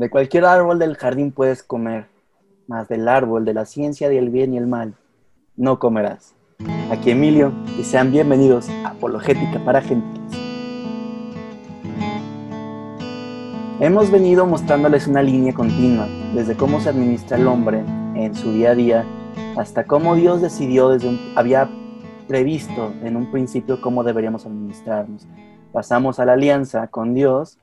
De 0.00 0.08
cualquier 0.08 0.46
árbol 0.46 0.78
del 0.78 0.96
jardín 0.96 1.30
puedes 1.30 1.62
comer, 1.62 2.06
mas 2.66 2.88
del 2.88 3.06
árbol 3.06 3.44
de 3.44 3.52
la 3.52 3.66
ciencia 3.66 4.08
del 4.08 4.30
bien 4.30 4.54
y 4.54 4.56
el 4.56 4.66
mal 4.66 4.94
no 5.58 5.78
comerás. 5.78 6.34
Aquí 6.90 7.10
Emilio 7.10 7.52
y 7.78 7.84
sean 7.84 8.10
bienvenidos 8.10 8.70
a 8.70 8.92
Apologética 8.92 9.62
para 9.62 9.82
Gentiles. 9.82 10.32
Hemos 13.78 14.10
venido 14.10 14.46
mostrándoles 14.46 15.06
una 15.06 15.22
línea 15.22 15.52
continua, 15.52 16.08
desde 16.34 16.56
cómo 16.56 16.80
se 16.80 16.88
administra 16.88 17.36
el 17.36 17.46
hombre 17.46 17.80
en 18.14 18.34
su 18.34 18.52
día 18.52 18.70
a 18.70 18.74
día, 18.74 19.04
hasta 19.58 19.84
cómo 19.84 20.14
Dios 20.14 20.40
decidió 20.40 20.88
desde 20.88 21.10
un, 21.10 21.20
había 21.36 21.68
previsto 22.26 22.94
en 23.02 23.16
un 23.16 23.30
principio 23.30 23.82
cómo 23.82 24.02
deberíamos 24.02 24.46
administrarnos. 24.46 25.28
Pasamos 25.72 26.18
a 26.18 26.24
la 26.24 26.32
alianza 26.32 26.86
con 26.86 27.12
Dios 27.12 27.58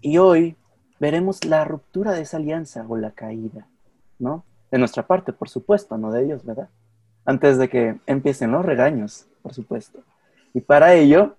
y 0.00 0.16
hoy 0.16 0.56
veremos 1.04 1.44
la 1.44 1.66
ruptura 1.66 2.12
de 2.12 2.22
esa 2.22 2.38
alianza 2.38 2.86
o 2.88 2.96
la 2.96 3.10
caída, 3.10 3.66
¿no? 4.18 4.42
De 4.70 4.78
nuestra 4.78 5.06
parte, 5.06 5.34
por 5.34 5.50
supuesto, 5.50 5.98
no 5.98 6.10
de 6.10 6.24
Dios, 6.24 6.46
¿verdad? 6.46 6.70
Antes 7.26 7.58
de 7.58 7.68
que 7.68 7.96
empiecen 8.06 8.52
los 8.52 8.64
regaños, 8.64 9.26
por 9.42 9.52
supuesto. 9.52 9.98
Y 10.54 10.62
para 10.62 10.94
ello, 10.94 11.36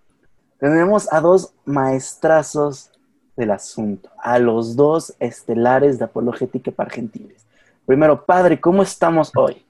tenemos 0.59 1.11
a 1.11 1.19
dos 1.19 1.55
maestrazos 1.65 2.91
del 3.35 3.49
asunto, 3.49 4.11
a 4.19 4.37
los 4.37 4.75
dos 4.75 5.15
estelares 5.19 5.97
de 5.97 6.05
apologética 6.05 6.69
para 6.69 6.91
gentiles. 6.91 7.43
Primero, 7.87 8.23
padre, 8.23 8.61
¿cómo 8.61 8.83
estamos 8.83 9.31
hoy? 9.35 9.65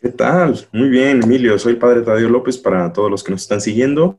¿Qué 0.00 0.08
tal? 0.08 0.66
Muy 0.72 0.88
bien, 0.88 1.22
Emilio. 1.22 1.58
Soy 1.58 1.74
padre 1.74 2.00
Tadeo 2.00 2.30
López 2.30 2.56
para 2.56 2.90
todos 2.90 3.10
los 3.10 3.22
que 3.22 3.32
nos 3.32 3.42
están 3.42 3.60
siguiendo. 3.60 4.16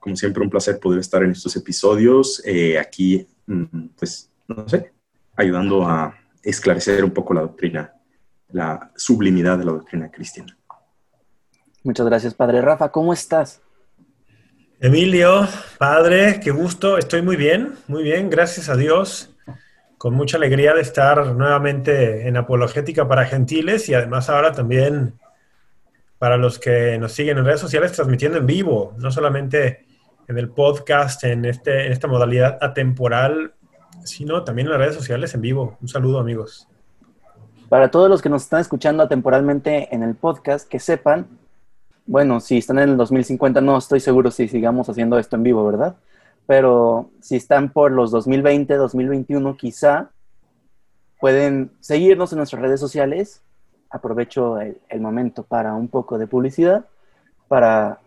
Como 0.00 0.16
siempre, 0.16 0.42
un 0.42 0.50
placer 0.50 0.80
poder 0.80 0.98
estar 0.98 1.22
en 1.22 1.30
estos 1.30 1.54
episodios 1.54 2.42
eh, 2.44 2.80
aquí, 2.80 3.28
mm, 3.46 3.90
pues, 3.96 4.28
no 4.48 4.68
sé, 4.68 4.92
ayudando 5.36 5.86
a 5.86 6.14
esclarecer 6.42 7.04
un 7.04 7.10
poco 7.10 7.34
la 7.34 7.42
doctrina, 7.42 7.92
la 8.48 8.90
sublimidad 8.96 9.58
de 9.58 9.64
la 9.64 9.72
doctrina 9.72 10.10
cristiana. 10.10 10.56
Muchas 11.82 12.06
gracias, 12.06 12.34
padre 12.34 12.62
Rafa. 12.62 12.90
¿Cómo 12.90 13.12
estás? 13.12 13.60
Emilio, 14.80 15.48
padre, 15.78 16.40
qué 16.42 16.50
gusto. 16.50 16.98
Estoy 16.98 17.22
muy 17.22 17.36
bien, 17.36 17.74
muy 17.88 18.02
bien, 18.02 18.28
gracias 18.28 18.68
a 18.68 18.76
Dios. 18.76 19.34
Con 19.96 20.14
mucha 20.14 20.36
alegría 20.36 20.74
de 20.74 20.82
estar 20.82 21.34
nuevamente 21.34 22.28
en 22.28 22.36
Apologética 22.36 23.08
para 23.08 23.24
Gentiles 23.24 23.88
y 23.88 23.94
además 23.94 24.28
ahora 24.28 24.52
también 24.52 25.14
para 26.18 26.36
los 26.36 26.58
que 26.58 26.98
nos 26.98 27.12
siguen 27.12 27.38
en 27.38 27.44
redes 27.44 27.60
sociales 27.60 27.92
transmitiendo 27.92 28.38
en 28.38 28.46
vivo, 28.46 28.94
no 28.98 29.10
solamente 29.10 29.86
en 30.28 30.38
el 30.38 30.50
podcast, 30.50 31.24
en, 31.24 31.44
este, 31.44 31.86
en 31.86 31.92
esta 31.92 32.08
modalidad 32.08 32.58
atemporal, 32.60 33.54
sino 34.04 34.44
también 34.44 34.66
en 34.66 34.72
las 34.72 34.80
redes 34.80 34.94
sociales 34.94 35.34
en 35.34 35.40
vivo. 35.40 35.76
Un 35.80 35.88
saludo 35.88 36.18
amigos. 36.18 36.68
Para 37.68 37.90
todos 37.90 38.08
los 38.08 38.22
que 38.22 38.28
nos 38.28 38.42
están 38.42 38.60
escuchando 38.60 39.02
atemporalmente 39.02 39.94
en 39.94 40.02
el 40.02 40.14
podcast, 40.14 40.68
que 40.68 40.78
sepan 40.78 41.26
bueno, 42.06 42.38
si 42.38 42.58
están 42.58 42.78
en 42.78 42.90
el 42.90 42.96
2050, 42.96 43.60
no 43.60 43.76
estoy 43.76 43.98
seguro 43.98 44.30
si 44.30 44.46
sigamos 44.46 44.88
haciendo 44.88 45.18
esto 45.18 45.36
en 45.36 45.42
vivo, 45.42 45.66
¿verdad? 45.66 45.96
Pero 46.46 47.10
si 47.20 47.34
están 47.34 47.72
por 47.72 47.90
los 47.90 48.12
2020, 48.12 48.74
2021, 48.76 49.56
quizá 49.56 50.10
pueden 51.18 51.72
seguirnos 51.80 52.32
en 52.32 52.38
nuestras 52.38 52.62
redes 52.62 52.78
sociales. 52.78 53.42
Aprovecho 53.90 54.60
el, 54.60 55.00
momento 55.00 55.42
para 55.42 55.74
un 55.74 55.88
poco 55.88 56.16
de 56.18 56.28
publicidad, 56.28 56.86
para 57.48 57.98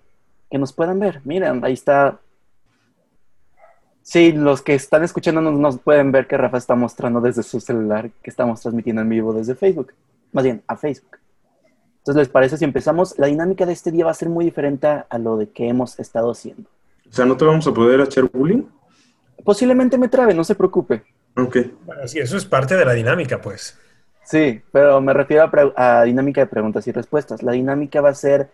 que 0.49 0.57
nos 0.57 0.71
puedan 0.71 0.99
ver. 0.99 1.19
Miren, 1.25 1.63
ahí 1.65 1.73
está. 1.73 2.19
Sí, 4.01 4.31
los 4.31 4.61
que 4.61 4.73
están 4.73 5.03
escuchando 5.03 5.41
nos 5.41 5.79
pueden 5.79 6.11
ver 6.11 6.27
que 6.27 6.37
Rafa 6.37 6.57
está 6.57 6.75
mostrando 6.75 7.21
desde 7.21 7.43
su 7.43 7.59
celular 7.59 8.09
que 8.23 8.29
estamos 8.29 8.61
transmitiendo 8.61 9.01
en 9.01 9.09
vivo 9.09 9.33
desde 9.33 9.55
Facebook. 9.55 9.93
Más 10.31 10.43
bien, 10.43 10.63
a 10.67 10.75
Facebook. 10.75 11.17
Entonces, 11.99 12.21
¿les 12.21 12.29
parece 12.29 12.57
si 12.57 12.65
empezamos? 12.65 13.17
La 13.19 13.27
dinámica 13.27 13.65
de 13.65 13.73
este 13.73 13.91
día 13.91 14.05
va 14.05 14.11
a 14.11 14.15
ser 14.15 14.29
muy 14.29 14.45
diferente 14.45 14.87
a 14.87 15.17
lo 15.19 15.37
de 15.37 15.49
que 15.49 15.67
hemos 15.67 15.99
estado 15.99 16.31
haciendo. 16.31 16.69
O 17.09 17.13
sea, 17.13 17.25
¿no 17.25 17.37
te 17.37 17.45
vamos 17.45 17.67
a 17.67 17.73
poder 17.73 17.99
echar 18.01 18.29
bullying? 18.31 18.63
Posiblemente 19.43 19.97
me 19.97 20.07
trabe, 20.07 20.33
no 20.33 20.43
se 20.43 20.55
preocupe. 20.55 21.03
Ok. 21.35 21.57
Bueno, 21.85 22.07
sí, 22.07 22.19
eso 22.19 22.37
es 22.37 22.45
parte 22.45 22.75
de 22.75 22.85
la 22.85 22.93
dinámica, 22.93 23.39
pues. 23.39 23.77
Sí, 24.23 24.61
pero 24.71 25.01
me 25.01 25.13
refiero 25.13 25.49
a, 25.75 25.99
a 25.99 26.03
dinámica 26.03 26.41
de 26.41 26.47
preguntas 26.47 26.87
y 26.87 26.91
respuestas. 26.91 27.43
La 27.43 27.51
dinámica 27.51 28.01
va 28.01 28.09
a 28.09 28.15
ser 28.15 28.49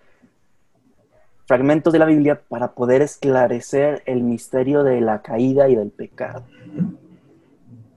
fragmentos 1.45 1.93
de 1.93 1.99
la 1.99 2.05
Biblia 2.05 2.41
para 2.47 2.73
poder 2.73 3.01
esclarecer 3.01 4.01
el 4.05 4.23
misterio 4.23 4.83
de 4.83 5.01
la 5.01 5.21
caída 5.21 5.69
y 5.69 5.75
del 5.75 5.91
pecado. 5.91 6.45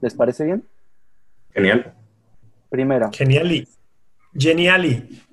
¿Les 0.01 0.13
parece 0.13 0.45
bien? 0.45 0.63
Genial. 1.51 1.93
Primero. 2.69 3.09
Geniali. 3.11 3.67
Geniali. 4.33 5.23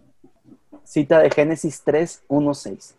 Cita 0.85 1.21
de 1.21 1.31
Génesis 1.31 1.83
3, 1.85 2.25
1, 2.29 2.55
6. 2.55 2.97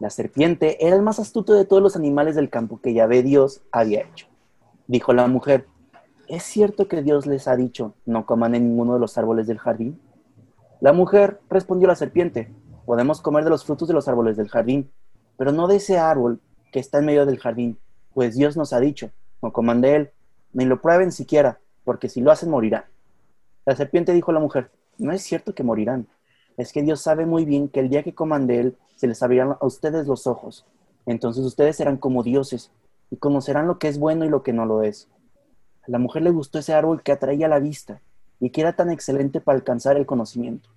La 0.00 0.10
serpiente 0.10 0.84
era 0.86 0.96
el 0.96 1.02
más 1.02 1.18
astuto 1.18 1.54
de 1.54 1.64
todos 1.64 1.82
los 1.82 1.96
animales 1.96 2.34
del 2.34 2.50
campo 2.50 2.80
que 2.80 2.94
Yahvé 2.94 3.22
Dios 3.22 3.62
había 3.70 4.02
hecho. 4.02 4.26
Dijo 4.86 5.12
la 5.12 5.26
mujer, 5.28 5.66
¿es 6.28 6.42
cierto 6.42 6.88
que 6.88 7.02
Dios 7.02 7.26
les 7.26 7.48
ha 7.48 7.56
dicho, 7.56 7.94
no 8.06 8.26
coman 8.26 8.54
en 8.54 8.68
ninguno 8.68 8.94
de 8.94 9.00
los 9.00 9.16
árboles 9.18 9.46
del 9.46 9.58
jardín? 9.58 10.00
La 10.80 10.92
mujer 10.92 11.40
respondió 11.48 11.88
a 11.88 11.92
la 11.92 11.96
serpiente, 11.96 12.50
podemos 12.86 13.20
comer 13.20 13.44
de 13.44 13.50
los 13.50 13.64
frutos 13.64 13.88
de 13.88 13.94
los 13.94 14.08
árboles 14.08 14.36
del 14.36 14.48
jardín, 14.48 14.90
pero 15.36 15.52
no 15.52 15.66
de 15.66 15.76
ese 15.76 15.98
árbol 15.98 16.40
que 16.72 16.80
está 16.80 16.98
en 16.98 17.06
medio 17.06 17.26
del 17.26 17.38
jardín, 17.38 17.78
pues 18.12 18.34
Dios 18.36 18.56
nos 18.56 18.72
ha 18.72 18.80
dicho, 18.80 19.10
no 19.42 19.52
coman 19.52 19.80
de 19.80 19.96
él, 19.96 20.10
ni 20.52 20.64
lo 20.64 20.80
prueben 20.80 21.12
siquiera, 21.12 21.60
porque 21.84 22.08
si 22.08 22.20
lo 22.20 22.30
hacen 22.30 22.50
morirán. 22.50 22.84
La 23.66 23.74
serpiente 23.76 24.12
dijo 24.12 24.30
a 24.30 24.34
la 24.34 24.40
mujer, 24.40 24.70
no 24.98 25.12
es 25.12 25.22
cierto 25.22 25.54
que 25.54 25.62
morirán 25.62 26.06
es 26.56 26.72
que 26.72 26.82
Dios 26.82 27.00
sabe 27.00 27.26
muy 27.26 27.44
bien 27.44 27.68
que 27.68 27.80
el 27.80 27.88
día 27.88 28.02
que 28.02 28.14
coman 28.14 28.46
de 28.46 28.60
Él, 28.60 28.76
se 28.96 29.06
les 29.08 29.22
abrirán 29.22 29.56
a 29.60 29.66
ustedes 29.66 30.06
los 30.06 30.26
ojos. 30.26 30.64
Entonces 31.06 31.44
ustedes 31.44 31.76
serán 31.76 31.96
como 31.96 32.22
dioses 32.22 32.70
y 33.10 33.16
conocerán 33.16 33.66
lo 33.66 33.78
que 33.78 33.88
es 33.88 33.98
bueno 33.98 34.24
y 34.24 34.28
lo 34.28 34.42
que 34.42 34.52
no 34.52 34.66
lo 34.66 34.82
es. 34.82 35.08
A 35.82 35.90
la 35.90 35.98
mujer 35.98 36.22
le 36.22 36.30
gustó 36.30 36.58
ese 36.58 36.72
árbol 36.72 37.02
que 37.02 37.12
atraía 37.12 37.48
la 37.48 37.58
vista 37.58 38.00
y 38.40 38.50
que 38.50 38.60
era 38.60 38.74
tan 38.74 38.90
excelente 38.90 39.40
para 39.40 39.56
alcanzar 39.56 39.96
el 39.96 40.06
conocimiento. 40.06 40.70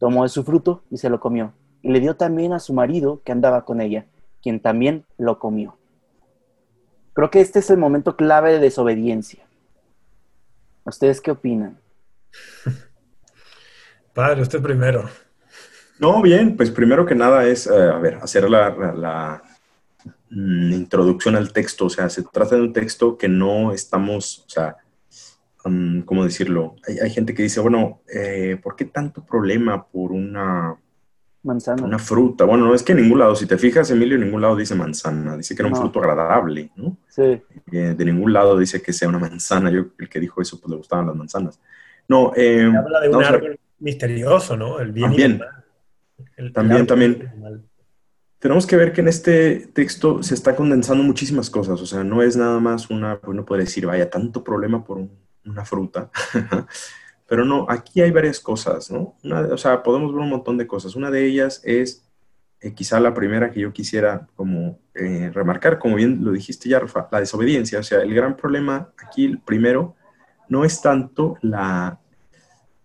Tomó 0.00 0.24
de 0.24 0.30
su 0.30 0.42
fruto 0.42 0.82
y 0.90 0.96
se 0.96 1.10
lo 1.10 1.20
comió, 1.20 1.52
y 1.82 1.92
le 1.92 2.00
dio 2.00 2.16
también 2.16 2.52
a 2.52 2.58
su 2.58 2.72
marido 2.72 3.22
que 3.24 3.30
andaba 3.30 3.64
con 3.64 3.80
ella, 3.80 4.06
quien 4.42 4.58
también 4.58 5.04
lo 5.16 5.38
comió. 5.38 5.76
Creo 7.12 7.30
que 7.30 7.40
este 7.40 7.60
es 7.60 7.70
el 7.70 7.76
momento 7.76 8.16
clave 8.16 8.54
de 8.54 8.58
desobediencia. 8.58 9.44
¿Ustedes 10.84 11.20
qué 11.20 11.30
opinan? 11.30 11.78
Padre, 14.14 14.42
usted 14.42 14.62
primero. 14.62 15.08
No, 15.98 16.22
bien, 16.22 16.56
pues 16.56 16.70
primero 16.70 17.04
que 17.04 17.14
nada 17.14 17.44
es, 17.44 17.66
eh, 17.66 17.74
a 17.74 17.98
ver, 17.98 18.14
hacer 18.22 18.48
la, 18.48 19.42
mm, 20.30 20.72
introducción 20.72 21.36
al 21.36 21.52
texto. 21.52 21.86
O 21.86 21.90
sea, 21.90 22.08
se 22.08 22.22
trata 22.22 22.56
de 22.56 22.62
un 22.62 22.72
texto 22.72 23.18
que 23.18 23.28
no 23.28 23.72
estamos, 23.72 24.44
o 24.46 24.48
sea, 24.48 24.76
um, 25.64 26.02
¿cómo 26.02 26.24
decirlo? 26.24 26.76
Hay, 27.02 27.10
gente 27.10 27.34
que 27.34 27.42
dice, 27.42 27.60
bueno, 27.60 28.02
eh, 28.12 28.58
¿por 28.62 28.76
qué 28.76 28.86
tanto 28.86 29.24
problema 29.24 29.86
por 29.86 30.12
una 30.12 30.76
manzana? 31.42 31.84
Una 31.84 31.98
fruta. 31.98 32.44
Bueno, 32.44 32.66
no 32.66 32.74
es 32.74 32.82
que 32.82 32.92
en 32.92 33.02
ningún 33.02 33.18
lado, 33.18 33.34
si 33.34 33.46
te 33.46 33.58
fijas, 33.58 33.90
Emilio, 33.90 34.16
en 34.16 34.24
ningún 34.24 34.42
lado 34.42 34.56
dice 34.56 34.74
manzana, 34.74 35.36
dice 35.36 35.54
que 35.54 35.62
era 35.62 35.68
un 35.68 35.76
fruto 35.76 36.00
agradable, 36.00 36.70
¿no? 36.76 36.96
Sí. 37.08 37.42
Eh, 37.72 37.94
de 37.96 38.04
ningún 38.04 38.32
lado 38.32 38.58
dice 38.58 38.82
que 38.82 38.92
sea 38.92 39.08
una 39.08 39.18
manzana. 39.18 39.70
Yo, 39.70 39.86
el 39.98 40.08
que 40.08 40.20
dijo 40.20 40.40
eso, 40.42 40.60
pues 40.60 40.70
le 40.70 40.76
gustaban 40.76 41.06
las 41.06 41.16
manzanas. 41.16 41.60
No, 42.08 42.32
eh, 42.36 42.64
habla 42.64 43.00
de 43.00 43.08
un 43.08 43.24
árbol 43.24 43.60
misterioso, 43.78 44.56
¿no? 44.56 44.80
El 44.80 44.92
bien 44.92 45.40
también, 46.52 46.86
también, 46.86 46.86
también. 46.86 47.66
Tenemos 48.38 48.66
que 48.66 48.76
ver 48.76 48.92
que 48.92 49.02
en 49.02 49.08
este 49.08 49.68
texto 49.74 50.22
se 50.22 50.34
está 50.34 50.56
condensando 50.56 51.04
muchísimas 51.04 51.50
cosas, 51.50 51.80
o 51.80 51.86
sea, 51.86 52.02
no 52.04 52.22
es 52.22 52.36
nada 52.36 52.58
más 52.58 52.88
una, 52.88 53.20
uno 53.26 53.44
puede 53.44 53.64
decir, 53.64 53.84
vaya, 53.84 54.08
tanto 54.08 54.42
problema 54.42 54.82
por 54.82 55.06
una 55.50 55.64
fruta, 55.64 56.10
pero 57.28 57.44
no, 57.44 57.66
aquí 57.68 58.00
hay 58.00 58.10
varias 58.10 58.40
cosas, 58.40 58.90
¿no? 58.90 59.16
o 59.22 59.56
sea, 59.56 59.82
podemos 59.82 60.12
ver 60.12 60.22
un 60.22 60.30
montón 60.30 60.58
de 60.58 60.66
cosas. 60.66 60.96
Una 60.96 61.10
de 61.10 61.24
ellas 61.26 61.60
es 61.64 62.04
eh, 62.60 62.74
quizá 62.74 63.00
la 63.00 63.14
primera 63.14 63.50
que 63.50 63.60
yo 63.60 63.72
quisiera 63.72 64.26
como 64.36 64.78
eh, 64.94 65.30
remarcar, 65.32 65.78
como 65.78 65.96
bien 65.96 66.22
lo 66.22 66.32
dijiste 66.32 66.68
ya, 66.68 66.78
Rafa, 66.78 67.08
la 67.10 67.20
desobediencia. 67.20 67.78
O 67.78 67.82
sea, 67.82 68.00
el 68.02 68.14
gran 68.14 68.36
problema 68.36 68.90
aquí, 69.02 69.36
primero, 69.44 69.96
no 70.48 70.64
es 70.64 70.82
tanto 70.82 71.36
la, 71.40 72.00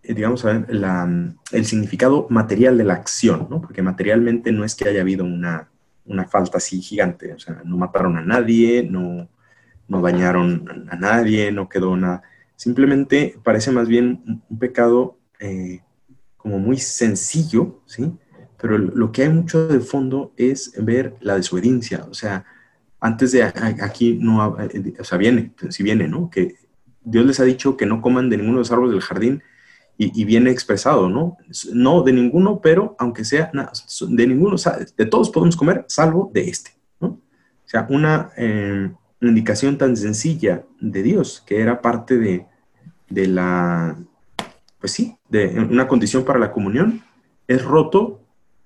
eh, 0.01 0.13
digamos, 0.13 0.45
el 0.45 1.65
significado 1.65 2.27
material 2.29 2.77
de 2.77 2.85
la 2.85 2.93
acción, 2.93 3.47
¿no? 3.49 3.61
Porque 3.61 3.81
materialmente 3.81 4.51
no 4.53 4.63
es 4.63 4.75
que 4.75 4.87
haya 4.87 5.01
habido 5.01 5.25
una, 5.25 5.69
una 6.05 6.25
falta 6.25 6.57
así 6.59 6.81
gigante, 6.81 7.33
o 7.33 7.39
sea, 7.39 7.61
no 7.65 7.75
mataron 7.75 8.17
a 8.17 8.21
nadie, 8.21 8.87
no, 8.89 9.27
no 9.89 10.01
dañaron 10.01 10.87
a 10.89 10.95
nadie, 10.95 11.51
no 11.51 11.67
quedó 11.67 11.97
nada. 11.97 12.23
Simplemente 12.55 13.37
parece 13.43 13.71
más 13.71 13.87
bien 13.87 14.41
un 14.49 14.59
pecado 14.59 15.17
eh, 15.39 15.81
como 16.37 16.59
muy 16.59 16.77
sencillo, 16.77 17.81
¿sí? 17.85 18.11
Pero 18.59 18.77
lo 18.77 19.11
que 19.11 19.23
hay 19.23 19.29
mucho 19.29 19.67
de 19.67 19.79
fondo 19.79 20.33
es 20.37 20.73
ver 20.77 21.15
la 21.19 21.35
desobediencia, 21.35 22.05
o 22.09 22.13
sea, 22.13 22.45
antes 22.99 23.31
de 23.31 23.43
aquí 23.43 24.17
no, 24.19 24.57
o 24.99 25.03
sea, 25.03 25.17
viene, 25.17 25.53
si 25.69 25.83
viene, 25.83 26.07
¿no? 26.07 26.29
Que 26.29 26.55
Dios 27.03 27.25
les 27.25 27.39
ha 27.39 27.43
dicho 27.43 27.77
que 27.77 27.85
no 27.85 28.01
coman 28.01 28.29
de 28.29 28.37
ninguno 28.37 28.57
de 28.57 28.61
los 28.61 28.71
árboles 28.71 28.93
del 28.93 29.01
jardín 29.01 29.43
y, 29.97 30.25
viene 30.25 30.51
expresado, 30.51 31.07
¿no? 31.07 31.37
No 31.71 32.03
de 32.03 32.11
ninguno, 32.11 32.59
pero 32.61 32.95
aunque 32.99 33.23
sea 33.23 33.51
de 33.53 34.27
ninguno, 34.27 34.55
de 34.97 35.05
todos 35.05 35.29
podemos 35.29 35.55
comer, 35.55 35.85
salvo 35.87 36.31
de 36.33 36.49
este, 36.49 36.71
¿no? 36.99 37.07
O 37.07 37.67
sea, 37.67 37.87
una 37.89 38.31
eh, 38.37 38.91
indicación 39.29 39.77
tan 39.77 39.95
sencilla 39.97 40.63
de 40.79 41.03
Dios, 41.03 41.43
que 41.45 41.59
era 41.61 41.81
parte 41.81 42.17
de, 42.17 42.45
de 43.09 43.27
la, 43.27 43.97
pues 44.79 44.91
sí, 44.91 45.15
de 45.29 45.47
una 45.59 45.87
condición 45.87 46.23
para 46.25 46.39
la 46.39 46.51
comunión, 46.51 47.03
es 47.47 47.63
roto, 47.63 48.21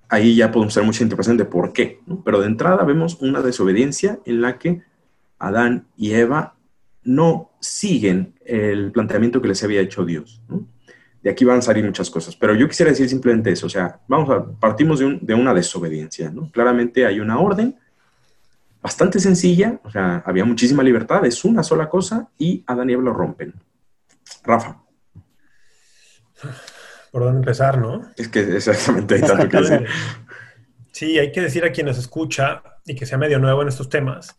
ahí 0.08 0.34
ya 0.34 0.50
podemos 0.50 0.74
hacer 0.74 0.84
mucha 0.84 1.02
interpretación 1.02 1.36
de 1.36 1.44
por 1.44 1.72
qué, 1.72 2.00
¿no? 2.06 2.22
Pero 2.24 2.40
de 2.40 2.46
entrada 2.46 2.84
vemos 2.84 3.20
una 3.20 3.42
desobediencia 3.42 4.18
en 4.24 4.40
la 4.40 4.58
que 4.58 4.82
Adán 5.38 5.86
y 5.96 6.12
Eva 6.12 6.56
no 7.02 7.50
siguen 7.60 8.34
el 8.44 8.92
planteamiento 8.92 9.40
que 9.40 9.48
les 9.48 9.62
había 9.64 9.80
hecho 9.80 10.04
Dios, 10.04 10.42
de 11.22 11.30
aquí 11.30 11.44
van 11.44 11.58
a 11.58 11.62
salir 11.62 11.84
muchas 11.84 12.10
cosas. 12.10 12.34
Pero 12.36 12.54
yo 12.54 12.68
quisiera 12.68 12.90
decir 12.90 13.08
simplemente 13.08 13.50
eso, 13.50 13.66
o 13.66 13.70
sea, 13.70 14.00
vamos 14.08 14.30
a, 14.30 14.44
partimos 14.58 15.00
de, 15.00 15.34
una 15.34 15.54
desobediencia, 15.54 16.30
¿no? 16.30 16.50
Claramente 16.50 17.06
hay 17.06 17.20
una 17.20 17.38
orden 17.38 17.76
bastante 18.82 19.20
sencilla, 19.20 19.80
o 19.84 19.90
sea, 19.90 20.22
había 20.24 20.44
muchísima 20.44 20.82
libertad, 20.82 21.24
es 21.26 21.44
una 21.44 21.62
sola 21.62 21.88
cosa 21.88 22.28
y 22.38 22.64
Adán 22.66 22.90
y 22.90 22.94
Eva 22.94 23.02
lo 23.02 23.12
rompen. 23.12 23.54
Rafa. 24.44 24.82
¿Por 27.10 27.22
dónde 27.24 27.38
empezar, 27.38 27.78
no? 27.78 28.10
Es 28.16 28.28
que 28.28 28.40
exactamente 28.40 29.16
hay 29.16 29.20
tanto 29.20 29.48
que 29.48 29.56
decir. 29.60 29.86
Sí, 30.92 31.18
hay 31.18 31.32
que 31.32 31.40
decir 31.40 31.64
a 31.64 31.72
quien 31.72 31.86
nos 31.86 31.98
escucha 31.98 32.62
y 32.84 32.94
que 32.94 33.06
sea 33.06 33.18
medio 33.18 33.38
nuevo 33.38 33.62
en 33.62 33.68
estos 33.68 33.88
temas, 33.88 34.38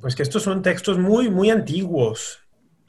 pues 0.00 0.14
que 0.14 0.22
estos 0.22 0.42
son 0.42 0.62
textos 0.62 0.98
muy, 0.98 1.30
muy 1.30 1.50
antiguos 1.50 2.40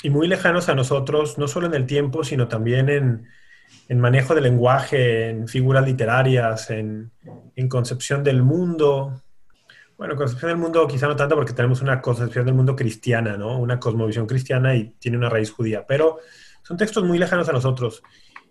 y 0.02 0.10
muy 0.10 0.28
lejanos 0.28 0.70
a 0.70 0.76
nosotros, 0.76 1.38
no 1.38 1.48
solo 1.48 1.68
en 1.68 1.74
el 1.74 1.86
tiempo, 1.86 2.24
sino 2.24 2.48
también 2.48 2.90
en, 2.90 4.00
manejo 4.00 4.36
del 4.36 4.46
lenguaje, 4.46 5.30
en 5.30 5.48
figuras 5.48 5.86
literarias, 5.86 6.70
en, 6.70 7.12
concepción 7.70 8.24
del 8.24 8.42
mundo. 8.42 9.22
Bueno, 10.00 10.16
concepción 10.16 10.48
del 10.48 10.58
mundo 10.58 10.88
quizá 10.88 11.08
no 11.08 11.16
tanto 11.18 11.36
porque 11.36 11.52
tenemos 11.52 11.82
una 11.82 12.02
concepción 12.02 12.46
del 12.46 12.56
mundo 12.56 12.74
cristiana, 12.74 13.36
¿no? 13.36 13.60
Una 13.60 13.82
cosmovisión 13.82 14.28
cristiana 14.28 14.74
y 14.74 14.92
tiene 14.98 15.18
una 15.18 15.28
raíz 15.28 15.52
judía, 15.52 15.86
pero 15.86 16.20
son 16.64 16.78
textos 16.78 17.04
muy 17.04 17.20
lejanos 17.20 17.50
a 17.50 17.52
nosotros 17.52 18.02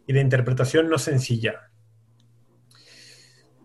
y 0.07 0.13
de 0.13 0.21
interpretación 0.21 0.91
no 0.91 0.99
sencilla. 0.99 1.71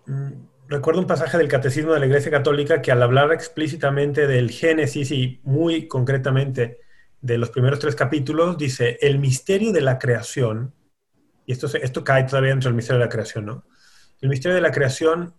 Mm, 0.06 0.31
recuerdo 0.69 1.01
un 1.01 1.07
pasaje 1.07 1.38
del 1.38 1.50
Catecismo 1.50 1.91
de 1.91 2.00
la 2.00 2.06
Iglesia 2.06 2.31
Católica 2.31 2.81
que 2.81 2.94
al 2.94 3.03
hablar 3.03 3.33
explícitamente 3.33 4.27
del 4.27 4.50
Génesis 4.50 5.12
y 5.12 5.41
muy 5.44 5.89
concretamente 5.89 6.80
de 7.19 7.38
los 7.38 7.50
primeros 7.50 7.80
tres 7.80 7.95
capítulos, 7.95 8.57
dice, 8.57 8.97
el 9.01 9.19
misterio 9.19 9.74
de 9.74 9.81
la 9.81 10.00
creación, 10.00 10.74
y 11.45 11.51
esto, 11.51 11.68
esto 11.68 12.01
cae 12.06 12.24
todavía 12.24 12.51
dentro 12.51 12.69
del 12.69 12.77
misterio 12.77 13.00
de 13.00 13.06
la 13.07 13.12
creación, 13.12 13.45
¿no? 13.45 13.65
El 14.21 14.30
misterio 14.30 14.56
de 14.56 14.62
la 14.62 14.71
creación 14.71 15.33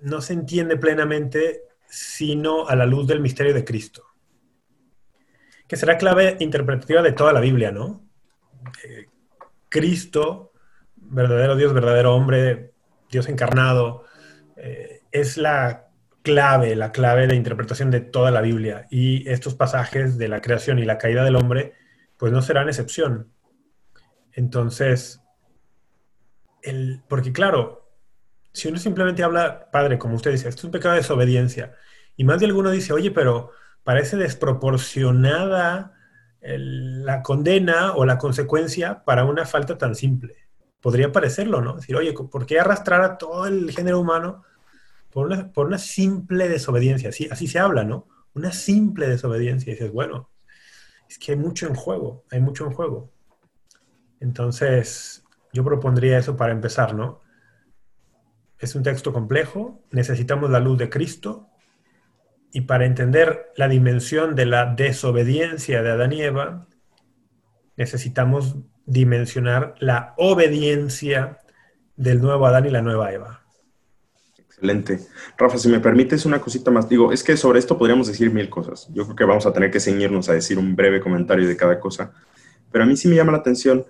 no 0.00 0.20
se 0.20 0.32
entiende 0.34 0.76
plenamente 0.76 1.62
sino 1.88 2.66
a 2.68 2.76
la 2.76 2.86
luz 2.86 3.06
del 3.06 3.20
misterio 3.20 3.52
de 3.52 3.64
Cristo, 3.64 4.04
que 5.66 5.76
será 5.76 5.98
clave 5.98 6.36
interpretativa 6.40 7.02
de 7.02 7.12
toda 7.12 7.32
la 7.32 7.40
Biblia, 7.40 7.70
¿no? 7.70 8.02
Eh, 8.84 9.06
Cristo, 9.68 10.52
verdadero 10.96 11.56
Dios, 11.56 11.72
verdadero 11.74 12.14
hombre, 12.14 12.72
Dios 13.10 13.28
encarnado, 13.28 14.04
eh, 14.56 15.02
es 15.10 15.36
la 15.36 15.88
clave, 16.22 16.76
la 16.76 16.92
clave 16.92 17.26
de 17.26 17.34
interpretación 17.34 17.90
de 17.90 18.00
toda 18.00 18.30
la 18.30 18.40
Biblia. 18.40 18.86
Y 18.90 19.28
estos 19.28 19.54
pasajes 19.54 20.16
de 20.18 20.28
la 20.28 20.40
creación 20.40 20.78
y 20.78 20.84
la 20.84 20.98
caída 20.98 21.24
del 21.24 21.36
hombre, 21.36 21.74
pues 22.16 22.32
no 22.32 22.42
serán 22.42 22.68
excepción. 22.68 23.30
Entonces, 24.32 25.20
el, 26.62 27.02
porque 27.08 27.32
claro, 27.32 27.81
si 28.52 28.68
uno 28.68 28.78
simplemente 28.78 29.22
habla, 29.22 29.70
padre, 29.70 29.98
como 29.98 30.16
usted 30.16 30.32
dice, 30.32 30.48
esto 30.48 30.60
es 30.60 30.64
un 30.64 30.70
pecado 30.70 30.94
de 30.94 31.00
desobediencia, 31.00 31.74
y 32.16 32.24
más 32.24 32.40
de 32.40 32.46
alguno 32.46 32.70
dice, 32.70 32.92
oye, 32.92 33.10
pero 33.10 33.50
parece 33.84 34.16
desproporcionada 34.16 35.94
la 36.40 37.22
condena 37.22 37.92
o 37.92 38.04
la 38.04 38.18
consecuencia 38.18 39.04
para 39.04 39.24
una 39.24 39.46
falta 39.46 39.78
tan 39.78 39.94
simple. 39.94 40.36
Podría 40.80 41.12
parecerlo, 41.12 41.60
¿no? 41.60 41.76
Decir, 41.76 41.96
oye, 41.96 42.12
¿por 42.12 42.46
qué 42.46 42.58
arrastrar 42.58 43.02
a 43.02 43.16
todo 43.16 43.46
el 43.46 43.70
género 43.70 44.00
humano 44.00 44.42
por 45.12 45.66
una, 45.66 45.78
simple 45.78 46.48
desobediencia, 46.48 47.10
así, 47.10 47.28
así 47.30 47.46
se 47.46 47.58
habla, 47.58 47.84
¿no? 47.84 48.08
Una 48.34 48.50
simple 48.50 49.06
desobediencia. 49.06 49.70
Y 49.70 49.74
dices, 49.74 49.92
bueno, 49.92 50.30
es 51.08 51.18
que 51.18 51.32
hay 51.32 51.38
mucho 51.38 51.66
en 51.66 51.74
juego, 51.74 52.24
hay 52.30 52.40
mucho 52.40 52.64
en 52.64 52.72
juego. 52.72 53.12
Entonces, 54.20 55.22
yo 55.52 55.64
propondría 55.64 56.18
eso 56.18 56.36
para 56.36 56.52
empezar, 56.52 56.94
¿no? 56.94 57.20
Es 58.62 58.76
un 58.76 58.84
texto 58.84 59.12
complejo, 59.12 59.82
necesitamos 59.90 60.48
la 60.48 60.60
luz 60.60 60.78
de 60.78 60.88
Cristo 60.88 61.48
y 62.52 62.60
para 62.60 62.86
entender 62.86 63.50
la 63.56 63.66
dimensión 63.66 64.36
de 64.36 64.46
la 64.46 64.72
desobediencia 64.72 65.82
de 65.82 65.90
Adán 65.90 66.12
y 66.12 66.22
Eva, 66.22 66.68
necesitamos 67.76 68.54
dimensionar 68.86 69.74
la 69.80 70.14
obediencia 70.16 71.40
del 71.96 72.22
nuevo 72.22 72.46
Adán 72.46 72.66
y 72.66 72.70
la 72.70 72.82
nueva 72.82 73.12
Eva. 73.12 73.42
Excelente. 74.38 75.00
Rafa, 75.36 75.58
si 75.58 75.68
me 75.68 75.80
permites 75.80 76.24
una 76.24 76.40
cosita 76.40 76.70
más, 76.70 76.88
digo, 76.88 77.12
es 77.12 77.24
que 77.24 77.36
sobre 77.36 77.58
esto 77.58 77.76
podríamos 77.76 78.06
decir 78.06 78.32
mil 78.32 78.48
cosas. 78.48 78.88
Yo 78.94 79.02
creo 79.06 79.16
que 79.16 79.24
vamos 79.24 79.44
a 79.44 79.52
tener 79.52 79.72
que 79.72 79.80
ceñirnos 79.80 80.28
a 80.28 80.34
decir 80.34 80.56
un 80.56 80.76
breve 80.76 81.00
comentario 81.00 81.48
de 81.48 81.56
cada 81.56 81.80
cosa, 81.80 82.12
pero 82.70 82.84
a 82.84 82.86
mí 82.86 82.96
sí 82.96 83.08
me 83.08 83.16
llama 83.16 83.32
la 83.32 83.38
atención 83.38 83.84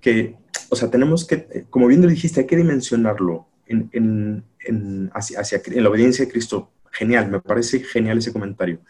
que, 0.00 0.34
o 0.70 0.74
sea, 0.74 0.90
tenemos 0.90 1.24
que, 1.24 1.66
como 1.70 1.86
bien 1.86 2.02
lo 2.02 2.08
dijiste, 2.08 2.40
hay 2.40 2.46
que 2.48 2.56
dimensionarlo 2.56 3.47
en, 3.68 4.44
en, 4.60 5.10
hacia, 5.14 5.62
en 5.64 5.82
la 5.82 5.88
obediencia 5.88 6.24
de 6.24 6.30
Cristo. 6.30 6.70
Genial, 6.90 7.30
me 7.30 7.40
parece 7.40 7.80
genial 7.80 8.18
ese 8.18 8.32
comentario. 8.32 8.80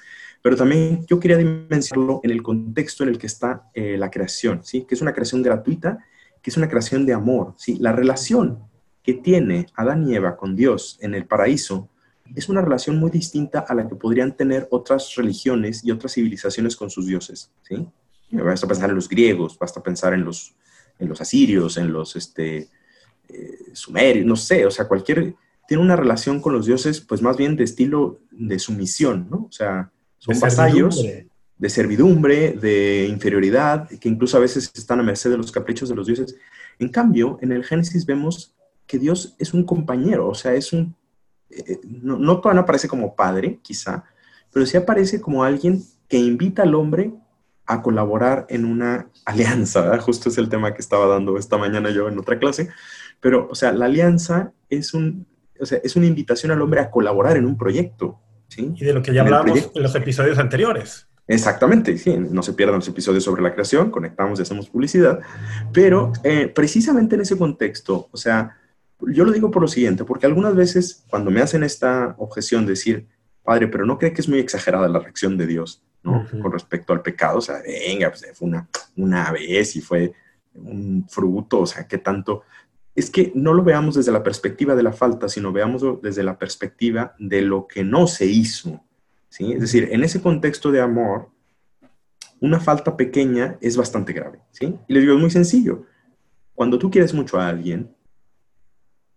Pero 0.41 0.57
también 0.57 1.05
yo 1.07 1.19
quería 1.19 1.37
dimensionarlo 1.37 2.21
en 2.23 2.31
el 2.31 2.43
contexto 2.43 3.03
en 3.03 3.11
el 3.11 3.19
que 3.19 3.27
está 3.27 3.69
eh, 3.75 3.97
la 3.99 4.11
creación, 4.11 4.61
¿sí? 4.65 4.85
Que 4.89 4.95
es 4.95 5.03
una 5.03 5.13
creación 5.13 5.43
gratuita, 5.43 5.99
que 6.41 6.51
es 6.51 6.57
una 6.57 6.69
creación 6.69 7.05
de 7.07 7.13
amor, 7.13 7.55
¿sí? 7.57 7.77
La 7.81 7.93
relación 7.93 8.61
que 9.03 9.15
tiene 9.15 9.67
Adán 9.75 10.09
y 10.09 10.15
Eva 10.15 10.37
con 10.37 10.55
Dios 10.55 10.99
en 11.01 11.15
el 11.15 11.27
paraíso 11.27 11.89
es 12.35 12.49
una 12.49 12.61
relación 12.61 12.99
muy 12.99 13.11
distinta 13.11 13.61
a 13.61 13.75
la 13.75 13.89
que 13.89 13.97
podrían 13.97 14.37
tener 14.37 14.69
otras 14.71 15.15
religiones 15.17 15.83
y 15.85 15.91
otras 15.91 16.13
civilizaciones 16.13 16.77
con 16.77 16.91
sus 16.91 17.07
dioses. 17.07 17.51
¿sí? 17.63 17.87
Basta 18.31 18.69
pensar 18.69 18.91
en 18.91 18.97
los 18.97 19.09
griegos, 19.09 19.59
basta 19.59 19.83
pensar 19.83 20.13
en 20.13 20.25
los, 20.25 20.55
en 20.99 21.09
los 21.09 21.21
asirios, 21.21 21.79
en 21.79 21.93
los 21.93 22.17
este, 22.17 22.69
eh, 23.29 23.59
sumerios, 23.73 24.27
no 24.27 24.37
sé, 24.37 24.67
o 24.67 24.71
sea, 24.71 24.87
cualquier... 24.87 25.35
Tiene 25.67 25.83
una 25.83 25.97
relación 25.97 26.41
con 26.41 26.55
los 26.55 26.65
dioses, 26.65 27.03
pues 27.03 27.21
más 27.21 27.37
bien 27.37 27.55
de 27.55 27.65
estilo 27.65 28.21
de 28.31 28.59
sumisión, 28.59 29.29
¿no? 29.31 29.49
O 29.49 29.53
sea, 29.53 29.91
son 30.17 30.41
vasallos 30.41 31.05
de 31.59 31.69
servidumbre, 31.69 32.53
de 32.53 33.07
inferioridad, 33.09 33.89
que 33.89 34.09
incluso 34.09 34.37
a 34.37 34.41
veces 34.41 34.73
están 34.75 35.01
a 35.01 35.03
merced 35.03 35.31
de 35.31 35.37
los 35.37 35.53
caprichos 35.53 35.89
de 35.89 35.95
los 35.95 36.07
dioses. 36.07 36.37
En 36.79 36.89
cambio, 36.89 37.39
en 37.43 37.53
el 37.53 37.65
Génesis 37.65 38.07
vemos 38.07 38.55
que 38.87 38.99
Dios 38.99 39.35
es 39.39 39.53
un 39.53 39.65
compañero, 39.65 40.29
o 40.29 40.35
sea, 40.35 40.55
es 40.55 40.73
un, 40.73 40.95
eh, 41.51 41.81
no, 41.85 42.17
no, 42.19 42.41
aparece 42.45 42.89
como 42.89 43.15
padre, 43.15 43.59
quizá, 43.63 44.05
pero 44.53 44.65
sí 44.65 44.77
aparece 44.77 45.21
como 45.21 45.45
alguien 45.45 45.83
que 46.09 46.17
invita 46.17 46.63
al 46.63 46.75
hombre 46.75 47.13
a 47.67 47.83
colaborar 47.83 48.47
en 48.49 48.65
una 48.65 49.11
alianza, 49.25 49.83
¿verdad? 49.83 50.01
Justo 50.01 50.29
es 50.29 50.39
el 50.39 50.49
tema 50.49 50.73
que 50.73 50.81
estaba 50.81 51.07
dando 51.07 51.37
esta 51.37 51.59
mañana 51.59 51.91
yo 51.91 52.09
en 52.09 52.19
otra 52.19 52.39
clase, 52.39 52.71
pero, 53.21 53.49
o 53.51 53.55
sea, 53.55 53.73
la 53.73 53.87
alianza 53.87 54.53
es, 54.69 54.95
un, 54.95 55.27
o 55.61 55.67
sea, 55.67 55.79
es 55.83 55.97
una 55.97 56.07
invitación 56.07 56.53
al 56.53 56.63
hombre 56.63 56.81
a 56.81 56.91
colaborar 56.91 57.37
en 57.37 57.47
un 57.47 57.57
proyecto, 57.57 58.21
¿sí? 58.49 58.73
Y 58.77 58.85
de 58.85 58.93
lo 58.93 59.03
que 59.03 59.13
ya 59.13 59.23
hablamos 59.23 59.71
en 59.75 59.83
los 59.83 59.95
episodios 59.95 60.39
anteriores. 60.39 61.09
Exactamente, 61.27 61.99
sí, 61.99 62.17
no 62.17 62.43
se 62.43 62.55
pierdan 62.55 62.77
los 62.77 62.89
episodios 62.89 63.23
sobre 63.23 63.43
la 63.43 63.53
creación, 63.53 63.91
conectamos 63.91 64.39
y 64.39 64.43
hacemos 64.43 64.71
publicidad, 64.71 65.21
pero 65.75 66.11
eh, 66.25 66.49
precisamente 66.49 67.17
en 67.17 67.21
ese 67.21 67.37
contexto, 67.37 68.09
o 68.11 68.17
sea, 68.17 68.57
yo 69.01 69.25
lo 69.25 69.33
digo 69.33 69.51
por 69.51 69.61
lo 69.61 69.69
siguiente, 69.69 70.05
porque 70.05 70.25
algunas 70.25 70.57
veces 70.57 71.05
cuando 71.11 71.31
me 71.31 71.43
hacen 71.43 71.63
esta 71.63 72.15
objeción 72.19 72.65
de 72.65 72.71
decir, 72.71 73.07
padre, 73.43 73.69
pero 73.69 73.85
no 73.85 73.99
cree 73.99 74.15
que 74.15 74.23
es 74.23 74.29
muy 74.29 74.39
exagerada 74.39 74.89
la 74.89 75.01
reacción 75.01 75.37
de 75.37 75.47
Dios, 75.47 75.83
¿no? 76.03 76.27
Con 76.31 76.51
respecto 76.51 76.95
al 76.95 77.03
pecado, 77.03 77.39
o 77.39 77.43
sea, 77.43 77.61
venga, 77.63 78.09
pues 78.09 78.27
fue 78.33 78.49
una, 78.49 78.67
una 78.97 79.31
vez 79.31 79.77
y 79.77 79.83
fue 79.83 80.13
un 80.55 81.07
fruto, 81.09 81.61
o 81.61 81.67
sea, 81.67 81.87
¿qué 81.87 81.99
tanto? 81.99 82.43
Es 82.99 83.11
que 83.11 83.31
no 83.37 83.55
lo 83.55 83.63
veamos 83.63 83.95
desde 83.95 84.11
la 84.11 84.25
perspectiva 84.25 84.75
de 84.75 84.83
la 84.83 84.93
falta, 84.93 85.29
sino 85.29 85.53
veámoslo 85.53 86.01
desde 86.03 86.25
la 86.25 86.37
perspectiva 86.37 87.15
de 87.21 87.43
lo 87.43 87.69
que 87.69 87.85
no 87.85 88.09
se 88.09 88.27
hizo, 88.27 88.83
¿sí? 89.29 89.53
Es 89.53 89.61
decir, 89.61 89.91
en 89.93 90.03
ese 90.03 90.21
contexto 90.21 90.73
de 90.73 90.81
amor, 90.81 91.31
una 92.41 92.59
falta 92.59 92.97
pequeña 92.97 93.57
es 93.61 93.77
bastante 93.77 94.13
grave, 94.13 94.41
¿sí? 94.51 94.77
Y 94.89 94.93
les 94.93 95.03
digo, 95.05 95.15
es 95.15 95.21
muy 95.21 95.31
sencillo. 95.31 95.85
Cuando 96.55 96.77
tú 96.77 96.91
quieres 96.91 97.15
mucho 97.15 97.39
a 97.39 97.47
alguien, 97.47 97.95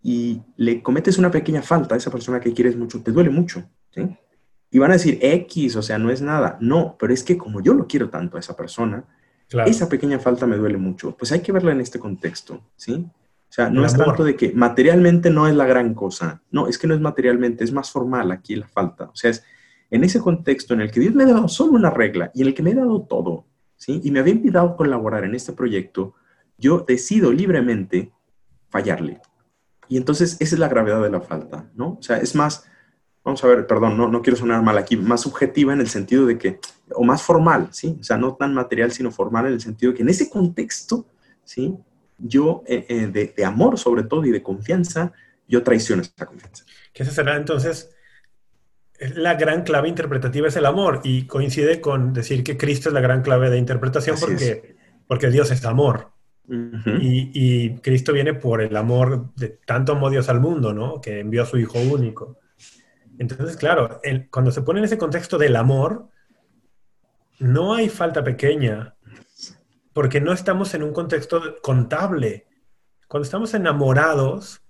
y 0.04 0.44
le 0.58 0.84
cometes 0.84 1.18
una 1.18 1.32
pequeña 1.32 1.64
falta 1.64 1.96
a 1.96 1.98
esa 1.98 2.12
persona 2.12 2.40
que 2.40 2.54
quieres 2.54 2.76
mucho, 2.76 3.02
te 3.02 3.12
duele 3.12 3.32
mucho, 3.32 3.68
¿sí? 3.90 4.16
Y 4.70 4.78
van 4.78 4.92
a 4.92 4.94
decir 4.94 5.18
X, 5.24 5.76
o 5.76 5.82
sea, 5.82 5.98
no 5.98 6.12
es 6.12 6.22
nada. 6.22 6.60
No, 6.62 6.96
pero 7.00 7.14
es 7.14 7.24
que 7.24 7.36
como 7.36 7.62
yo 7.64 7.74
lo 7.74 7.88
quiero 7.88 8.12
tanto 8.12 8.38
a 8.38 8.40
esa 8.40 8.56
persona, 8.56 9.06
esa 9.66 9.90
pequeña 9.90 10.20
falta 10.20 10.46
me 10.46 10.56
duele 10.56 10.78
mucho. 10.78 11.18
Pues 11.18 11.32
hay 11.32 11.42
que 11.42 11.52
verla 11.52 11.72
en 11.72 11.82
este 11.82 11.98
contexto, 11.98 12.62
¿sí? 12.76 13.10
O 13.52 13.54
sea, 13.54 13.70
no 13.70 13.86
es 13.86 13.94
tanto 13.98 14.24
de 14.24 14.38
que 14.38 14.54
materialmente 14.54 15.30
no 15.30 15.46
es 15.46 15.54
la 15.54 15.66
gran 15.66 15.94
cosa. 15.94 16.42
No, 16.52 16.70
es 16.70 16.78
que 16.78 16.88
no 16.88 16.94
es 16.94 17.02
materialmente, 17.02 17.66
es 17.66 17.74
más 17.74 17.92
formal 17.92 18.32
aquí 18.32 18.56
la 18.56 18.70
falta. 18.70 19.10
O 19.10 19.16
sea, 19.16 19.30
es 19.30 19.44
en 19.90 20.06
ese 20.06 20.22
contexto 20.22 20.74
en 20.74 20.80
el 20.80 20.90
que 20.90 21.02
Dios 21.02 21.14
me 21.14 21.26
ha 21.26 21.28
dado 21.28 21.50
solo 21.50 21.74
una 21.74 21.90
regla 21.90 22.32
y 22.34 22.44
en 22.44 22.48
el 22.48 22.54
que 22.54 22.64
me 22.64 22.72
ha 22.72 22.76
dado 22.76 23.02
todo, 23.02 23.46
¿sí? 23.76 24.00
Y 24.06 24.12
me 24.12 24.22
había 24.22 24.36
invitado 24.36 24.70
a 24.70 24.78
colaborar 24.78 25.26
en 25.26 25.36
este 25.36 25.52
proyecto, 25.52 26.14
yo 26.58 26.86
decido 26.88 27.34
libremente 27.34 28.14
fallarle. 28.70 29.20
Y 29.90 29.98
entonces 29.98 30.38
esa 30.40 30.56
es 30.56 30.60
la 30.60 30.70
gravedad 30.70 31.04
de 31.04 31.10
la 31.10 31.20
falta, 31.20 31.70
¿no? 31.76 31.98
O 32.00 32.02
sea, 32.02 32.20
es 32.20 32.34
más, 32.36 32.66
vamos 33.22 33.44
a 33.44 33.48
ver, 33.48 33.68
perdón, 33.68 33.98
no, 33.98 34.08
no 34.08 34.22
quiero 34.22 34.38
sonar 34.38 34.64
mal 34.64 34.78
aquí, 34.78 34.96
más 34.96 35.20
subjetiva 35.20 35.74
en 35.74 35.82
el 35.82 35.90
sentido 35.90 36.26
de 36.26 36.38
que, 36.38 36.62
o 36.96 37.04
más 37.04 37.22
formal, 37.22 37.68
¿sí? 37.72 37.98
O 38.00 38.04
sea, 38.04 38.16
no 38.16 38.34
tan 38.36 38.54
material, 38.54 38.94
sino 38.94 39.12
formal 39.12 39.48
en 39.48 39.54
el 39.54 39.62
sentido 39.62 39.92
de 39.92 39.98
que 39.98 40.04
en 40.04 40.10
ese 40.10 40.30
contexto, 40.30 41.06
¿sí? 41.44 41.78
Yo, 42.24 42.64
eh, 42.68 42.86
eh, 42.88 43.08
de, 43.08 43.34
de, 43.36 43.46
amor 43.46 43.80
sobre 43.80 44.04
todo 44.04 44.26
y 44.26 44.32
de 44.32 44.44
confianza, 44.44 45.12
yo 45.48 45.64
traiciono 45.64 46.02
esa 46.02 46.26
confianza. 46.26 46.66
Que 46.94 47.04
ese 47.04 47.12
será 47.12 47.36
entonces, 47.36 47.96
la 49.16 49.34
gran 49.34 49.64
clave 49.64 49.90
interpretativa 49.90 50.48
es 50.48 50.56
el 50.56 50.66
amor 50.66 51.02
y 51.04 51.26
coincide 51.26 51.82
con 51.82 52.14
decir 52.14 52.44
que 52.44 52.58
Cristo 52.58 52.90
es 52.90 52.94
la 52.94 53.02
gran 53.02 53.22
clave 53.24 53.50
de 53.50 53.58
interpretación 53.58 54.16
porque, 54.20 54.76
porque 55.08 55.30
Dios 55.30 55.50
es 55.52 55.66
amor. 55.66 56.12
y, 56.48 57.76
Cristo 57.78 58.14
viene 58.14 58.34
por 58.34 58.62
el 58.62 58.76
amor 58.76 59.34
de 59.36 59.60
tanto 59.66 59.94
amó 59.94 60.10
Dios 60.10 60.30
al 60.30 60.40
mundo, 60.40 60.74
¿no? 60.74 61.00
Que 61.02 61.20
envió 61.20 61.44
a 61.44 61.46
su 61.46 61.58
Hijo 61.58 61.80
único. 61.80 62.38
Entonces, 63.18 63.58
claro, 63.58 64.02
cuando 64.30 64.52
se 64.52 64.62
pone 64.62 64.80
en 64.80 64.86
ese 64.86 64.98
contexto 64.98 65.38
del 65.38 65.56
amor, 65.56 66.10
no 67.40 67.74
hay 67.74 67.90
falta 67.90 68.24
pequeña, 68.24 68.96
porque 69.94 70.22
no 70.22 70.34
estamos 70.34 70.74
en 70.74 70.84
un 70.84 70.94
contexto 70.94 71.58
contable. 71.62 72.48
Cuando 73.08 73.26
estamos 73.26 73.54
enamorados, 73.54 74.62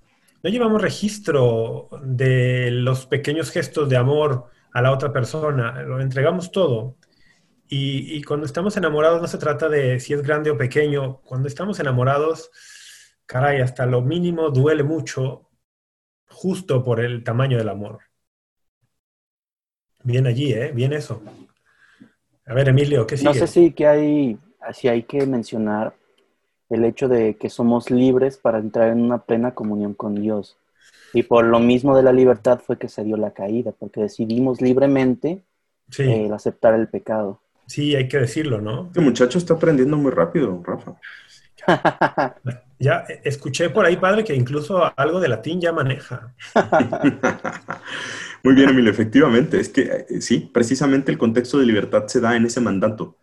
no 0.43 0.49
llevamos 0.49 0.81
registro 0.81 1.89
de 2.03 2.71
los 2.71 3.05
pequeños 3.05 3.51
gestos 3.51 3.89
de 3.89 3.97
amor 3.97 4.45
a 4.73 4.81
la 4.81 4.91
otra 4.91 5.11
persona, 5.13 5.83
lo 5.83 6.01
entregamos 6.01 6.51
todo. 6.51 6.97
Y, 7.73 8.21
cuando 8.23 8.45
estamos 8.45 8.75
enamorados 8.75 9.21
no 9.21 9.29
se 9.29 9.37
trata 9.37 9.69
de 9.69 10.01
si 10.01 10.13
es 10.13 10.21
grande 10.21 10.51
o 10.51 10.57
pequeño, 10.57 11.21
cuando 11.21 11.47
estamos 11.47 11.79
enamorados, 11.79 12.51
caray, 13.25 13.61
hasta 13.61 13.85
lo 13.85 14.01
mínimo 14.01 14.49
duele 14.49 14.83
mucho 14.83 15.49
justo 16.27 16.83
por 16.83 16.99
el 16.99 17.23
tamaño 17.23 17.57
del 17.57 17.69
amor. 17.69 17.99
Bien 20.03 20.27
allí, 20.27 20.51
¿eh? 20.51 20.73
Bien 20.73 20.91
eso. 20.91 21.23
A 22.45 22.53
ver, 22.53 22.67
Emilio, 22.67 23.07
¿qué 23.07 23.15
sigue? 23.15 23.29
No 23.29 23.33
sé 23.35 23.47
si 23.47 23.71
que 23.71 23.87
hay, 23.87 24.37
si 24.73 24.87
hay 24.87 25.03
que 25.03 25.25
mencionar 25.25 25.93
el 26.69 26.85
hecho 26.85 27.07
de 27.07 27.35
que 27.35 27.49
somos 27.49 27.91
libres 27.91 28.37
para 28.37 28.59
entrar 28.59 28.89
en 28.89 29.01
una 29.01 29.19
plena 29.19 29.53
comunión 29.53 29.93
con 29.93 30.15
Dios. 30.15 30.57
Y 31.13 31.23
por 31.23 31.45
lo 31.45 31.59
mismo 31.59 31.95
de 31.95 32.03
la 32.03 32.13
libertad 32.13 32.61
fue 32.65 32.77
que 32.77 32.87
se 32.87 33.03
dio 33.03 33.17
la 33.17 33.31
caída, 33.31 33.73
porque 33.77 34.01
decidimos 34.01 34.61
libremente 34.61 35.43
eh, 35.97 36.29
aceptar 36.33 36.73
el 36.73 36.87
pecado. 36.87 37.41
Sí, 37.67 37.95
hay 37.95 38.07
que 38.07 38.19
decirlo, 38.19 38.61
¿no? 38.61 38.87
Este 38.87 39.01
muchacho 39.01 39.37
está 39.37 39.55
aprendiendo 39.55 39.97
muy 39.97 40.11
rápido, 40.11 40.61
Rafa. 40.63 40.95
ya 42.79 43.05
escuché 43.23 43.69
por 43.69 43.85
ahí, 43.85 43.97
padre, 43.97 44.23
que 44.23 44.33
incluso 44.33 44.91
algo 44.95 45.19
de 45.19 45.27
latín 45.27 45.59
ya 45.59 45.73
maneja. 45.73 46.33
muy 48.43 48.55
bien, 48.55 48.69
Emilio, 48.69 48.91
efectivamente. 48.91 49.59
Es 49.59 49.69
que 49.69 50.05
eh, 50.09 50.21
sí, 50.21 50.49
precisamente 50.53 51.11
el 51.11 51.17
contexto 51.17 51.59
de 51.59 51.65
libertad 51.65 52.07
se 52.07 52.21
da 52.21 52.35
en 52.35 52.45
ese 52.45 52.61
mandato. 52.61 53.17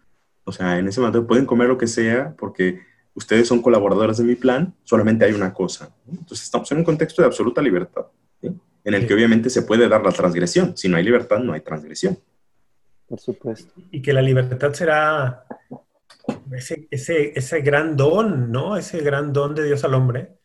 O 0.48 0.52
sea, 0.52 0.78
en 0.78 0.88
ese 0.88 1.00
mandato 1.00 1.26
pueden 1.26 1.44
comer 1.44 1.68
lo 1.68 1.76
que 1.76 1.86
sea 1.86 2.34
porque 2.36 2.80
ustedes 3.14 3.46
son 3.46 3.60
colaboradores 3.60 4.16
de 4.16 4.24
mi 4.24 4.34
plan, 4.34 4.74
solamente 4.82 5.24
hay 5.24 5.32
una 5.32 5.52
cosa. 5.52 5.94
Entonces 6.10 6.44
estamos 6.44 6.70
en 6.72 6.78
un 6.78 6.84
contexto 6.84 7.20
de 7.20 7.26
absoluta 7.26 7.60
libertad, 7.60 8.06
en 8.42 8.94
el 8.94 9.06
que 9.06 9.12
obviamente 9.12 9.50
se 9.50 9.62
puede 9.62 9.88
dar 9.88 10.02
la 10.02 10.12
transgresión. 10.12 10.76
Si 10.76 10.88
no 10.88 10.96
hay 10.96 11.04
libertad, 11.04 11.40
no 11.40 11.52
hay 11.52 11.60
transgresión. 11.60 12.18
Por 13.06 13.20
supuesto. 13.20 13.74
Y 13.90 14.00
que 14.00 14.12
la 14.12 14.22
libertad 14.22 14.72
será 14.72 15.44
ese, 16.52 16.88
ese, 16.90 17.32
ese 17.38 17.60
gran 17.60 17.96
don, 17.96 18.50
¿no? 18.50 18.76
Ese 18.76 19.00
gran 19.00 19.32
don 19.32 19.54
de 19.54 19.64
Dios 19.64 19.84
al 19.84 19.94
hombre. 19.94 20.38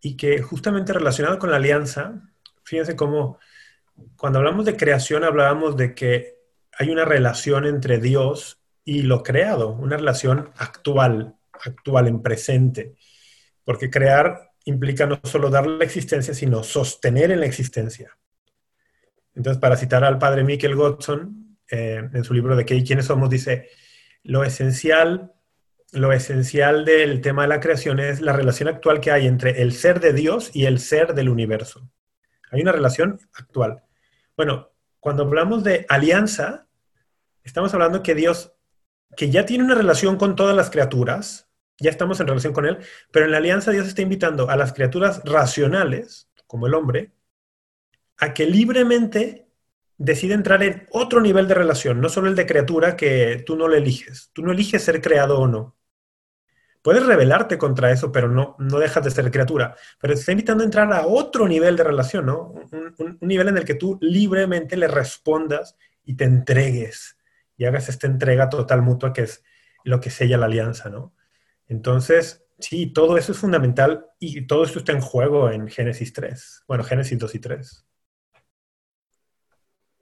Y 0.00 0.16
que 0.16 0.42
justamente 0.42 0.92
relacionado 0.92 1.38
con 1.38 1.50
la 1.50 1.56
alianza, 1.56 2.20
fíjense 2.64 2.96
cómo 2.96 3.38
cuando 4.16 4.38
hablamos 4.38 4.64
de 4.64 4.76
creación 4.76 5.24
hablábamos 5.24 5.76
de 5.76 5.94
que 5.94 6.36
hay 6.78 6.90
una 6.90 7.04
relación 7.04 7.64
entre 7.64 7.98
Dios 7.98 8.58
y 8.86 9.02
lo 9.02 9.22
creado, 9.24 9.72
una 9.72 9.96
relación 9.96 10.50
actual, 10.56 11.34
actual, 11.52 12.06
en 12.06 12.22
presente. 12.22 12.94
Porque 13.64 13.90
crear 13.90 14.52
implica 14.64 15.06
no 15.06 15.20
solo 15.24 15.50
dar 15.50 15.66
la 15.66 15.84
existencia, 15.84 16.32
sino 16.32 16.62
sostener 16.62 17.32
en 17.32 17.40
la 17.40 17.46
existencia. 17.46 18.16
Entonces, 19.34 19.60
para 19.60 19.76
citar 19.76 20.04
al 20.04 20.18
padre 20.18 20.44
Michael 20.44 20.76
Godson, 20.76 21.58
eh, 21.68 22.08
en 22.12 22.24
su 22.24 22.32
libro 22.32 22.54
de 22.54 22.64
¿Qué 22.64 22.76
y 22.76 22.84
quiénes 22.84 23.06
somos? 23.06 23.28
dice, 23.28 23.68
lo 24.22 24.44
esencial, 24.44 25.32
lo 25.90 26.12
esencial 26.12 26.84
del 26.84 27.20
tema 27.20 27.42
de 27.42 27.48
la 27.48 27.60
creación 27.60 27.98
es 27.98 28.20
la 28.20 28.32
relación 28.32 28.68
actual 28.68 29.00
que 29.00 29.10
hay 29.10 29.26
entre 29.26 29.62
el 29.62 29.72
ser 29.72 29.98
de 29.98 30.12
Dios 30.12 30.52
y 30.54 30.66
el 30.66 30.78
ser 30.78 31.12
del 31.14 31.28
universo. 31.28 31.90
Hay 32.52 32.60
una 32.62 32.72
relación 32.72 33.18
actual. 33.34 33.82
Bueno, 34.36 34.70
cuando 35.00 35.24
hablamos 35.24 35.64
de 35.64 35.86
alianza, 35.88 36.68
estamos 37.42 37.74
hablando 37.74 38.04
que 38.04 38.14
Dios, 38.14 38.55
que 39.16 39.30
ya 39.30 39.46
tiene 39.46 39.64
una 39.64 39.74
relación 39.74 40.16
con 40.16 40.36
todas 40.36 40.56
las 40.56 40.70
criaturas, 40.70 41.48
ya 41.78 41.90
estamos 41.90 42.20
en 42.20 42.26
relación 42.26 42.52
con 42.52 42.66
Él, 42.66 42.78
pero 43.12 43.26
en 43.26 43.32
la 43.32 43.38
alianza 43.38 43.70
Dios 43.70 43.86
está 43.86 44.02
invitando 44.02 44.50
a 44.50 44.56
las 44.56 44.72
criaturas 44.72 45.22
racionales, 45.24 46.28
como 46.46 46.66
el 46.66 46.74
hombre, 46.74 47.12
a 48.18 48.32
que 48.34 48.46
libremente 48.46 49.48
decida 49.98 50.34
entrar 50.34 50.62
en 50.62 50.86
otro 50.90 51.20
nivel 51.20 51.48
de 51.48 51.54
relación, 51.54 52.00
no 52.00 52.08
solo 52.08 52.28
el 52.28 52.36
de 52.36 52.46
criatura 52.46 52.96
que 52.96 53.42
tú 53.46 53.56
no 53.56 53.68
le 53.68 53.78
eliges. 53.78 54.30
Tú 54.32 54.42
no 54.42 54.52
eliges 54.52 54.82
ser 54.84 55.00
creado 55.00 55.38
o 55.38 55.48
no. 55.48 55.76
Puedes 56.82 57.04
rebelarte 57.04 57.58
contra 57.58 57.90
eso, 57.90 58.12
pero 58.12 58.28
no, 58.28 58.54
no 58.58 58.78
dejas 58.78 59.02
de 59.04 59.10
ser 59.10 59.30
criatura. 59.30 59.74
Pero 59.98 60.14
te 60.14 60.20
está 60.20 60.32
invitando 60.32 60.62
a 60.62 60.66
entrar 60.66 60.92
a 60.92 61.06
otro 61.06 61.48
nivel 61.48 61.76
de 61.76 61.84
relación, 61.84 62.26
¿no? 62.26 62.54
Un, 62.98 63.18
un 63.20 63.28
nivel 63.28 63.48
en 63.48 63.56
el 63.56 63.64
que 63.64 63.74
tú 63.74 63.98
libremente 64.00 64.76
le 64.76 64.86
respondas 64.86 65.76
y 66.04 66.14
te 66.14 66.24
entregues 66.24 67.15
y 67.56 67.64
hagas 67.64 67.88
esta 67.88 68.06
entrega 68.06 68.48
total 68.48 68.82
mutua 68.82 69.12
que 69.12 69.22
es 69.22 69.44
lo 69.84 70.00
que 70.00 70.10
sella 70.10 70.36
la 70.36 70.46
alianza, 70.46 70.90
¿no? 70.90 71.14
Entonces, 71.68 72.44
sí, 72.58 72.86
todo 72.86 73.16
eso 73.16 73.32
es 73.32 73.38
fundamental 73.38 74.06
y 74.18 74.46
todo 74.46 74.64
esto 74.64 74.78
está 74.80 74.92
en 74.92 75.00
juego 75.00 75.50
en 75.50 75.68
Génesis 75.68 76.12
3. 76.12 76.64
Bueno, 76.68 76.84
Génesis 76.84 77.18
2 77.18 77.34
y 77.34 77.38
3. 77.38 77.86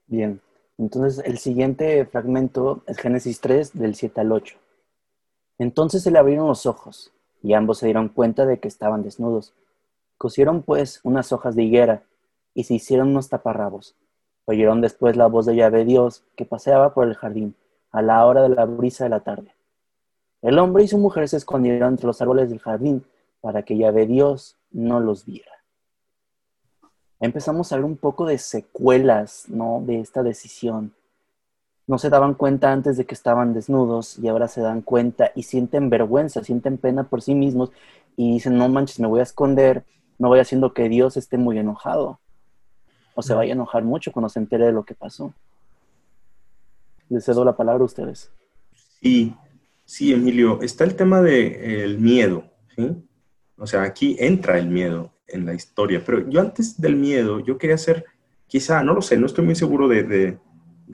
Bien, 0.07 0.41
entonces 0.77 1.23
el 1.25 1.37
siguiente 1.37 2.05
fragmento 2.05 2.83
es 2.87 2.97
Génesis 2.97 3.39
3 3.41 3.73
del 3.73 3.95
7 3.95 4.21
al 4.21 4.31
8. 4.31 4.57
Entonces 5.57 6.03
se 6.03 6.11
le 6.11 6.19
abrieron 6.19 6.47
los 6.47 6.65
ojos 6.65 7.11
y 7.41 7.53
ambos 7.53 7.79
se 7.79 7.85
dieron 7.85 8.09
cuenta 8.09 8.45
de 8.45 8.59
que 8.59 8.67
estaban 8.67 9.03
desnudos. 9.03 9.53
Cosieron 10.17 10.63
pues 10.63 10.99
unas 11.03 11.31
hojas 11.31 11.55
de 11.55 11.63
higuera 11.63 12.03
y 12.53 12.65
se 12.65 12.75
hicieron 12.75 13.09
unos 13.09 13.29
taparrabos. 13.29 13.95
Oyeron 14.45 14.79
después 14.79 15.17
la 15.17 15.25
voz 15.25 15.47
de 15.47 15.55
Yahvé 15.55 15.85
Dios 15.85 16.23
que 16.35 16.45
paseaba 16.45 16.93
por 16.93 17.07
el 17.07 17.15
jardín 17.15 17.55
a 17.91 18.03
la 18.03 18.25
hora 18.25 18.43
de 18.43 18.49
la 18.49 18.65
brisa 18.65 19.03
de 19.03 19.09
la 19.09 19.21
tarde. 19.21 19.55
El 20.43 20.59
hombre 20.59 20.83
y 20.83 20.87
su 20.87 20.99
mujer 20.99 21.27
se 21.27 21.37
escondieron 21.37 21.93
entre 21.93 22.05
los 22.05 22.21
árboles 22.21 22.49
del 22.49 22.59
jardín 22.59 23.03
para 23.41 23.63
que 23.63 23.77
Yahvé 23.77 24.05
Dios 24.05 24.57
no 24.69 24.99
los 24.99 25.25
viera. 25.25 25.51
Empezamos 27.19 27.71
a 27.71 27.77
ver 27.77 27.85
un 27.85 27.97
poco 27.97 28.27
de 28.27 28.37
secuelas 28.37 29.45
¿no? 29.47 29.81
de 29.83 29.99
esta 29.99 30.21
decisión. 30.21 30.93
No 31.87 31.97
se 31.97 32.09
daban 32.09 32.35
cuenta 32.35 32.71
antes 32.71 32.97
de 32.97 33.05
que 33.05 33.15
estaban 33.15 33.53
desnudos 33.53 34.19
y 34.19 34.27
ahora 34.27 34.47
se 34.47 34.61
dan 34.61 34.81
cuenta 34.81 35.31
y 35.33 35.43
sienten 35.43 35.89
vergüenza, 35.89 36.43
sienten 36.43 36.77
pena 36.77 37.05
por 37.05 37.23
sí 37.23 37.33
mismos 37.33 37.71
y 38.15 38.33
dicen, 38.33 38.57
no 38.57 38.69
manches, 38.69 38.99
me 38.99 39.07
voy 39.07 39.21
a 39.21 39.23
esconder, 39.23 39.85
no 40.19 40.27
voy 40.27 40.39
haciendo 40.39 40.73
que 40.73 40.87
Dios 40.89 41.17
esté 41.17 41.37
muy 41.37 41.57
enojado 41.57 42.19
o 43.15 43.21
se 43.23 43.33
vaya 43.33 43.53
a 43.53 43.55
enojar 43.55 43.83
mucho 43.83 44.11
cuando 44.11 44.29
se 44.29 44.39
entere 44.39 44.67
de 44.67 44.71
lo 44.71 44.83
que 44.83 44.93
pasó. 44.93 45.33
Les 47.09 47.25
cedo 47.25 47.43
la 47.43 47.55
palabra 47.55 47.81
a 47.81 47.85
ustedes. 47.85 48.29
Sí, 49.01 49.35
Sí, 49.85 50.11
Emilio, 50.11 50.61
está 50.63 50.83
el 50.83 50.95
tema 50.95 51.21
del 51.21 51.99
miedo, 51.99 52.43
¿sí? 52.75 52.91
O 53.55 53.67
sea, 53.67 53.83
aquí 53.83 54.17
entra 54.19 54.57
el 54.57 54.67
miedo 54.67 55.13
en 55.27 55.45
la 55.45 55.53
historia, 55.53 56.01
pero 56.03 56.27
yo 56.27 56.41
antes 56.41 56.81
del 56.81 56.95
miedo, 56.95 57.39
yo 57.39 57.57
quería 57.59 57.75
hacer, 57.75 58.03
quizá, 58.47 58.83
no 58.83 58.95
lo 58.95 59.01
sé, 59.01 59.17
no 59.17 59.27
estoy 59.27 59.45
muy 59.45 59.55
seguro 59.55 59.87
de, 59.87 60.39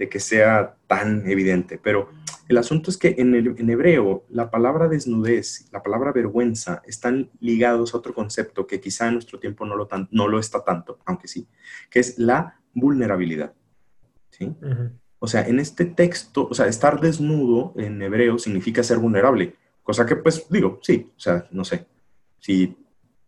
que 0.10 0.20
sea 0.20 0.76
tan 0.88 1.26
evidente, 1.30 1.80
pero 1.82 2.10
el 2.52 2.58
asunto 2.58 2.92
es 2.92 2.98
que 2.98 3.16
en, 3.18 3.34
el, 3.34 3.56
en, 3.58 3.70
hebreo 3.70 4.26
la 4.30 4.52
palabra 4.52 4.88
desnudez, 4.88 5.68
la 5.72 5.82
palabra 5.82 6.12
vergüenza 6.12 6.82
están 6.86 7.30
ligados 7.40 7.94
a 7.94 7.98
otro 7.98 8.14
concepto 8.14 8.68
que 8.68 8.80
quizá 8.80 9.08
en 9.08 9.14
nuestro 9.14 9.40
tiempo 9.40 9.66
no 9.66 9.76
lo, 9.76 9.88
tan, 9.88 10.08
no 10.12 10.28
lo 10.28 10.40
está 10.40 10.64
tanto, 10.64 11.00
aunque 11.06 11.28
sí, 11.28 11.48
que 11.90 12.00
es 12.00 12.18
la 12.20 12.60
vulnerabilidad. 12.74 13.54
¿sí? 14.30 14.54
O 15.20 15.28
sea, 15.28 15.48
en 15.48 15.60
este 15.60 15.86
texto, 15.86 16.48
o 16.50 16.54
sea, 16.54 16.68
estar 16.68 17.00
desnudo 17.00 17.74
en 17.78 18.02
hebreo 18.02 18.38
significa 18.38 18.84
ser 18.84 18.98
vulnerable, 18.98 19.56
cosa 19.84 20.06
que 20.06 20.16
pues 20.16 20.48
digo, 20.50 20.80
sí, 20.82 21.12
o 21.16 21.20
sea, 21.20 21.48
no 21.52 21.64
sé, 21.64 21.86
si, 22.40 22.76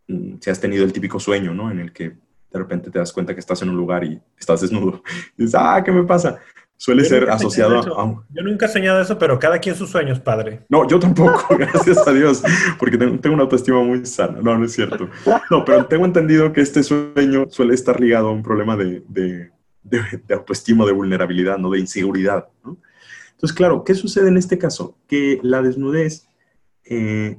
mm, 0.08 0.36
si 0.40 0.50
has 0.50 0.60
tenido 0.60 0.84
el 0.84 0.92
típico 0.92 1.18
sueño, 1.18 1.54
¿no? 1.54 1.70
En 1.70 1.80
el 1.80 1.92
que 1.92 2.08
de 2.08 2.58
repente 2.58 2.90
te 2.90 2.98
das 2.98 3.12
cuenta 3.12 3.34
que 3.34 3.40
estás 3.40 3.62
en 3.62 3.70
un 3.70 3.76
lugar 3.76 4.04
y 4.04 4.20
estás 4.38 4.60
desnudo. 4.60 5.02
Y 5.36 5.44
dices, 5.44 5.54
ah, 5.58 5.82
¿qué 5.84 5.90
me 5.90 6.04
pasa? 6.04 6.38
Suele 6.84 7.02
ser 7.06 7.30
asociado 7.30 7.98
a... 7.98 8.24
Yo 8.28 8.42
nunca 8.42 8.66
he 8.66 8.68
soñado 8.68 9.00
eso, 9.00 9.18
pero 9.18 9.38
cada 9.38 9.58
quien 9.58 9.74
sus 9.74 9.88
sueños, 9.88 10.20
padre. 10.20 10.66
No, 10.68 10.86
yo 10.86 10.98
tampoco, 10.98 11.42
gracias 11.58 12.06
a 12.06 12.12
Dios, 12.12 12.42
porque 12.78 12.98
tengo, 12.98 13.18
tengo, 13.20 13.32
una 13.32 13.44
autoestima 13.44 13.82
muy 13.82 14.04
sana. 14.04 14.40
No, 14.42 14.58
no 14.58 14.66
es 14.66 14.74
cierto. 14.74 15.08
No, 15.50 15.64
pero 15.64 15.86
tengo 15.86 16.04
entendido 16.04 16.52
que 16.52 16.60
este 16.60 16.82
sueño 16.82 17.46
suele 17.48 17.72
estar 17.72 17.98
ligado 17.98 18.28
a 18.28 18.32
un 18.32 18.42
problema 18.42 18.76
de, 18.76 19.02
de, 19.08 19.50
de, 19.82 20.34
autoestima, 20.34 20.84
de 20.84 20.92
vulnerabilidad, 20.92 21.56
¿no? 21.56 21.70
De 21.70 21.78
inseguridad, 21.78 22.48
¿no? 22.62 22.76
Entonces, 23.30 23.56
claro, 23.56 23.82
¿qué 23.82 23.94
sucede 23.94 24.28
en 24.28 24.36
este 24.36 24.58
caso? 24.58 24.98
Que 25.08 25.40
la 25.42 25.62
desnudez, 25.62 26.28
eh, 26.84 27.38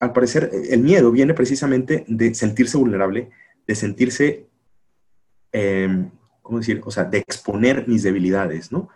al 0.00 0.12
parecer, 0.12 0.50
el 0.68 0.80
miedo 0.80 1.12
viene 1.12 1.32
precisamente 1.32 2.04
de 2.08 2.34
sentirse 2.34 2.76
vulnerable, 2.76 3.30
de 3.68 3.74
sentirse... 3.76 4.48
Eh, 5.52 6.08
¿cómo 6.42 6.58
decir? 6.58 6.80
O 6.84 6.90
sea, 6.90 7.04
de 7.04 7.18
exponer 7.18 7.88
mis 7.88 8.02
debilidades, 8.02 8.72
¿no? 8.72 8.88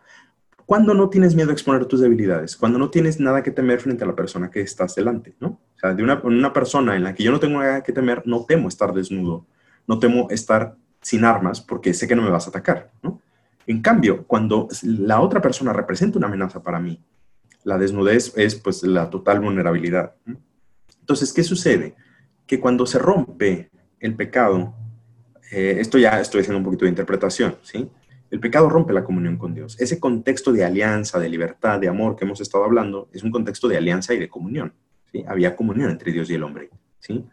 Cuando 0.67 0.95
no 0.95 1.09
tienes 1.09 1.35
miedo 1.37 1.51
a 1.51 1.53
exponer 1.53 1.87
tus 1.87 2.01
debilidades, 2.01 2.57
cuando 2.57 2.79
no 2.79 2.91
tienes 2.91 3.21
nada 3.21 3.43
que 3.43 3.53
temer 3.53 3.81
frente 3.81 4.03
a 4.03 4.07
la 4.09 4.17
persona 4.17 4.51
que 4.51 4.61
estás 4.61 4.97
delante, 4.97 5.37
¿no? 5.39 5.49
O 5.49 5.79
sea, 5.79 5.95
de 5.95 6.03
una, 6.03 6.21
una 6.25 6.53
persona 6.53 6.97
en 6.97 7.05
la 7.05 7.15
que 7.15 7.23
yo 7.23 7.31
no 7.31 7.39
tengo 7.39 7.61
nada 7.61 7.83
que 7.83 7.93
temer, 7.93 8.23
no 8.27 8.45
temo 8.45 8.69
estar 8.69 8.93
desnudo, 8.93 9.47
no 9.87 9.99
temo 9.99 10.29
estar 10.31 10.77
sin 11.01 11.25
armas 11.25 11.61
porque 11.61 11.95
sé 11.95 12.09
que 12.09 12.17
no 12.17 12.23
me 12.23 12.31
vas 12.31 12.47
a 12.47 12.51
atacar, 12.51 12.91
¿no? 13.03 13.23
En 13.67 13.81
cambio, 13.81 14.25
cuando 14.27 14.69
la 14.83 15.21
otra 15.21 15.41
persona 15.41 15.73
representa 15.73 16.19
una 16.19 16.29
amenaza 16.29 16.63
para 16.63 16.81
mí, 16.81 17.01
la 17.65 17.79
desnudez 17.79 18.33
es 18.37 18.55
pues 18.55 18.83
la 18.85 19.11
total 19.11 19.41
vulnerabilidad. 19.41 20.15
Entonces, 21.01 21.33
¿qué 21.33 21.43
sucede? 21.43 21.97
Que 22.47 22.61
cuando 22.61 22.87
se 22.87 22.99
rompe 22.99 23.71
el 23.99 24.15
pecado, 24.15 24.75
eh, 25.51 25.77
esto 25.79 25.99
ya 25.99 26.21
estoy 26.21 26.41
haciendo 26.41 26.59
un 26.59 26.65
poquito 26.65 26.85
de 26.85 26.91
interpretación, 26.91 27.57
¿sí? 27.63 27.89
El 28.31 28.41
pecado 28.41 28.69
rompe 28.69 28.93
la 28.93 29.05
comunión 29.05 29.37
con 29.37 29.55
Dios. 29.55 29.81
Ese 29.81 30.01
contexto 30.01 30.53
de 30.53 30.65
alianza, 30.65 31.19
de 31.19 31.29
libertad, 31.29 31.79
de 31.79 31.89
amor 31.89 32.17
que 32.17 32.25
hemos 32.25 32.41
estado 32.41 32.65
hablando, 32.65 33.09
es 33.13 33.23
un 33.23 33.31
contexto 33.31 33.69
de 33.69 33.77
alianza 33.77 34.15
y 34.15 34.19
de 34.19 34.29
comunión, 34.29 34.75
¿sí? 35.13 35.25
Había 35.29 35.55
comunión 35.55 35.91
entre 35.91 36.13
Dios 36.13 36.29
y 36.31 36.35
el 36.35 36.43
hombre, 36.43 36.71
¿sí? 36.99 37.25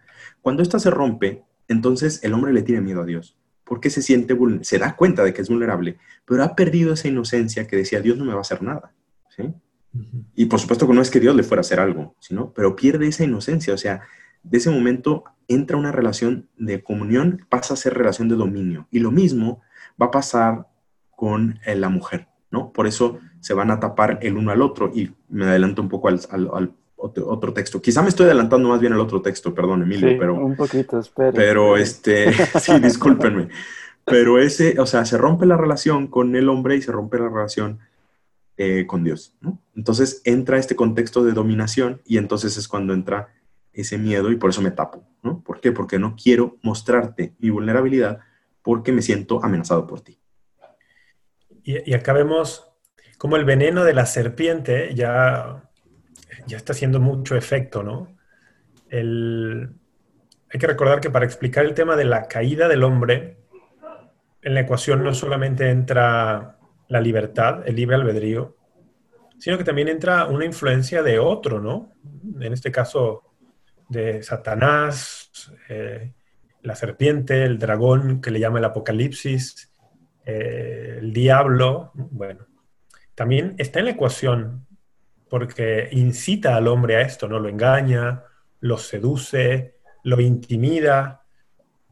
Cuando 0.41 0.61
esta 0.61 0.79
se 0.79 0.91
rompe, 0.91 1.43
entonces 1.67 2.23
el 2.23 2.33
hombre 2.33 2.53
le 2.53 2.61
tiene 2.61 2.81
miedo 2.81 3.01
a 3.01 3.05
Dios, 3.05 3.37
porque 3.63 3.89
se 3.89 4.01
siente, 4.01 4.37
se 4.61 4.77
da 4.77 4.95
cuenta 4.95 5.23
de 5.23 5.33
que 5.33 5.41
es 5.41 5.49
vulnerable, 5.49 5.97
pero 6.25 6.43
ha 6.43 6.55
perdido 6.55 6.93
esa 6.93 7.07
inocencia 7.07 7.65
que 7.65 7.77
decía, 7.77 8.01
Dios 8.01 8.17
no 8.17 8.25
me 8.25 8.33
va 8.33 8.39
a 8.39 8.41
hacer 8.41 8.61
nada, 8.61 8.93
¿sí? 9.35 9.53
Y 10.35 10.45
por 10.45 10.59
supuesto 10.59 10.87
que 10.87 10.93
no 10.93 11.01
es 11.01 11.11
que 11.11 11.19
Dios 11.19 11.35
le 11.35 11.43
fuera 11.43 11.59
a 11.59 11.61
hacer 11.61 11.79
algo, 11.79 12.15
¿sino? 12.19 12.51
Pero 12.53 12.75
pierde 12.75 13.07
esa 13.07 13.23
inocencia, 13.23 13.73
o 13.73 13.77
sea, 13.77 14.01
de 14.43 14.57
ese 14.57 14.69
momento 14.69 15.23
entra 15.47 15.77
una 15.77 15.91
relación 15.91 16.47
de 16.57 16.83
comunión, 16.83 17.45
pasa 17.49 17.73
a 17.73 17.77
ser 17.77 17.93
relación 17.93 18.29
de 18.29 18.35
dominio. 18.35 18.87
Y 18.91 18.99
lo 18.99 19.11
mismo 19.11 19.61
va 20.01 20.07
a 20.07 20.11
pasar 20.11 20.67
con 21.11 21.59
eh, 21.65 21.75
la 21.75 21.89
mujer, 21.89 22.27
¿no? 22.51 22.71
Por 22.71 22.87
eso 22.87 23.19
se 23.39 23.53
van 23.53 23.71
a 23.71 23.79
tapar 23.79 24.19
el 24.21 24.37
uno 24.37 24.51
al 24.51 24.61
otro. 24.61 24.91
Y 24.93 25.11
me 25.29 25.45
adelanto 25.45 25.81
un 25.81 25.89
poco 25.89 26.07
al, 26.07 26.73
otro, 26.95 27.53
texto. 27.53 27.81
Quizá 27.81 28.01
me 28.01 28.09
estoy 28.09 28.25
adelantando 28.25 28.69
más 28.69 28.79
bien 28.79 28.93
al 28.93 28.99
otro 28.99 29.21
texto, 29.21 29.53
perdón, 29.53 29.83
Emilio, 29.83 30.17
pero... 30.17 30.35
Un 30.35 30.55
poquito, 30.55 30.99
espera. 30.99 31.31
Pero, 31.33 31.77
este, 31.77 32.33
sí, 32.59 32.79
discúlpenme. 32.79 33.49
Pero 34.05 34.39
ese, 34.39 34.79
o 34.79 34.85
sea, 34.85 35.05
se 35.05 35.17
rompe 35.17 35.45
la 35.45 35.57
relación 35.57 36.07
con 36.07 36.35
el 36.35 36.49
hombre 36.49 36.75
y 36.75 36.81
se 36.81 36.91
rompe 36.91 37.19
la 37.19 37.29
relación 37.29 37.79
eh, 38.57 38.85
con 38.85 39.03
Dios, 39.03 39.33
¿no? 39.41 39.59
Entonces 39.75 40.21
entra 40.25 40.59
este 40.59 40.75
contexto 40.75 41.23
de 41.23 41.31
dominación 41.31 42.01
y 42.05 42.17
entonces 42.17 42.55
es 42.55 42.67
cuando 42.67 42.93
entra 42.93 43.33
ese 43.73 43.97
miedo 43.97 44.31
y 44.31 44.35
por 44.35 44.51
eso 44.51 44.61
me 44.61 44.71
tapo, 44.71 45.03
¿no? 45.23 45.43
¿Por 45.43 45.59
qué? 45.59 45.71
Porque 45.71 45.99
no 45.99 46.15
quiero 46.15 46.57
mostrarte 46.61 47.35
mi 47.39 47.49
vulnerabilidad 47.49 48.19
porque 48.61 48.91
me 48.91 49.01
siento 49.01 49.43
amenazado 49.43 49.85
por 49.85 50.01
ti. 50.01 50.19
Y, 51.63 51.93
acá 51.93 52.13
vemos 52.13 52.71
cómo 53.17 53.35
el 53.35 53.45
veneno 53.45 53.83
de 53.83 53.93
la 53.93 54.05
serpiente 54.05 54.93
ya, 54.95 55.69
ya 56.45 56.57
está 56.57 56.73
haciendo 56.73 56.99
mucho 56.99 57.35
efecto, 57.35 57.83
¿no? 57.83 58.13
hay 58.95 60.59
que 60.59 60.67
recordar 60.67 61.01
que 61.01 61.09
para 61.09 61.25
explicar 61.25 61.65
el 61.65 61.73
tema 61.73 61.95
de 61.95 62.05
la 62.05 62.27
caída 62.27 62.67
del 62.67 62.83
hombre, 62.83 63.37
en 64.43 64.53
la 64.53 64.59
ecuación 64.59 65.03
no 65.03 65.15
solamente 65.15 65.67
entra 65.71 66.59
la 66.89 67.01
libertad, 67.01 67.63
el 67.65 67.75
libre 67.75 67.95
albedrío, 67.95 68.55
sino 69.39 69.57
que 69.57 69.63
también 69.63 69.87
entra 69.87 70.27
una 70.27 70.45
influencia 70.45 71.01
de 71.01 71.17
otro, 71.17 71.59
¿no? 71.59 71.93
En 72.39 72.53
este 72.53 72.71
caso, 72.71 73.32
de 73.89 74.23
Satanás, 74.23 75.51
eh, 75.69 76.13
la 76.61 76.75
serpiente, 76.75 77.43
el 77.43 77.59
dragón 77.59 78.21
que 78.21 78.31
le 78.31 78.39
llama 78.39 78.59
el 78.59 78.65
Apocalipsis, 78.65 79.71
eh, 80.25 80.97
el 80.99 81.13
diablo, 81.13 81.91
bueno, 81.93 82.47
también 83.15 83.55
está 83.57 83.79
en 83.79 83.85
la 83.85 83.91
ecuación 83.91 84.65
porque 85.29 85.89
incita 85.91 86.55
al 86.55 86.67
hombre 86.67 86.97
a 86.97 87.01
esto, 87.01 87.27
¿no? 87.27 87.39
Lo 87.39 87.49
engaña, 87.49 88.23
lo 88.61 88.77
seduce, 88.77 89.75
lo 90.03 90.21
intimida, 90.21 91.23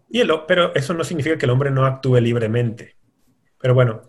y 0.09 0.23
pero 0.47 0.75
eso 0.75 0.93
no 0.93 1.03
significa 1.03 1.37
que 1.37 1.45
el 1.45 1.51
hombre 1.51 1.71
no 1.71 1.85
actúe 1.85 2.19
libremente. 2.19 2.97
Pero 3.59 3.73
bueno, 3.73 4.01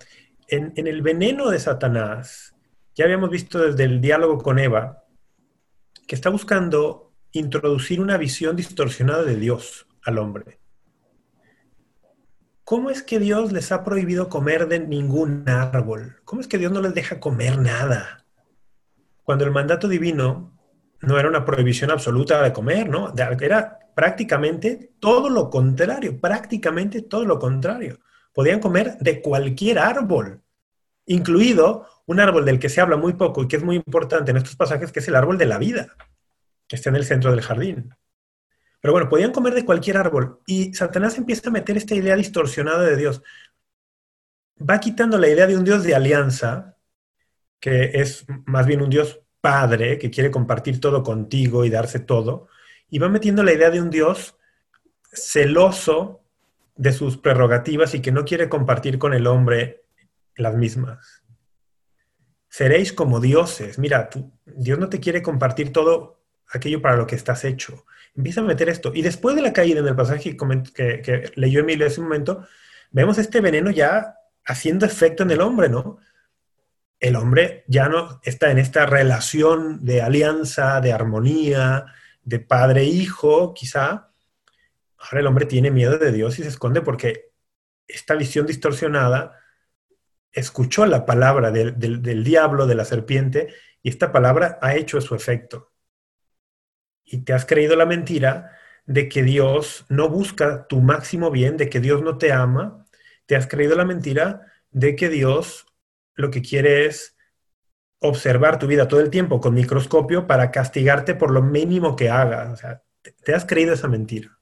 en, 0.49 0.73
en 0.77 0.87
el 0.87 1.01
veneno 1.01 1.49
de 1.49 1.61
Satanás, 1.61 2.55
ya 2.95 3.05
habíamos 3.05 3.31
visto 3.31 3.59
desde 3.59 3.85
el 3.85 4.01
diálogo 4.01 4.39
con 4.39 4.59
Eva, 4.59 5.05
que 6.07 6.15
está 6.15 6.29
buscando 6.29 7.12
introducir 7.33 8.01
una 8.01 8.19
visión 8.19 8.57
distorsionada 8.57 9.23
de 9.23 9.37
Dios 9.37 9.87
al 10.05 10.19
hombre. 10.19 10.61
¿Cómo 12.65 12.91
es 12.91 13.03
que 13.03 13.19
Dios 13.19 13.53
les 13.53 13.73
ha 13.73 13.85
prohibido 13.85 14.29
comer 14.29 14.69
de 14.69 14.81
ningún 14.81 15.49
árbol? 15.49 16.17
¿Cómo 16.25 16.41
es 16.41 16.49
que 16.49 16.59
Dios 16.59 16.73
no 16.73 16.81
les 16.81 16.95
deja 16.95 17.21
comer 17.21 17.59
nada? 17.59 18.25
Cuando 19.25 19.45
el 19.45 19.51
mandato 19.51 19.89
divino 19.89 20.57
no 21.01 21.19
era 21.19 21.29
una 21.29 21.45
prohibición 21.45 21.91
absoluta 21.91 22.43
de 22.43 22.53
comer, 22.53 22.89
¿no? 22.89 23.13
Era 23.17 23.79
prácticamente 23.95 24.93
todo 25.01 25.29
lo 25.29 25.51
contrario, 25.51 26.21
prácticamente 26.21 27.03
todo 27.03 27.25
lo 27.25 27.39
contrario. 27.39 27.99
Podían 28.33 28.61
comer 28.61 28.97
de 28.99 29.21
cualquier 29.21 29.79
árbol, 29.79 30.43
incluido 31.07 31.87
un 32.07 32.21
árbol 32.21 32.45
del 32.45 32.59
que 32.59 32.69
se 32.69 32.81
habla 32.81 32.97
muy 32.97 33.15
poco 33.15 33.43
y 33.43 33.49
que 33.49 33.57
es 33.57 33.65
muy 33.65 33.77
importante 33.77 34.31
en 34.31 34.37
estos 34.37 34.57
pasajes, 34.57 34.93
que 34.93 35.01
es 35.01 35.09
el 35.09 35.17
árbol 35.17 35.37
de 35.37 35.47
la 35.47 35.59
vida 35.59 35.97
que 36.73 36.77
está 36.77 36.89
en 36.89 36.97
el 36.97 37.05
centro 37.05 37.31
del 37.31 37.43
jardín. 37.43 37.95
Pero 38.81 38.93
bueno, 38.93 39.07
podían 39.07 39.31
comer 39.31 39.53
de 39.53 39.67
cualquier 39.67 39.99
árbol 39.99 40.41
y 40.47 40.73
Satanás 40.73 41.19
empieza 41.19 41.51
a 41.51 41.53
meter 41.53 41.77
esta 41.77 41.95
idea 41.95 42.17
distorsionada 42.17 42.83
de 42.85 42.97
Dios. 42.97 43.23
Va 44.59 44.81
quitando 44.81 45.19
la 45.19 45.29
idea 45.29 45.47
de 45.47 45.55
un 45.55 45.65
Dios 45.65 45.85
de 45.85 45.95
alianza, 45.95 46.79
que 47.61 47.91
es 47.93 48.25
más 48.47 48.65
bien 48.65 48.81
un 48.81 48.89
Dios 48.89 49.21
padre, 49.43 49.99
que 49.99 50.11
quiere 50.11 50.31
compartir 50.31 50.81
todo 50.81 51.03
contigo 51.03 51.67
y 51.67 51.69
darse 51.69 52.01
todo, 52.01 52.49
y 52.89 52.99
va 52.99 53.11
metiendo 53.11 53.43
la 53.43 53.53
idea 53.53 53.69
de 53.69 53.83
un 53.83 53.91
Dios 53.91 54.39
celoso 55.13 56.25
de 56.75 56.95
sus 56.95 57.19
prerrogativas 57.19 57.95
y 57.95 58.01
que 58.01 58.13
no 58.13 58.25
quiere 58.25 58.49
compartir 58.49 58.99
con 58.99 59.13
el 59.13 59.27
hombre 59.27 59.85
las 60.37 60.55
mismas. 60.55 61.23
Seréis 62.49 62.95
como 62.95 63.21
dioses. 63.21 63.79
Mira, 63.79 64.09
Dios 64.47 64.79
no 64.79 64.89
te 64.89 65.01
quiere 65.01 65.21
compartir 65.21 65.71
todo 65.71 66.22
aquello 66.51 66.81
para 66.83 66.97
lo 66.97 67.07
que 67.07 67.17
estás 67.17 67.45
hecho. 67.45 67.85
Empieza 68.15 68.41
a 68.41 68.45
meter 68.45 68.69
esto. 68.69 68.93
Y 68.95 69.03
después 69.03 69.35
de 69.37 69.43
la 69.43 69.53
caída 69.53 69.81
en 69.81 69.89
el 69.89 69.97
pasaje 69.97 70.37
que, 70.37 71.33
leyó 71.35 71.61
Emilio 71.61 71.87
hace 71.87 72.01
un 72.01 72.07
momento, 72.09 72.47
vemos 72.91 73.19
este 73.19 73.41
veneno 73.41 73.71
ya 73.71 74.17
haciendo 74.45 74.85
efecto 74.85 75.23
en 75.23 75.31
el 75.31 75.41
hombre, 75.41 75.69
¿no? 75.69 75.99
El 77.01 77.17
hombre 77.17 77.65
ya 77.67 77.89
no 77.89 78.21
está 78.23 78.51
en 78.51 78.59
esta 78.59 78.87
relación 78.87 79.85
de 79.85 80.03
alianza, 80.03 80.81
de 80.81 80.93
armonía, 80.93 81.87
de 82.23 82.39
padre-hijo, 82.39 83.55
quizá. 83.55 84.11
Ahora 84.99 85.21
el 85.21 85.27
hombre 85.27 85.47
tiene 85.47 85.71
miedo 85.71 85.99
de 85.99 86.13
Dios 86.13 86.39
y 86.39 86.43
se 86.43 86.49
esconde 86.49 86.81
porque 86.81 87.33
esta 87.89 88.15
visión 88.15 88.47
distorsionada 88.47 89.39
escuchó 90.31 90.87
la 90.87 91.05
palabra 91.05 91.51
del, 91.51 91.79
del 91.79 92.25
diablo, 92.25 92.67
de 92.67 92.75
la 92.75 92.85
serpiente, 92.85 93.53
y 93.83 93.89
esta 93.89 94.13
palabra 94.13 94.59
ha 94.63 94.77
hecho 94.77 95.01
su 95.01 95.15
efecto 95.15 95.72
y 97.05 97.19
te 97.19 97.33
has 97.33 97.45
creído 97.45 97.77
la 97.77 97.87
mentira 97.87 98.53
de 98.87 99.09
que 99.09 99.23
Dios 99.23 99.85
no 99.89 100.09
busca 100.09 100.67
tu 100.67 100.81
máximo 100.81 101.31
bien, 101.31 101.57
de 101.57 101.69
que 101.69 101.81
Dios 101.81 102.03
no 102.03 102.19
te 102.19 102.33
ama, 102.33 102.85
te 103.27 103.37
has 103.37 103.47
creído 103.47 103.77
la 103.77 103.85
mentira 103.85 104.53
de 104.71 104.97
que 104.97 105.09
Dios 105.09 105.67
lo 106.15 106.31
que 106.31 106.43
quiere 106.43 106.87
es 106.87 107.17
observar 108.03 108.59
tu 108.59 108.67
vida 108.67 108.89
todo 108.89 109.01
el 109.01 109.11
tiempo 109.11 109.41
con 109.41 109.55
microscopio 109.55 110.27
para 110.27 110.51
castigarte 110.51 111.15
por 111.15 111.31
lo 111.31 111.43
mínimo 111.43 111.95
que 111.95 112.11
hagas. 112.11 112.53
O 112.53 112.57
sea, 112.57 112.83
te, 113.25 113.35
has 113.35 113.45
creído 113.45 113.75
esa 113.75 113.89
mentira. 113.89 114.39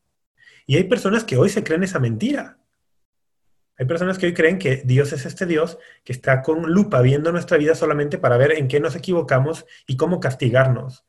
Y 0.66 0.77
hay 0.77 0.85
personas 0.85 1.25
que 1.25 1.37
hoy 1.37 1.51
se 1.51 1.62
creen 1.62 1.83
esa 1.83 1.99
mentira. 1.99 2.59
Hay 3.77 3.87
personas 3.87 4.18
que 4.18 4.27
hoy 4.27 4.35
creen 4.35 4.59
que 4.59 4.83
Dios 4.85 5.12
es 5.12 5.25
este 5.27 5.46
Dios 5.46 5.79
que 6.05 6.12
está 6.12 6.42
con 6.42 6.70
lupa 6.73 7.01
viendo 7.01 7.33
nuestra 7.33 7.57
vida 7.57 7.75
solamente 7.75 8.18
para 8.18 8.37
ver 8.37 8.53
en 8.53 8.68
qué 8.68 8.79
nos 8.81 8.94
equivocamos 8.94 9.66
y 9.87 9.96
cómo 9.96 10.20
castigarnos. 10.20 11.05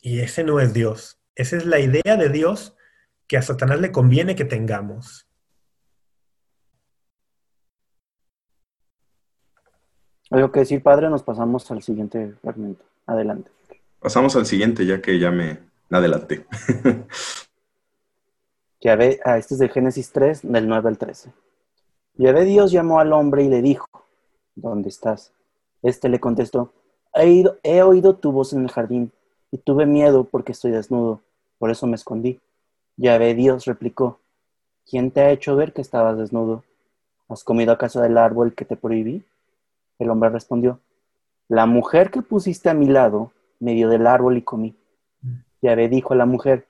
Y 0.00 0.20
ese 0.20 0.44
no 0.44 0.60
es 0.60 0.72
Dios. 0.72 1.20
Esa 1.34 1.56
es 1.56 1.66
la 1.66 1.78
idea 1.78 2.16
de 2.16 2.28
Dios 2.28 2.76
que 3.26 3.36
a 3.36 3.42
Satanás 3.42 3.80
le 3.80 3.92
conviene 3.92 4.34
que 4.34 4.44
tengamos. 4.44 5.26
Algo 10.30 10.52
que 10.52 10.60
decir, 10.60 10.82
padre, 10.82 11.10
nos 11.10 11.22
pasamos 11.22 11.70
al 11.70 11.82
siguiente 11.82 12.34
fragmento. 12.42 12.84
Adelante. 13.06 13.50
Pasamos 14.00 14.36
al 14.36 14.46
siguiente, 14.46 14.86
ya 14.86 15.02
que 15.02 15.18
ya 15.18 15.30
me 15.30 15.60
adelanté. 15.90 16.46
ve, 18.82 19.20
ah, 19.24 19.38
este 19.38 19.54
es 19.54 19.60
de 19.60 19.68
Génesis 19.68 20.12
3, 20.12 20.40
del 20.42 20.68
9 20.68 20.88
al 20.88 20.98
13. 20.98 21.32
ve 22.16 22.44
Dios 22.44 22.72
llamó 22.72 23.00
al 23.00 23.12
hombre 23.12 23.42
y 23.44 23.48
le 23.48 23.60
dijo, 23.60 23.86
¿dónde 24.54 24.88
estás? 24.88 25.32
Este 25.82 26.08
le 26.08 26.20
contestó, 26.20 26.72
he, 27.14 27.44
he 27.62 27.82
oído 27.82 28.16
tu 28.16 28.32
voz 28.32 28.52
en 28.52 28.62
el 28.62 28.70
jardín 28.70 29.12
y 29.52 29.58
tuve 29.58 29.86
miedo 29.86 30.24
porque 30.24 30.52
estoy 30.52 30.70
desnudo, 30.70 31.20
por 31.58 31.70
eso 31.70 31.86
me 31.86 31.96
escondí. 31.96 32.40
ve 32.96 33.34
Dios 33.34 33.64
replicó, 33.64 34.20
¿quién 34.88 35.10
te 35.10 35.20
ha 35.20 35.30
hecho 35.30 35.56
ver 35.56 35.72
que 35.72 35.80
estabas 35.80 36.18
desnudo? 36.18 36.64
¿Has 37.28 37.44
comido 37.44 37.72
acaso 37.72 38.00
del 38.00 38.18
árbol 38.18 38.54
que 38.54 38.64
te 38.64 38.76
prohibí? 38.76 39.24
El 39.98 40.10
hombre 40.10 40.30
respondió, 40.30 40.80
la 41.48 41.66
mujer 41.66 42.10
que 42.10 42.22
pusiste 42.22 42.70
a 42.70 42.74
mi 42.74 42.86
lado 42.86 43.32
me 43.58 43.74
dio 43.74 43.88
del 43.88 44.06
árbol 44.06 44.36
y 44.36 44.42
comí. 44.42 44.74
Yahvé 45.62 45.88
dijo 45.88 46.14
a 46.14 46.16
la 46.16 46.26
mujer, 46.26 46.66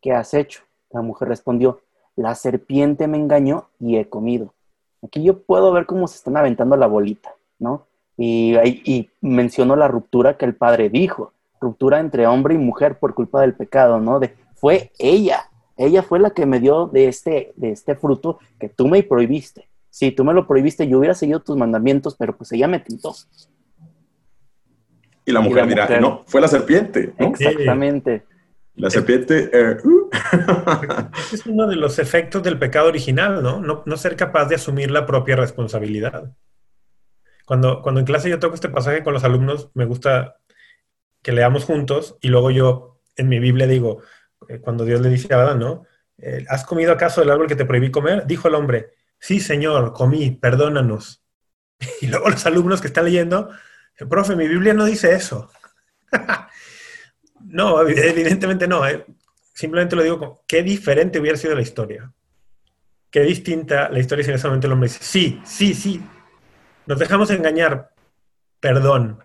¿qué 0.00 0.12
has 0.12 0.34
hecho? 0.34 0.62
La 0.90 1.02
mujer 1.02 1.28
respondió, 1.28 1.80
la 2.14 2.34
serpiente 2.34 3.08
me 3.08 3.18
engañó 3.18 3.68
y 3.80 3.96
he 3.96 4.08
comido. 4.08 4.54
Aquí 5.02 5.22
yo 5.22 5.42
puedo 5.42 5.72
ver 5.72 5.86
cómo 5.86 6.06
se 6.06 6.16
están 6.16 6.36
aventando 6.36 6.76
la 6.76 6.86
bolita, 6.86 7.34
¿no? 7.58 7.86
Y, 8.16 8.54
y 8.84 9.10
mencionó 9.20 9.76
la 9.76 9.88
ruptura 9.88 10.36
que 10.36 10.44
el 10.44 10.54
padre 10.54 10.90
dijo, 10.90 11.32
ruptura 11.60 12.00
entre 12.00 12.26
hombre 12.26 12.54
y 12.54 12.58
mujer 12.58 12.98
por 12.98 13.14
culpa 13.14 13.42
del 13.42 13.54
pecado, 13.54 14.00
¿no? 14.00 14.18
De, 14.18 14.34
fue 14.54 14.92
ella, 14.98 15.50
ella 15.76 16.02
fue 16.02 16.18
la 16.18 16.30
que 16.30 16.46
me 16.46 16.60
dio 16.60 16.86
de 16.86 17.08
este, 17.08 17.52
de 17.56 17.70
este 17.70 17.94
fruto 17.94 18.38
que 18.58 18.68
tú 18.68 18.88
me 18.88 19.02
prohibiste. 19.02 19.68
Si 19.88 20.12
tú 20.12 20.24
me 20.24 20.34
lo 20.34 20.46
prohibiste, 20.46 20.86
yo 20.86 20.98
hubiera 20.98 21.14
seguido 21.14 21.40
tus 21.40 21.56
mandamientos, 21.56 22.14
pero 22.16 22.36
pues 22.36 22.52
ella 22.52 22.68
me 22.68 22.80
tentó. 22.80 23.14
Y 25.24 25.32
la 25.32 25.40
mujer 25.40 25.66
dirá, 25.66 26.00
no, 26.00 26.22
fue 26.26 26.40
la 26.40 26.48
serpiente. 26.48 27.12
Exactamente. 27.18 28.24
La 28.74 28.90
serpiente... 28.90 29.50
Eh, 29.52 29.76
uh. 29.82 30.10
es 31.32 31.46
uno 31.46 31.66
de 31.66 31.76
los 31.76 31.98
efectos 31.98 32.42
del 32.42 32.58
pecado 32.58 32.88
original, 32.88 33.42
¿no? 33.42 33.60
¿no? 33.60 33.96
ser 33.96 34.16
capaz 34.16 34.46
de 34.46 34.54
asumir 34.56 34.90
la 34.90 35.06
propia 35.06 35.36
responsabilidad. 35.36 36.32
Cuando, 37.46 37.82
cuando 37.82 38.00
en 38.00 38.06
clase 38.06 38.30
yo 38.30 38.38
toco 38.38 38.54
este 38.54 38.68
pasaje 38.68 39.02
con 39.02 39.12
los 39.12 39.24
alumnos, 39.24 39.70
me 39.74 39.84
gusta 39.84 40.36
que 41.22 41.32
leamos 41.32 41.64
juntos 41.64 42.16
y 42.20 42.28
luego 42.28 42.50
yo 42.50 43.00
en 43.16 43.28
mi 43.28 43.38
Biblia 43.38 43.66
digo, 43.66 44.02
eh, 44.48 44.58
cuando 44.58 44.84
Dios 44.84 45.00
le 45.00 45.10
dice 45.10 45.32
a 45.34 45.38
Adán, 45.38 45.58
¿no? 45.58 45.84
Eh, 46.18 46.44
¿Has 46.48 46.64
comido 46.64 46.92
acaso 46.92 47.22
el 47.22 47.30
árbol 47.30 47.46
que 47.46 47.56
te 47.56 47.64
prohibí 47.64 47.90
comer? 47.90 48.26
Dijo 48.26 48.48
el 48.48 48.54
hombre, 48.54 48.90
sí, 49.18 49.40
Señor, 49.40 49.92
comí, 49.92 50.30
perdónanos. 50.30 51.22
Y 52.02 52.08
luego 52.08 52.28
los 52.28 52.44
alumnos 52.44 52.80
que 52.80 52.88
están 52.88 53.06
leyendo, 53.06 53.50
profe, 54.08 54.36
mi 54.36 54.48
Biblia 54.48 54.74
no 54.74 54.84
dice 54.84 55.14
eso. 55.14 55.50
no, 57.40 57.80
evidentemente 57.82 58.68
no. 58.68 58.86
Eh. 58.86 59.04
Simplemente 59.54 59.96
lo 59.96 60.02
digo 60.02 60.42
qué 60.46 60.62
diferente 60.62 61.18
hubiera 61.20 61.36
sido 61.36 61.54
la 61.54 61.62
historia. 61.62 62.12
Qué 63.10 63.20
distinta 63.22 63.88
la 63.88 63.98
historia 63.98 64.24
si 64.24 64.30
en 64.30 64.36
ese 64.36 64.46
momento 64.46 64.66
el 64.66 64.72
hombre 64.72 64.88
dice, 64.88 65.02
sí, 65.02 65.40
sí, 65.44 65.74
sí, 65.74 66.02
nos 66.86 66.98
dejamos 66.98 67.30
engañar, 67.30 67.92
perdón. 68.60 69.22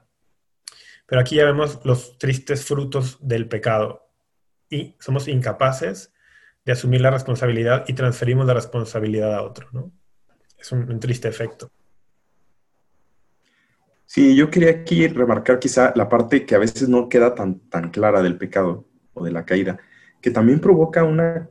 Pero 1.06 1.22
aquí 1.22 1.36
ya 1.36 1.46
vemos 1.46 1.80
los 1.84 2.18
tristes 2.18 2.66
frutos 2.66 3.18
del 3.22 3.48
pecado 3.48 4.10
y 4.70 4.96
somos 5.00 5.28
incapaces 5.28 6.14
de 6.66 6.72
asumir 6.72 7.02
la 7.02 7.12
responsabilidad 7.12 7.86
y 7.88 7.94
transferimos 7.94 8.46
la 8.48 8.56
responsabilidad 8.56 9.36
a 9.36 9.44
otro, 9.44 9.70
¿no? 9.72 9.92
Es 10.58 10.72
un, 10.72 11.00
triste 11.00 11.28
efecto. 11.28 11.70
Sí, 14.08 14.36
yo 14.36 14.50
quería 14.50 14.72
aquí 14.72 15.08
remarcar 15.08 15.60
quizá 15.60 15.94
la 15.96 16.10
parte 16.10 16.46
que 16.46 16.56
a 16.56 16.60
veces 16.60 16.90
no 16.90 17.08
queda 17.08 17.36
tan, 17.36 17.60
tan 17.70 17.92
clara 17.92 18.24
del 18.24 18.38
pecado 18.38 18.88
o 19.14 19.24
de 19.24 19.32
la 19.32 19.46
caída, 19.46 19.78
que 20.22 20.32
también 20.32 20.60
provoca 20.60 21.04
una, 21.04 21.50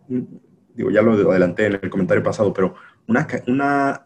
digo, 0.74 0.90
ya 0.90 1.02
lo 1.02 1.12
adelanté 1.30 1.66
en 1.66 1.78
el 1.80 1.90
comentario 1.90 2.24
pasado, 2.24 2.52
pero 2.52 2.74
una, 3.06 3.26
una 3.46 4.03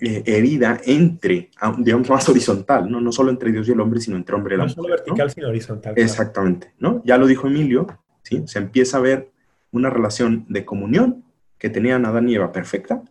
eh, 0.00 0.22
herida 0.26 0.80
entre, 0.84 1.50
digamos, 1.78 2.10
más 2.10 2.28
horizontal, 2.28 2.90
¿no? 2.90 3.00
No 3.00 3.12
solo 3.12 3.30
entre 3.30 3.50
Dios 3.50 3.68
y 3.68 3.72
el 3.72 3.80
hombre, 3.80 4.00
sino 4.00 4.16
entre 4.16 4.36
hombre 4.36 4.54
y 4.54 4.58
la 4.58 4.64
no 4.64 4.70
solo 4.70 4.88
vertical, 4.88 5.30
sino 5.30 5.48
horizontal. 5.48 5.94
Exactamente, 5.96 6.74
¿no? 6.78 7.02
Ya 7.04 7.16
lo 7.16 7.26
dijo 7.26 7.46
Emilio, 7.46 7.86
¿sí? 8.22 8.42
Se 8.46 8.58
empieza 8.58 8.98
a 8.98 9.00
ver 9.00 9.30
una 9.70 9.90
relación 9.90 10.44
de 10.48 10.64
comunión 10.64 11.24
que 11.58 11.70
tenían 11.70 12.04
Adán 12.04 12.28
y 12.28 12.34
Eva 12.34 12.52
perfecta, 12.52 13.02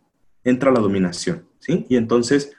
entra 0.44 0.72
la 0.72 0.80
dominación, 0.80 1.48
¿sí? 1.60 1.86
Y 1.90 1.98
entonces 1.98 2.52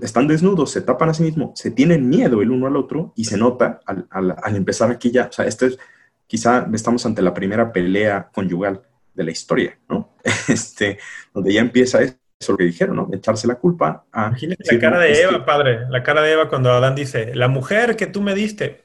están 0.00 0.26
desnudos, 0.26 0.70
se 0.70 0.80
tapan 0.80 1.10
a 1.10 1.14
sí 1.14 1.22
mismos, 1.22 1.58
se 1.58 1.70
tienen 1.70 2.08
miedo 2.08 2.42
el 2.42 2.50
uno 2.50 2.66
al 2.66 2.76
otro 2.76 3.12
y 3.16 3.24
se 3.24 3.36
nota 3.36 3.80
al, 3.84 4.56
empezar 4.56 4.90
aquí 4.90 5.10
ya, 5.10 5.26
o 5.26 5.32
sea, 5.32 5.44
esto 5.44 5.66
es, 5.66 5.78
quizá 6.26 6.68
estamos 6.72 7.04
ante 7.06 7.22
la 7.22 7.34
primera 7.34 7.72
pelea 7.72 8.30
conyugal 8.32 8.82
de 9.14 9.24
la 9.24 9.30
historia, 9.30 9.78
¿no? 9.88 10.14
Este, 10.48 10.98
donde 11.32 11.52
ya 11.52 11.60
empieza 11.60 12.00
eso 12.38 12.52
lo 12.52 12.58
que 12.58 12.64
dijeron, 12.64 12.96
¿no? 12.96 13.08
Echarse 13.12 13.46
la 13.46 13.56
culpa 13.56 14.04
a... 14.12 14.28
Imagínate 14.28 14.74
la 14.74 14.80
cara 14.80 14.98
de 15.00 15.22
Eva, 15.22 15.44
padre, 15.44 15.86
la 15.88 16.02
cara 16.02 16.22
de 16.22 16.32
Eva 16.32 16.48
cuando 16.48 16.70
Adán 16.70 16.94
dice, 16.94 17.34
la 17.34 17.48
mujer 17.48 17.96
que 17.96 18.06
tú 18.06 18.20
me 18.20 18.34
diste. 18.34 18.84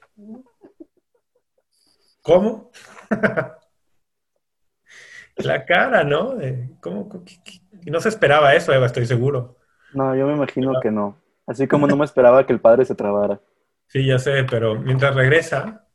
¿Cómo? 2.21 2.71
La 5.37 5.65
cara, 5.65 6.03
¿no? 6.03 6.35
¿Cómo, 6.81 7.23
no 7.85 7.99
se 7.99 8.09
esperaba 8.09 8.53
eso, 8.53 8.73
Eva, 8.73 8.85
estoy 8.85 9.05
seguro. 9.05 9.57
No, 9.93 10.15
yo 10.15 10.27
me 10.27 10.33
imagino 10.33 10.73
que 10.81 10.91
no. 10.91 11.17
Así 11.47 11.67
como 11.67 11.87
no 11.87 11.95
me 11.95 12.05
esperaba 12.05 12.45
que 12.45 12.53
el 12.53 12.61
padre 12.61 12.85
se 12.85 12.95
trabara. 12.95 13.41
Sí, 13.87 14.05
ya 14.05 14.19
sé, 14.19 14.45
pero 14.49 14.75
mientras 14.75 15.15
regresa, 15.15 15.87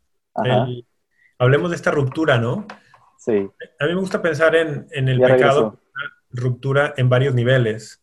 hablemos 1.38 1.70
de 1.70 1.76
esta 1.76 1.90
ruptura, 1.90 2.38
¿no? 2.38 2.66
Sí. 3.18 3.48
A 3.78 3.86
mí 3.86 3.94
me 3.94 4.00
gusta 4.00 4.20
pensar 4.20 4.54
en, 4.54 4.88
el 4.90 5.20
pecado, 5.20 5.78
ruptura 6.36 6.94
en 6.96 7.08
varios 7.08 7.34
niveles. 7.34 8.02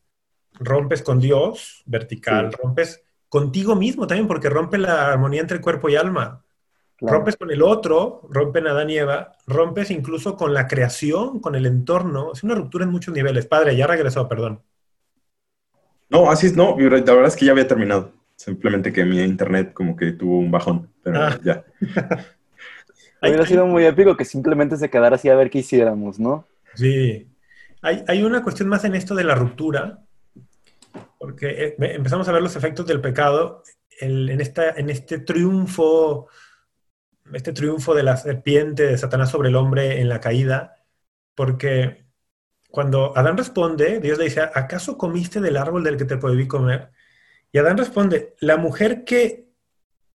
Rompes 0.60 1.02
con 1.02 1.19
Dios, 1.19 1.84
vertical, 1.86 2.52
rompes 2.54 3.04
contigo 3.30 3.76
mismo 3.76 4.06
también, 4.06 4.28
porque 4.28 4.50
rompe 4.50 4.78
la 4.78 5.12
armonía 5.12 5.41
entre 5.41 5.62
cuerpo 5.62 5.89
y 5.89 5.96
alma. 5.96 6.43
Rompes 7.00 7.36
con 7.36 7.52
el 7.52 7.62
otro, 7.62 8.22
rompen 8.30 8.67
Adán 8.67 8.89
y 8.89 8.98
Eva, 8.98 9.34
rompes 9.46 9.91
incluso 9.91 10.38
con 10.38 10.54
la 10.54 10.67
creación, 10.67 11.39
con 11.39 11.56
el 11.56 11.65
entorno. 11.65 12.32
Es 12.32 12.43
una 12.43 12.56
ruptura 12.56 12.86
en 12.86 12.91
muchos 12.91 13.13
niveles. 13.13 13.46
Padre, 13.46 13.76
ya 13.76 13.88
regresó, 13.88 14.28
perdón. 14.30 14.62
No, 16.10 16.30
así 16.30 16.48
es, 16.48 16.56
no, 16.56 16.78
la 16.78 16.89
verdad 16.89 17.26
es 17.26 17.36
que 17.36 17.46
ya 17.46 17.52
había 17.52 17.67
terminado. 17.67 18.13
Simplemente 18.36 18.93
que 18.93 19.04
mi 19.04 19.22
internet 19.22 19.74
como 19.74 19.96
que 19.96 20.12
tuvo 20.12 20.38
un 20.38 20.52
bajón, 20.52 20.89
pero 21.02 21.24
ah. 21.24 21.39
ya. 21.43 21.65
Hubiera 23.22 23.46
sido 23.46 23.65
muy 23.65 23.86
épico 23.86 24.17
que 24.17 24.26
simplemente 24.26 24.78
se 24.78 24.89
quedara 24.89 25.15
así 25.15 25.30
a 25.30 25.36
ver 25.36 25.50
qué 25.50 25.60
hiciéramos, 25.60 26.19
¿no? 26.19 26.46
Sí. 26.76 27.28
Hay, 27.84 28.24
una 28.24 28.41
cuestión 28.41 28.69
más 28.69 28.86
en 28.86 28.96
esto 28.96 29.13
de 29.13 29.26
la 29.26 29.36
ruptura, 29.36 30.06
porque 31.19 31.50
eh, 31.50 31.76
empezamos 31.78 32.28
a 32.28 32.32
ver 32.32 32.41
los 32.41 32.56
efectos 32.56 32.88
del 32.88 33.02
pecado 33.02 33.62
en, 34.00 34.39
este 34.39 35.19
triunfo 35.19 36.30
este 37.34 37.52
triunfo 37.52 37.93
de 37.93 38.04
la 38.04 38.15
serpiente 38.15 38.88
de 38.88 38.98
Satanás 38.98 39.32
sobre 39.32 39.50
el 39.50 39.56
hombre 39.56 40.00
en 40.00 40.08
la 40.08 40.22
caída, 40.22 40.76
porque 41.36 42.06
cuando 42.69 43.17
Adán 43.17 43.38
responde, 43.38 44.00
Dios 44.00 44.17
le 44.17 44.26
dice, 44.26 44.41
¿acaso 44.41 44.98
comiste 44.98 45.41
del 45.41 45.58
árbol 45.58 45.84
del 45.84 45.98
que 45.98 46.06
te 46.06 46.17
prohibí 46.17 46.48
comer? 46.48 46.91
Y 47.52 47.58
Adán 47.58 47.78
responde, 47.78 48.36
la 48.39 48.58
mujer 48.58 49.04
que 49.04 49.50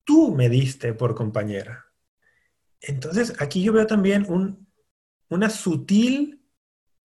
tú 0.04 0.36
me 0.36 0.50
diste 0.50 0.94
por 0.94 1.16
compañera. 1.16 1.86
Entonces, 2.82 3.34
aquí 3.40 3.64
yo 3.64 3.72
veo 3.72 3.88
también 3.88 4.26
un, 4.28 4.68
una 5.30 5.50
sutil, 5.50 6.43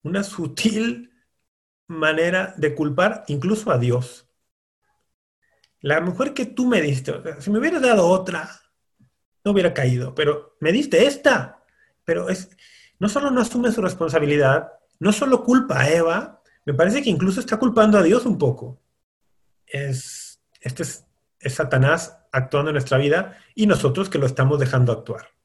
una 0.02 0.22
sutil 0.22 1.12
manera 1.86 2.54
de 2.56 2.74
culpar 2.74 3.24
incluso 3.28 3.70
a 3.70 3.78
Dios. 3.78 4.28
La 5.80 6.00
mujer 6.00 6.34
que 6.34 6.46
tú 6.46 6.66
me 6.66 6.80
diste, 6.82 7.12
si 7.40 7.50
me 7.50 7.58
hubieras 7.58 7.82
dado 7.82 8.06
otra, 8.06 8.50
no 9.44 9.52
hubiera 9.52 9.72
caído, 9.72 10.14
pero 10.14 10.56
me 10.60 10.72
diste 10.72 11.06
esta. 11.06 11.62
Pero 12.04 12.28
es, 12.28 12.50
no 12.98 13.08
solo 13.08 13.30
no 13.30 13.40
asume 13.40 13.72
su 13.72 13.80
responsabilidad, 13.80 14.72
no 14.98 15.12
solo 15.12 15.44
culpa 15.44 15.80
a 15.80 15.90
Eva, 15.90 16.42
me 16.64 16.74
parece 16.74 17.02
que 17.02 17.10
incluso 17.10 17.40
está 17.40 17.56
culpando 17.56 17.96
a 17.96 18.02
Dios 18.02 18.26
un 18.26 18.38
poco. 18.38 18.80
Es, 19.66 20.40
este 20.60 20.82
es, 20.82 21.06
es 21.40 21.54
Satanás 21.54 22.18
actuando 22.32 22.70
en 22.70 22.74
nuestra 22.74 22.98
vida 22.98 23.38
y 23.54 23.66
nosotros 23.66 24.08
que 24.10 24.18
lo 24.18 24.26
estamos 24.26 24.58
dejando 24.58 24.92
actuar. 24.92 25.37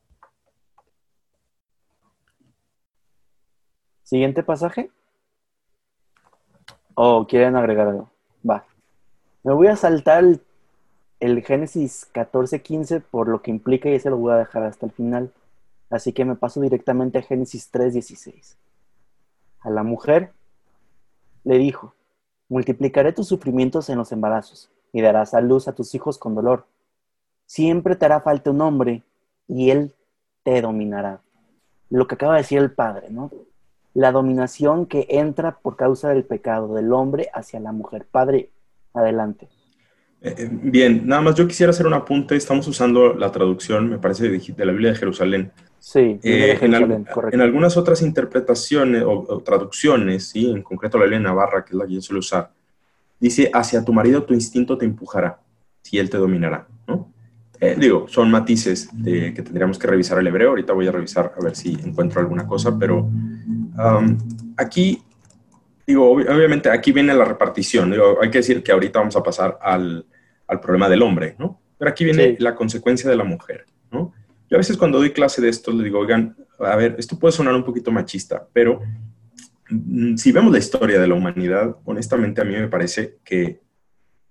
Siguiente 4.14 4.44
pasaje. 4.44 4.92
Oh, 6.94 7.26
quieren 7.28 7.56
agregar 7.56 7.88
algo. 7.88 8.12
Va. 8.48 8.64
Me 9.42 9.54
voy 9.54 9.66
a 9.66 9.76
saltar 9.76 10.24
el, 10.24 10.40
el 11.20 11.44
Génesis 11.44 12.08
14-15 12.14 13.02
por 13.02 13.28
lo 13.28 13.42
que 13.42 13.50
implica 13.50 13.90
y 13.90 13.96
ese 13.96 14.12
lo 14.12 14.18
voy 14.18 14.34
a 14.34 14.38
dejar 14.38 14.66
hasta 14.66 14.86
el 14.86 14.92
final. 14.92 15.34
Así 15.90 16.14
que 16.14 16.26
me 16.26 16.36
paso 16.36 16.62
directamente 16.62 17.18
a 17.18 17.22
Génesis 17.24 17.72
3:16. 17.72 18.56
A 19.62 19.72
la 19.72 19.82
mujer 19.82 20.32
le 21.44 21.58
dijo, 21.58 21.96
multiplicaré 22.50 23.14
tus 23.14 23.28
sufrimientos 23.28 23.90
en 23.90 23.98
los 23.98 24.12
embarazos 24.12 24.70
y 24.92 25.02
darás 25.02 25.34
a 25.34 25.42
luz 25.42 25.68
a 25.68 25.74
tus 25.74 25.96
hijos 25.96 26.20
con 26.20 26.36
dolor. 26.36 26.68
Siempre 27.48 27.96
te 27.96 28.06
hará 28.06 28.22
falta 28.22 28.52
un 28.52 28.62
hombre 28.62 29.02
y 29.48 29.72
él 29.72 29.96
te 30.44 30.62
dominará. 30.62 31.22
Lo 31.90 32.06
que 32.06 32.14
acaba 32.14 32.34
de 32.34 32.42
decir 32.42 32.60
el 32.60 32.72
padre, 32.74 33.10
¿no? 33.10 33.32
La 33.94 34.12
dominación 34.12 34.86
que 34.86 35.06
entra 35.10 35.60
por 35.60 35.76
causa 35.76 36.10
del 36.10 36.24
pecado 36.24 36.74
del 36.76 36.92
hombre 36.94 37.30
hacia 37.34 37.60
la 37.60 37.72
mujer. 37.72 38.08
Padre, 38.10 38.50
adelante. 38.94 39.50
Eh, 40.24 40.36
eh, 40.38 40.50
bien, 40.50 41.06
nada 41.06 41.22
más 41.22 41.36
yo 41.36 41.46
quisiera 41.46 41.72
hacer 41.72 41.86
un 41.86 41.94
apunte. 41.94 42.36
Estamos 42.36 42.66
usando 42.68 43.14
la 43.14 43.30
traducción, 43.32 43.90
me 43.90 44.00
parece, 44.00 44.30
de 44.30 44.66
la 44.66 44.72
Biblia 44.72 44.92
de 44.92 44.96
Jerusalén. 44.96 45.52
Sí, 45.80 46.18
eh, 46.24 46.58
en, 46.62 47.42
algunas 47.42 47.76
otras 47.76 48.02
interpretaciones 48.02 49.04
o, 49.06 49.42
traducciones, 49.46 50.30
¿sí? 50.30 50.50
en 50.50 50.64
concreto 50.64 50.98
la 50.98 51.04
Biblia 51.04 51.20
de 51.20 51.26
Navarra, 51.26 51.66
que 51.66 51.72
es 51.72 51.76
la 51.76 51.86
que 51.86 51.96
yo 51.96 52.02
suelo 52.02 52.20
usar, 52.20 52.52
dice, 53.20 53.52
hacia 53.54 53.84
tu 53.84 53.92
marido 53.92 54.24
tu 54.24 54.34
instinto 54.34 54.78
te 54.78 54.86
empujará, 54.86 55.42
si 55.82 56.00
él 56.00 56.10
te 56.10 56.16
dominará. 56.16 56.68
¿no? 56.88 57.12
digo, 57.78 58.08
son 58.08 58.32
matices 58.32 58.90
de, 58.94 59.34
que 59.34 59.42
tendríamos 59.42 59.78
que 59.78 59.88
revisar 59.88 60.18
el 60.20 60.28
hebreo. 60.28 60.50
Ahorita 60.50 60.72
voy 60.72 60.88
a 60.88 60.92
revisar 60.92 61.34
a 61.38 61.44
ver 61.44 61.56
si 61.56 61.74
encuentro 61.84 62.22
alguna 62.22 62.48
cosa, 62.48 62.78
pero 62.80 63.10
um, 63.78 64.18
aquí, 64.58 65.02
digo, 65.86 66.12
obviamente 66.12 66.70
aquí 66.70 66.92
viene 66.92 67.14
la 67.14 67.26
repartición. 67.26 67.92
Digo, 67.92 68.18
hay 68.22 68.30
que 68.30 68.40
decir 68.40 68.64
que 68.64 68.72
ahorita 68.72 69.00
vamos 69.00 69.16
a 69.16 69.24
pasar 69.24 69.58
al, 69.62 70.06
al 70.48 70.60
problema 70.60 70.90
del 70.90 71.02
hombre, 71.02 71.36
¿no? 71.40 71.60
Pero 71.78 71.92
aquí 71.92 72.04
viene 72.06 72.38
la 72.40 72.56
consecuencia 72.56 73.10
de 73.10 73.16
la 73.16 73.24
mujer, 73.24 73.66
¿no? 73.92 74.14
Yo 74.50 74.58
a 74.58 74.60
veces 74.60 74.78
cuando 74.78 75.00
doy 75.00 75.12
clase 75.12 75.42
de 75.42 75.50
esto 75.50 75.72
le 75.72 75.84
digo, 75.84 76.00
oigan, 76.00 76.36
a 76.60 76.76
ver, 76.76 76.96
esto 76.98 77.18
puede 77.18 77.32
sonar 77.32 77.56
un 77.56 77.64
poquito 77.64 77.92
machista, 77.92 78.48
pero 78.54 78.82
mm, 79.70 80.16
si 80.16 80.32
vemos 80.32 80.52
la 80.52 80.60
historia 80.60 81.00
de 81.00 81.08
la 81.08 81.16
humanidad, 81.16 81.76
honestamente 81.86 82.42
a 82.42 82.46
mí 82.46 82.54
me 82.54 82.68
parece 82.68 83.18
que, 83.24 83.62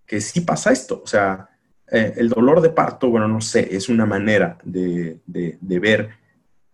que 0.07 0.21
sí 0.21 0.43
pasa 0.43 0.73
esto. 0.73 1.03
O 1.03 1.07
sea, 1.07 1.49
eh, 1.91 2.15
el 2.17 2.29
dolor 2.29 2.61
de 2.61 2.71
parto, 2.71 3.11
bueno, 3.11 3.29
no 3.29 3.41
sé, 3.41 3.75
es 3.75 3.89
una 3.89 4.07
manera 4.07 4.59
de, 4.65 5.21
de, 5.27 5.59
de, 5.61 5.79
ver 5.79 6.11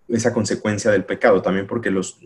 esa 0.07 0.33
consecuencia 0.33 0.90
del 0.90 1.04
pecado, 1.04 1.42
también 1.42 1.66
porque 1.66 1.90
los, 1.90 2.20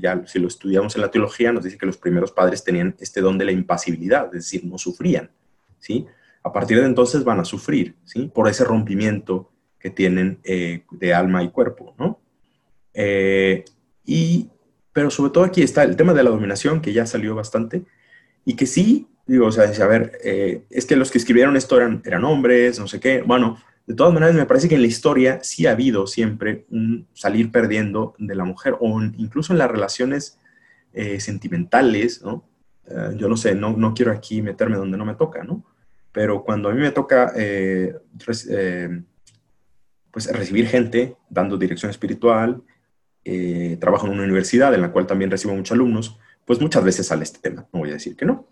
ya 0.00 0.26
si 0.26 0.38
lo 0.38 0.48
estudiamos 0.48 0.94
en 0.96 1.02
la 1.02 1.10
teología, 1.10 1.52
nos 1.52 1.64
dice 1.64 1.78
que 1.78 1.86
los 1.86 1.96
primeros 1.96 2.32
padres 2.32 2.64
tenían 2.64 2.94
este 2.98 3.20
don 3.20 3.38
de 3.38 3.44
la 3.44 3.52
impasibilidad, 3.52 4.26
es 4.26 4.44
decir, 4.44 4.64
no 4.64 4.78
sufrían, 4.78 5.30
¿sí? 5.78 6.06
A 6.42 6.52
partir 6.52 6.80
de 6.80 6.86
entonces 6.86 7.24
van 7.24 7.40
a 7.40 7.44
sufrir, 7.44 7.96
¿sí? 8.04 8.30
Por 8.32 8.48
ese 8.48 8.64
rompimiento 8.64 9.50
que 9.78 9.90
tienen 9.90 10.38
eh, 10.44 10.84
de 10.90 11.14
alma 11.14 11.42
y 11.42 11.50
cuerpo, 11.50 11.94
¿no? 11.98 12.20
Eh, 12.94 13.64
y, 14.04 14.50
pero 14.92 15.10
sobre 15.10 15.32
todo 15.32 15.44
aquí 15.44 15.62
está 15.62 15.84
el 15.84 15.96
tema 15.96 16.14
de 16.14 16.22
la 16.22 16.30
dominación, 16.30 16.80
que 16.80 16.92
ya 16.92 17.06
salió 17.06 17.34
bastante, 17.34 17.84
y 18.44 18.56
que 18.56 18.66
sí, 18.66 19.08
digo, 19.26 19.46
o 19.46 19.52
sea, 19.52 19.64
a 19.64 19.86
ver, 19.86 20.18
eh, 20.24 20.64
es 20.70 20.86
que 20.86 20.96
los 20.96 21.10
que 21.10 21.18
escribieron 21.18 21.56
esto 21.56 21.76
eran, 21.76 22.02
eran 22.04 22.24
hombres, 22.24 22.78
no 22.78 22.88
sé 22.88 22.98
qué, 22.98 23.22
bueno, 23.22 23.58
de 23.88 23.94
todas 23.94 24.12
maneras 24.12 24.36
me 24.36 24.46
parece 24.46 24.68
que 24.68 24.76
en 24.76 24.82
la 24.82 24.86
historia 24.86 25.40
sí 25.42 25.66
ha 25.66 25.72
habido 25.72 26.06
siempre 26.06 26.66
un 26.70 27.08
salir 27.14 27.50
perdiendo 27.50 28.14
de 28.18 28.34
la 28.34 28.44
mujer, 28.44 28.76
o 28.78 29.02
incluso 29.02 29.52
en 29.52 29.58
las 29.58 29.70
relaciones 29.70 30.38
sentimentales, 31.18 32.22
¿no? 32.22 32.44
yo 33.16 33.28
no 33.28 33.36
sé, 33.36 33.54
no, 33.54 33.76
no 33.76 33.94
quiero 33.94 34.10
aquí 34.10 34.42
meterme 34.42 34.76
donde 34.76 34.96
no 34.96 35.04
me 35.04 35.14
toca, 35.14 35.44
¿no? 35.44 35.64
Pero 36.10 36.42
cuando 36.42 36.68
a 36.68 36.72
mí 36.72 36.80
me 36.80 36.90
toca 36.90 37.32
pues, 38.24 38.48
recibir 40.32 40.66
gente 40.66 41.16
dando 41.30 41.56
dirección 41.56 41.90
espiritual, 41.90 42.62
eh, 43.30 43.76
trabajo 43.78 44.06
en 44.06 44.14
una 44.14 44.22
universidad 44.22 44.72
en 44.74 44.80
la 44.80 44.90
cual 44.90 45.06
también 45.06 45.30
recibo 45.30 45.54
muchos 45.54 45.72
alumnos, 45.72 46.18
pues 46.46 46.62
muchas 46.62 46.82
veces 46.82 47.08
sale 47.08 47.24
este 47.24 47.40
tema, 47.40 47.66
no 47.72 47.80
voy 47.80 47.90
a 47.90 47.94
decir 47.94 48.16
que 48.16 48.24
no. 48.24 48.48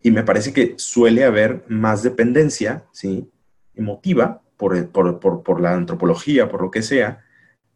Y 0.00 0.12
me 0.12 0.22
parece 0.22 0.52
que 0.52 0.74
suele 0.76 1.24
haber 1.24 1.64
más 1.68 2.04
dependencia, 2.04 2.84
¿sí? 2.92 3.28
Emotiva 3.74 4.40
por, 4.58 4.90
por, 4.90 5.18
por, 5.18 5.42
por 5.42 5.60
la 5.62 5.72
antropología, 5.72 6.50
por 6.50 6.60
lo 6.60 6.70
que 6.70 6.82
sea, 6.82 7.24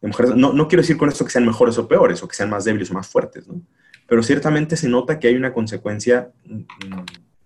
de 0.03 0.09
mujeres. 0.09 0.35
No, 0.37 0.53
no, 0.53 0.69
quiero 0.69 0.83
decir 0.83 0.99
con 0.99 1.09
esto 1.09 1.25
que 1.25 1.31
sean 1.31 1.47
mejores 1.47 1.79
o 1.79 1.89
peores, 1.89 2.23
o 2.23 2.29
que 2.29 2.37
sean 2.37 2.51
más 2.51 2.65
débiles 2.65 2.91
o 2.91 2.95
más 2.95 3.07
fuertes, 3.09 3.49
¿no? 3.49 3.63
Pero 4.07 4.23
ciertamente 4.23 4.77
se 4.77 4.91
nota 4.91 5.19
que 5.19 5.29
hay 5.29 5.37
una 5.37 5.55
consecuencia 5.55 6.33
mm, 6.45 6.61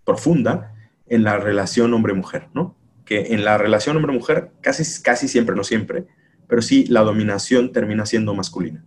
profunda 0.04 0.74
en 1.06 1.22
la 1.22 1.36
relación 1.38 1.94
hombre-mujer, 1.94 2.48
¿no? 2.54 2.74
que 3.06 3.32
en 3.32 3.44
la 3.44 3.56
relación 3.56 3.96
hombre-mujer, 3.96 4.50
casi, 4.60 5.00
casi 5.00 5.28
siempre, 5.28 5.56
no 5.56 5.64
siempre, 5.64 6.06
pero 6.48 6.60
sí 6.60 6.84
la 6.88 7.02
dominación 7.02 7.72
termina 7.72 8.04
siendo 8.04 8.34
masculina, 8.34 8.84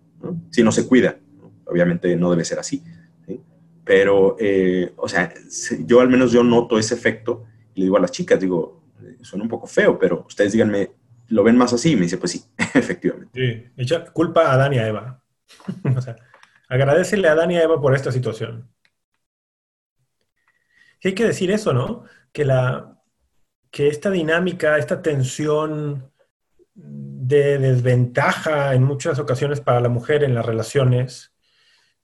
si 0.52 0.62
no 0.62 0.72
se 0.72 0.86
cuida. 0.86 1.18
Obviamente 1.66 2.16
no 2.16 2.30
debe 2.30 2.46
ser 2.46 2.60
así. 2.60 2.84
Pero, 3.86 4.36
eh, 4.40 4.92
o 4.98 5.08
sea, 5.08 5.34
yo 5.86 6.02
al 6.02 6.10
menos 6.10 6.32
yo 6.32 6.44
noto 6.44 6.78
ese 6.78 6.94
efecto 6.94 7.46
y 7.74 7.80
le 7.80 7.86
digo 7.86 7.98
a 7.98 8.02
las 8.02 8.12
chicas, 8.12 8.40
digo, 8.40 8.79
suena 9.22 9.44
un 9.44 9.50
poco 9.50 9.68
feo, 9.68 9.98
pero 9.98 10.26
ustedes 10.28 10.54
díganme, 10.54 10.92
¿lo 11.28 11.44
ven 11.44 11.58
más 11.58 11.74
así? 11.74 11.96
Me 11.96 12.04
dice, 12.04 12.18
pues 12.18 12.32
sí, 12.32 12.44
efectivamente. 12.74 13.72
Sí, 13.78 13.96
culpa 14.14 14.54
a 14.54 14.58
Dani 14.58 14.78
y 14.78 14.80
a 14.80 14.88
Eva. 14.88 15.24
o 15.96 16.02
sea, 16.02 16.16
agradecele 16.68 17.28
a 17.28 17.36
Dani 17.36 17.56
y 17.56 17.58
a 17.58 17.64
Eva 17.64 17.82
por 17.82 17.96
esta 17.96 18.12
situación. 18.12 18.70
hay 21.04 21.14
que 21.14 21.26
decir 21.26 21.52
eso, 21.52 21.74
¿no? 21.74 22.04
Que 22.32 22.46
la, 22.46 23.00
que 23.72 23.88
esta 23.88 24.10
dinámica, 24.10 24.78
esta 24.78 25.02
tensión 25.02 26.12
de 26.74 27.60
desventaja 27.60 28.74
en 28.74 28.84
muchas 28.84 29.20
ocasiones 29.20 29.62
para 29.62 29.82
la 29.82 29.90
mujer 29.90 30.24
en 30.24 30.34
las 30.36 30.46
relaciones, 30.46 31.34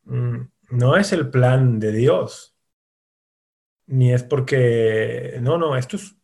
mm, 0.03 0.41
no 0.71 0.97
es 0.97 1.11
el 1.13 1.29
plan 1.29 1.79
de 1.79 1.91
Dios. 1.91 2.55
Ni 3.87 4.13
es 4.13 4.23
porque, 4.23 5.37
no, 5.41 5.57
no, 5.57 5.77
esto 5.77 5.97
es, 5.97 6.15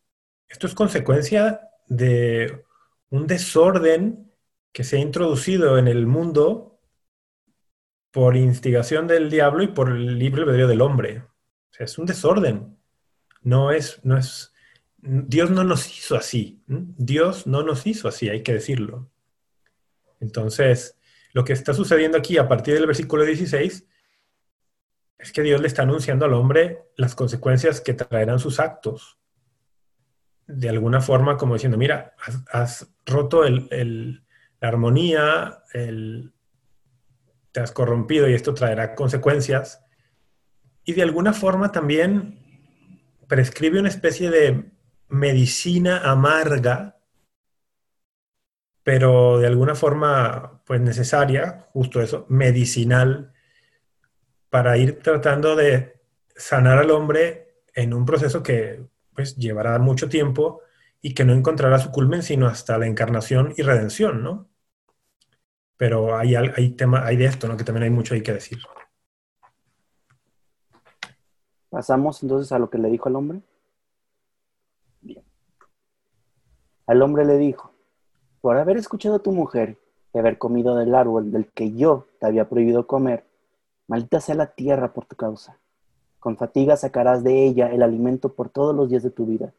esto 0.52 0.68
es 0.68 0.76
consecuencia 0.76 1.70
de 1.88 2.66
un 3.10 3.26
desorden 3.26 4.32
que 4.74 4.84
se 4.84 4.98
ha 4.98 5.00
introducido 5.00 5.78
en 5.78 5.88
el 5.88 6.06
mundo 6.06 6.80
por 8.12 8.36
instigación 8.36 9.08
del 9.08 9.30
diablo 9.30 9.64
y 9.64 9.68
por 9.68 9.90
el 9.90 10.20
libre 10.20 10.42
albedrío 10.42 10.68
del 10.68 10.82
hombre. 10.82 11.20
O 11.20 11.74
sea, 11.74 11.86
es 11.86 11.98
un 11.98 12.06
desorden. 12.06 12.78
No 13.42 13.72
es, 13.72 14.04
no 14.04 14.18
es, 14.18 14.54
Dios 14.98 15.50
no 15.50 15.64
nos 15.64 15.98
hizo 15.98 16.18
así. 16.18 16.62
Dios 16.68 17.48
no 17.48 17.64
nos 17.64 17.88
hizo 17.88 18.10
así, 18.10 18.28
hay 18.28 18.44
que 18.44 18.54
decirlo. 18.54 19.10
Entonces, 20.20 20.98
lo 21.32 21.46
que 21.46 21.54
está 21.54 21.74
sucediendo 21.74 22.18
aquí 22.18 22.38
a 22.38 22.50
partir 22.50 22.74
del 22.74 22.88
versículo 22.88 23.24
16 23.24 23.88
es 25.18 25.32
que 25.32 25.44
Dios 25.44 25.62
le 25.62 25.68
está 25.68 25.84
anunciando 25.84 26.26
al 26.26 26.34
hombre 26.34 26.84
las 26.98 27.16
consecuencias 27.16 27.80
que 27.80 27.94
traerán 27.94 28.40
sus 28.40 28.60
actos. 28.60 29.18
De 30.54 30.70
alguna 30.70 31.02
forma, 31.02 31.38
como 31.38 31.54
diciendo, 31.54 31.78
mira, 31.78 32.16
has, 32.52 32.94
roto 33.06 33.44
la 33.44 34.22
armonía, 34.62 35.64
te 37.52 37.60
has 37.60 37.72
corrompido 37.72 38.30
y 38.30 38.34
esto 38.34 38.54
traerá 38.54 38.96
consecuencias. 38.96 39.84
Y 40.84 40.94
de 40.94 41.04
alguna 41.04 41.34
forma 41.34 41.72
también 41.72 42.40
prescribe 43.28 43.80
una 43.80 43.90
especie 43.90 44.30
de 44.30 44.72
medicina 45.08 46.00
amarga, 46.10 46.98
pero 48.84 49.40
de 49.40 49.48
alguna 49.48 49.76
forma, 49.76 50.64
pues 50.66 50.82
necesaria, 50.82 51.68
justo 51.72 52.02
eso, 52.02 52.26
medicinal, 52.30 53.34
para 54.50 54.78
ir 54.78 55.00
tratando 55.00 55.56
de 55.56 56.02
sanar 56.36 56.78
al 56.78 56.92
hombre 56.92 57.64
en 57.74 57.94
un 57.94 58.06
proceso 58.06 58.44
que 58.44 58.86
pues 59.14 59.36
llevará 59.36 59.78
mucho 59.80 60.10
tiempo 60.10 60.62
y 61.02 61.14
que 61.14 61.26
no 61.26 61.34
encontrará 61.34 61.80
su 61.80 61.92
culmen 61.92 62.24
sino 62.24 62.48
hasta 62.48 62.78
la 62.78 62.88
encarnación 62.88 63.54
y 63.58 63.64
redención, 63.64 64.24
¿no? 64.24 64.50
Pero 65.78 66.16
hay, 66.16 66.36
hay, 66.36 66.72
tema, 66.72 67.06
hay 67.06 67.18
de 67.18 67.26
esto, 67.26 67.48
¿no? 67.48 67.58
Que 67.58 67.64
también 67.64 67.84
hay 67.84 67.90
mucho 67.90 68.14
que 68.24 68.34
decir. 68.34 68.60
Pasamos 71.70 72.22
entonces 72.22 72.52
a 72.52 72.60
lo 72.60 72.70
que 72.70 72.78
le 72.78 72.90
dijo 72.90 73.10
al 73.10 73.16
hombre. 73.16 73.42
Al 76.86 77.02
hombre 77.02 77.26
le 77.26 77.38
dijo, 77.38 77.74
por 78.42 78.58
haber 78.58 78.78
escuchado 78.78 79.16
a 79.16 79.24
tu 79.24 79.32
mujer 79.32 79.78
y 80.14 80.20
haber 80.20 80.38
comido 80.38 80.76
del 80.76 80.94
árbol 80.94 81.32
del 81.32 81.50
que 81.52 81.72
yo 81.74 82.08
te 82.20 82.26
había 82.26 82.50
prohibido 82.50 82.86
comer, 82.86 83.26
maldita 83.88 84.20
sea 84.20 84.36
la 84.36 84.48
tierra 84.48 84.94
por 84.94 85.06
tu 85.06 85.16
causa. 85.16 85.61
Con 86.22 86.38
fatiga 86.38 86.78
sacarás 86.78 87.24
de 87.24 87.46
ella 87.48 87.72
el 87.72 87.82
alimento 87.82 88.32
por 88.34 88.50
todos 88.50 88.76
los 88.76 88.92
días 88.92 89.02
de 89.02 89.10
tu 89.10 89.26
vida. 89.26 89.54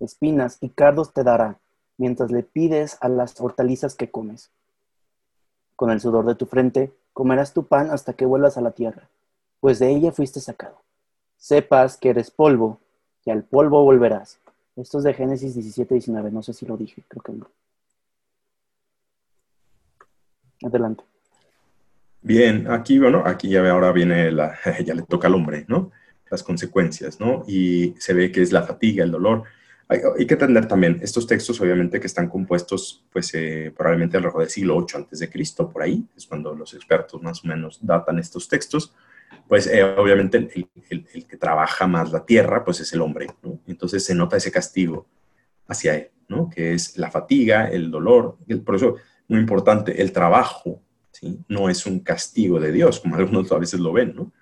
Espinas 0.00 0.56
y 0.62 0.70
cardos 0.70 1.12
te 1.12 1.22
dará, 1.22 1.58
mientras 1.98 2.32
le 2.32 2.42
pides 2.42 2.96
a 3.02 3.10
las 3.10 3.38
hortalizas 3.38 3.94
que 3.94 4.10
comes. 4.10 4.50
Con 5.76 5.90
el 5.90 6.00
sudor 6.00 6.24
de 6.24 6.34
tu 6.34 6.46
frente 6.46 6.90
comerás 7.12 7.52
tu 7.52 7.66
pan 7.66 7.90
hasta 7.90 8.14
que 8.14 8.24
vuelvas 8.24 8.56
a 8.56 8.62
la 8.62 8.70
tierra, 8.70 9.10
pues 9.60 9.78
de 9.78 9.90
ella 9.90 10.10
fuiste 10.10 10.40
sacado, 10.40 10.80
sepas 11.36 11.98
que 11.98 12.08
eres 12.08 12.30
polvo, 12.30 12.78
y 13.26 13.30
al 13.30 13.42
polvo 13.42 13.84
volverás. 13.84 14.38
Esto 14.76 14.96
es 14.96 15.04
de 15.04 15.12
Génesis 15.12 15.52
17, 15.52 15.96
19. 15.96 16.30
No 16.30 16.42
sé 16.42 16.54
si 16.54 16.64
lo 16.64 16.78
dije, 16.78 17.04
creo 17.08 17.22
que 17.22 17.32
no. 17.32 17.46
Adelante. 20.64 21.04
Bien, 22.22 22.70
aquí, 22.70 22.98
bueno, 22.98 23.22
aquí 23.24 23.48
ya 23.48 23.68
ahora 23.70 23.92
viene 23.92 24.30
la, 24.30 24.58
ya 24.84 24.94
le 24.94 25.02
toca 25.02 25.28
al 25.28 25.34
hombre, 25.34 25.64
¿no? 25.68 25.90
Las 26.30 26.42
consecuencias, 26.42 27.18
¿no? 27.18 27.44
Y 27.46 27.94
se 27.98 28.12
ve 28.12 28.30
que 28.30 28.42
es 28.42 28.52
la 28.52 28.62
fatiga, 28.62 29.04
el 29.04 29.10
dolor. 29.10 29.44
Hay, 29.88 30.24
que 30.24 30.34
entender 30.34 30.68
también, 30.68 31.00
estos 31.02 31.26
textos 31.26 31.60
obviamente 31.60 31.98
que 31.98 32.06
están 32.06 32.28
compuestos, 32.28 33.04
pues 33.12 33.34
eh, 33.34 33.72
probablemente 33.76 34.16
alrededor 34.16 34.42
del 34.42 34.50
siglo 34.50 34.76
8 34.76 34.98
antes 34.98 35.18
de 35.18 35.28
Cristo, 35.28 35.68
por 35.68 35.82
ahí, 35.82 36.06
es 36.16 36.26
cuando 36.26 36.54
los 36.54 36.74
expertos 36.74 37.20
más 37.20 37.44
o 37.44 37.48
menos 37.48 37.80
datan 37.82 38.20
estos 38.20 38.48
textos, 38.48 38.94
pues 39.48 39.66
eh, 39.66 39.82
obviamente 39.82 40.48
el, 40.54 41.06
el, 41.12 41.26
que 41.26 41.36
trabaja 41.36 41.88
más 41.88 42.12
la 42.12 42.24
tierra, 42.24 42.64
pues 42.64 42.78
es 42.78 42.92
el 42.92 43.00
hombre, 43.00 43.26
¿no? 43.42 43.58
Entonces 43.66 44.04
se 44.04 44.14
nota 44.14 44.36
ese 44.36 44.52
castigo 44.52 45.08
hacia 45.66 45.96
él, 45.96 46.10
¿no? 46.28 46.48
Que 46.48 46.74
es 46.74 46.96
la 46.96 47.10
fatiga, 47.10 47.66
el 47.66 47.90
dolor, 47.90 48.38
por 48.64 48.76
eso, 48.76 48.94
muy 49.26 49.40
importante, 49.40 50.00
el 50.00 50.12
trabajo, 50.12 50.80
No 51.48 51.68
es 51.68 51.86
un 51.86 52.00
castigo 52.00 52.60
de 52.60 52.72
Dios, 52.72 53.00
como 53.00 53.16
algunos 53.16 53.50
a 53.52 53.58
veces 53.58 53.80
lo 53.80 53.92
ven, 53.92 54.14
¿no? 54.14 54.32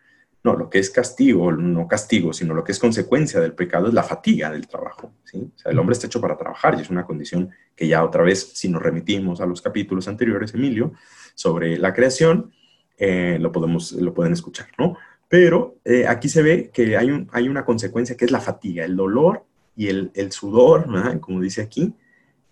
No, 0.45 0.55
lo 0.55 0.71
que 0.71 0.79
es 0.79 0.91
castigo, 0.91 1.51
no 1.53 1.89
castigo, 1.89 2.33
sino 2.33 2.55
lo 2.55 2.63
que 2.63 2.73
es 2.73 2.79
consecuencia 2.79 3.41
del 3.41 3.55
pecado 3.55 3.89
es 3.89 3.95
la 3.95 4.05
fatiga 4.05 4.51
del 4.51 4.69
trabajo. 4.69 5.13
¿sí? 5.25 5.51
O 5.55 5.59
sea, 5.59 5.73
el 5.73 5.79
hombre 5.79 5.95
está 5.95 6.07
hecho 6.07 6.21
para 6.21 6.37
trabajar 6.37 6.77
y 6.79 6.83
es 6.83 6.91
una 6.91 7.05
condición 7.05 7.51
que 7.75 7.89
ya 7.89 8.05
otra 8.05 8.23
vez, 8.23 8.53
si 8.55 8.69
nos 8.69 8.81
remitimos 8.81 9.41
a 9.41 9.47
los 9.47 9.61
capítulos 9.61 10.07
anteriores, 10.07 10.55
Emilio, 10.55 10.93
sobre 11.35 11.77
la 11.77 11.93
creación, 11.93 12.53
eh, 12.97 13.39
lo, 13.41 13.51
podemos, 13.51 13.93
lo 13.93 14.15
pueden 14.15 14.33
escuchar, 14.33 14.69
¿no? 14.79 14.97
Pero 15.29 15.77
eh, 15.85 16.07
aquí 16.07 16.29
se 16.29 16.43
ve 16.43 16.71
que 16.73 16.97
hay, 16.97 17.11
un, 17.11 17.29
hay 17.33 17.49
una 17.49 17.65
consecuencia 17.65 18.17
que 18.17 18.25
es 18.25 18.31
la 18.31 18.41
fatiga, 18.41 18.85
el 18.85 18.97
dolor 18.97 19.45
y 19.77 19.89
el, 19.89 20.33
sudor, 20.33 20.87
como 21.21 21.41
dice 21.41 21.63
aquí, 21.63 21.95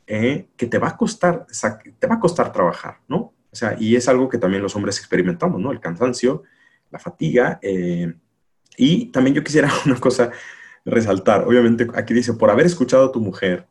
eh, 0.06 0.48
que 0.56 0.66
te 0.66 0.78
va 0.78 0.88
a 0.88 0.96
costar, 0.96 1.46
te 1.98 2.06
va 2.06 2.16
a 2.16 2.20
costar 2.20 2.52
trabajar, 2.52 2.98
¿no? 3.08 3.32
O 3.56 3.58
sea, 3.58 3.74
y 3.80 3.96
es 3.96 4.06
algo 4.06 4.28
que 4.28 4.36
también 4.36 4.62
los 4.62 4.76
hombres 4.76 4.98
experimentamos, 4.98 5.58
¿no? 5.58 5.72
El 5.72 5.80
cansancio, 5.80 6.42
la 6.90 6.98
fatiga. 6.98 7.58
Eh, 7.62 8.12
y 8.76 9.06
también 9.06 9.34
yo 9.34 9.42
quisiera 9.42 9.72
una 9.86 9.98
cosa 9.98 10.30
resaltar. 10.84 11.44
Obviamente 11.48 11.86
aquí 11.94 12.12
dice, 12.12 12.34
por 12.34 12.50
haber 12.50 12.66
escuchado 12.66 13.06
a 13.06 13.12
tu 13.12 13.18
mujer, 13.18 13.66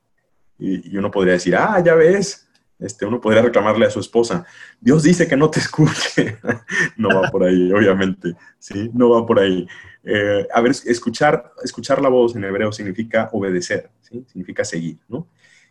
y, 0.58 0.98
uno 0.98 1.12
podría 1.12 1.34
decir, 1.34 1.56
ah, 1.56 1.80
ya 1.86 1.94
ves, 1.94 2.48
este, 2.80 3.06
uno 3.06 3.22
podría 3.22 3.44
reclamarle 3.44 3.86
a 3.86 3.92
su 3.92 4.00
esposa, 4.00 4.44
Dios 4.82 5.04
dice 5.04 5.28
que 5.28 5.38
no 5.38 5.52
te 5.52 5.60
escuche. 5.60 6.40
no 6.98 7.10
va 7.10 7.30
por 7.30 7.44
ahí, 7.44 7.72
obviamente, 7.72 8.34
¿sí? 8.58 8.90
No 8.92 9.12
va 9.12 9.24
por 9.24 9.40
ahí. 9.40 9.68
Eh, 10.04 10.48
a 10.52 10.62
ver, 10.62 10.72
escuchar, 10.72 11.52
escuchar 11.64 12.02
la 12.02 12.10
voz 12.10 12.36
en 12.36 12.44
hebreo 12.44 12.72
significa 12.72 13.30
obedecer, 13.34 13.92
¿sí? 14.02 14.26
Significa 14.26 14.66
seguir, 14.66 14.98
¿no? 15.08 15.28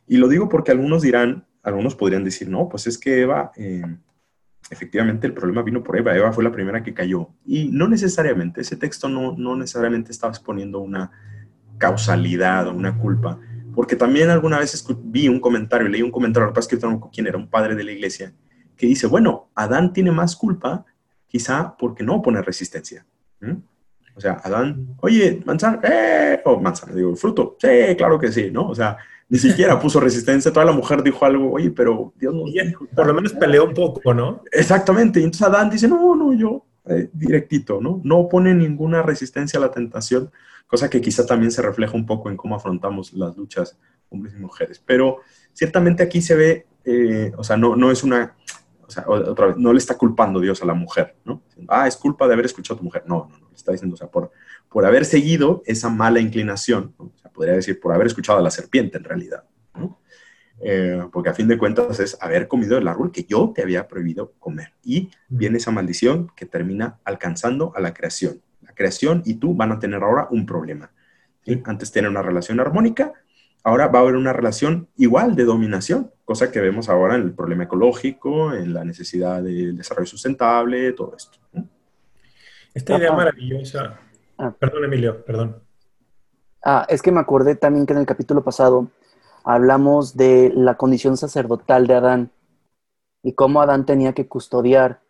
Y 0.06 0.18
lo 0.18 0.28
digo 0.28 0.48
porque 0.48 0.70
algunos 0.70 1.02
dirán, 1.02 1.44
algunos 1.64 1.96
podrían 1.96 2.22
decir, 2.22 2.48
no, 2.48 2.68
pues 2.68 2.86
es 2.86 2.96
que 2.96 3.22
Eva... 3.22 3.50
Eh, 3.56 3.82
efectivamente 4.70 5.26
el 5.26 5.34
problema 5.34 5.62
vino 5.62 5.82
por 5.82 5.96
Eva. 5.96 6.16
Eva 6.16 6.32
fue 6.32 6.44
la 6.44 6.52
primera 6.52 6.82
que 6.82 6.94
cayó. 6.94 7.30
Y 7.44 7.68
no 7.68 7.88
necesariamente, 7.88 8.60
ese 8.60 8.76
texto 8.76 9.08
no, 9.08 9.34
no 9.36 9.56
necesariamente 9.56 10.12
estaba 10.12 10.32
exponiendo 10.32 10.80
una 10.80 11.10
causalidad 11.78 12.68
o 12.68 12.72
una 12.72 12.96
culpa, 12.96 13.38
porque 13.74 13.96
también 13.96 14.30
alguna 14.30 14.58
vez 14.58 14.86
vi 15.04 15.28
un 15.28 15.40
comentario, 15.40 15.88
leí 15.88 16.02
un 16.02 16.10
comentario, 16.10 16.48
lo 16.48 16.54
que 16.54 16.76
no 16.76 17.10
quién 17.12 17.26
era, 17.26 17.36
un 17.36 17.48
padre 17.48 17.74
de 17.74 17.84
la 17.84 17.92
iglesia, 17.92 18.32
que 18.76 18.86
dice, 18.86 19.06
bueno, 19.06 19.50
Adán 19.54 19.92
tiene 19.92 20.12
más 20.12 20.36
culpa 20.36 20.84
quizá 21.26 21.76
porque 21.76 22.04
no 22.04 22.22
pone 22.22 22.40
resistencia. 22.42 23.04
O 24.16 24.20
sea, 24.20 24.40
Adán, 24.44 24.96
oye, 25.00 25.42
manzana, 25.44 25.80
eh, 25.82 26.40
o 26.44 26.60
manzana, 26.60 26.94
digo, 26.94 27.16
fruto, 27.16 27.56
sí, 27.60 27.96
claro 27.96 28.18
que 28.18 28.30
sí, 28.30 28.50
¿no? 28.50 28.68
O 28.68 28.74
sea, 28.74 28.96
ni 29.28 29.38
siquiera 29.38 29.78
puso 29.80 30.00
resistencia. 30.00 30.52
Toda 30.52 30.66
la 30.66 30.72
mujer 30.72 31.02
dijo 31.02 31.24
algo, 31.24 31.52
oye, 31.52 31.70
pero 31.70 32.12
Dios 32.16 32.34
no. 32.34 32.44
Por 32.94 33.06
lo 33.06 33.14
menos 33.14 33.32
peleó 33.32 33.64
un 33.64 33.74
poco, 33.74 34.14
¿no? 34.14 34.42
Exactamente. 34.52 35.20
Y 35.20 35.24
entonces 35.24 35.46
Adán 35.46 35.70
dice, 35.70 35.88
no, 35.88 36.14
no, 36.14 36.32
yo, 36.34 36.64
eh, 36.86 37.08
directito, 37.12 37.80
¿no? 37.80 38.00
No 38.04 38.28
pone 38.28 38.54
ninguna 38.54 39.02
resistencia 39.02 39.58
a 39.58 39.62
la 39.62 39.70
tentación, 39.70 40.30
cosa 40.66 40.90
que 40.90 41.00
quizá 41.00 41.26
también 41.26 41.50
se 41.50 41.62
refleja 41.62 41.94
un 41.96 42.06
poco 42.06 42.30
en 42.30 42.36
cómo 42.36 42.56
afrontamos 42.56 43.12
las 43.14 43.36
luchas 43.36 43.78
hombres 44.10 44.34
y 44.36 44.40
mujeres. 44.40 44.82
Pero 44.84 45.18
ciertamente 45.52 46.02
aquí 46.02 46.20
se 46.20 46.34
ve, 46.34 46.66
eh, 46.84 47.32
o 47.36 47.44
sea, 47.44 47.56
no, 47.56 47.76
no 47.76 47.90
es 47.90 48.04
una, 48.04 48.36
o 48.86 48.90
sea, 48.90 49.04
otra 49.06 49.48
vez, 49.48 49.56
no 49.56 49.72
le 49.72 49.78
está 49.78 49.96
culpando 49.96 50.40
Dios 50.40 50.62
a 50.62 50.66
la 50.66 50.74
mujer, 50.74 51.16
¿no? 51.24 51.42
Ah, 51.68 51.86
es 51.86 51.96
culpa 51.96 52.26
de 52.26 52.34
haber 52.34 52.46
escuchado 52.46 52.76
a 52.76 52.78
tu 52.78 52.84
mujer. 52.84 53.04
No, 53.06 53.28
no, 53.30 53.38
no, 53.38 53.48
le 53.48 53.54
está 53.54 53.72
diciendo, 53.72 53.94
o 53.94 53.96
sea, 53.96 54.08
por, 54.08 54.30
por 54.68 54.84
haber 54.84 55.04
seguido 55.04 55.62
esa 55.66 55.88
mala 55.88 56.20
inclinación, 56.20 56.94
o 56.98 57.12
sea, 57.20 57.30
podría 57.30 57.54
decir 57.54 57.80
por 57.80 57.94
haber 57.94 58.06
escuchado 58.06 58.38
a 58.38 58.42
la 58.42 58.50
serpiente 58.50 58.98
en 58.98 59.04
realidad, 59.04 59.44
eh, 60.60 61.02
porque 61.12 61.30
a 61.30 61.34
fin 61.34 61.48
de 61.48 61.58
cuentas 61.58 61.98
es 62.00 62.16
haber 62.20 62.48
comido 62.48 62.78
el 62.78 62.86
árbol 62.86 63.10
que 63.10 63.24
yo 63.24 63.52
te 63.54 63.62
había 63.62 63.88
prohibido 63.88 64.32
comer. 64.38 64.72
Y 64.82 65.10
viene 65.28 65.58
esa 65.58 65.70
maldición 65.70 66.30
que 66.36 66.46
termina 66.46 67.00
alcanzando 67.04 67.72
a 67.74 67.80
la 67.80 67.92
creación. 67.92 68.40
La 68.62 68.72
creación 68.72 69.22
y 69.24 69.34
tú 69.34 69.54
van 69.54 69.72
a 69.72 69.78
tener 69.78 70.02
ahora 70.02 70.28
un 70.30 70.46
problema. 70.46 70.92
Antes 71.64 71.92
tener 71.92 72.10
una 72.10 72.22
relación 72.22 72.60
armónica, 72.60 73.12
ahora 73.64 73.88
va 73.88 73.98
a 73.98 74.02
haber 74.02 74.14
una 74.14 74.32
relación 74.32 74.88
igual 74.96 75.34
de 75.34 75.44
dominación, 75.44 76.12
cosa 76.24 76.52
que 76.52 76.60
vemos 76.60 76.88
ahora 76.88 77.16
en 77.16 77.22
el 77.22 77.34
problema 77.34 77.64
ecológico, 77.64 78.52
en 78.52 78.72
la 78.72 78.84
necesidad 78.84 79.42
del 79.42 79.76
desarrollo 79.76 80.06
sustentable, 80.06 80.92
todo 80.92 81.14
esto. 81.16 81.38
Esta 82.72 82.96
idea 82.96 83.12
maravillosa 83.12 83.98
Ah. 84.36 84.54
Perdón, 84.58 84.84
Emilio, 84.84 85.24
perdón. 85.24 85.62
Ah, 86.62 86.86
es 86.88 87.02
que 87.02 87.12
me 87.12 87.20
acordé 87.20 87.56
también 87.56 87.86
que 87.86 87.92
en 87.92 88.00
el 88.00 88.06
capítulo 88.06 88.42
pasado 88.42 88.88
hablamos 89.44 90.16
de 90.16 90.52
la 90.54 90.76
condición 90.76 91.16
sacerdotal 91.16 91.86
de 91.86 91.94
Adán 91.94 92.30
y 93.22 93.34
cómo 93.34 93.60
Adán 93.60 93.86
tenía 93.86 94.12
que 94.12 94.26
custodiar. 94.26 95.02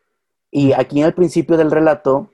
Y 0.51 0.73
aquí 0.73 1.01
en 1.01 1.07
el 1.07 1.15
principio 1.15 1.57
del 1.57 1.71
relato 1.71 2.31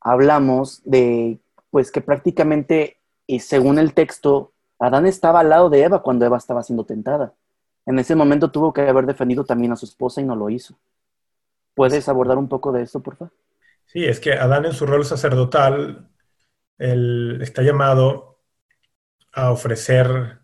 hablamos 0.00 0.82
de, 0.84 1.40
pues 1.70 1.90
que 1.90 2.00
prácticamente, 2.00 2.98
y 3.26 3.40
según 3.40 3.78
el 3.78 3.94
texto, 3.94 4.52
Adán 4.78 5.06
estaba 5.06 5.40
al 5.40 5.48
lado 5.48 5.70
de 5.70 5.82
Eva 5.82 6.02
cuando 6.02 6.24
Eva 6.24 6.36
estaba 6.36 6.62
siendo 6.62 6.84
tentada. 6.84 7.34
En 7.86 7.98
ese 7.98 8.14
momento 8.14 8.50
tuvo 8.50 8.72
que 8.72 8.82
haber 8.82 9.06
defendido 9.06 9.44
también 9.44 9.72
a 9.72 9.76
su 9.76 9.86
esposa 9.86 10.20
y 10.20 10.24
no 10.24 10.36
lo 10.36 10.50
hizo. 10.50 10.78
¿Puedes 11.74 12.08
abordar 12.08 12.38
un 12.38 12.48
poco 12.48 12.72
de 12.72 12.82
esto, 12.82 13.02
por 13.02 13.16
favor? 13.16 13.34
Sí, 13.86 14.04
es 14.04 14.20
que 14.20 14.32
Adán 14.32 14.64
en 14.64 14.72
su 14.72 14.86
rol 14.86 15.04
sacerdotal 15.04 16.08
él 16.78 17.38
está 17.42 17.62
llamado 17.62 18.40
a 19.32 19.50
ofrecer 19.50 20.38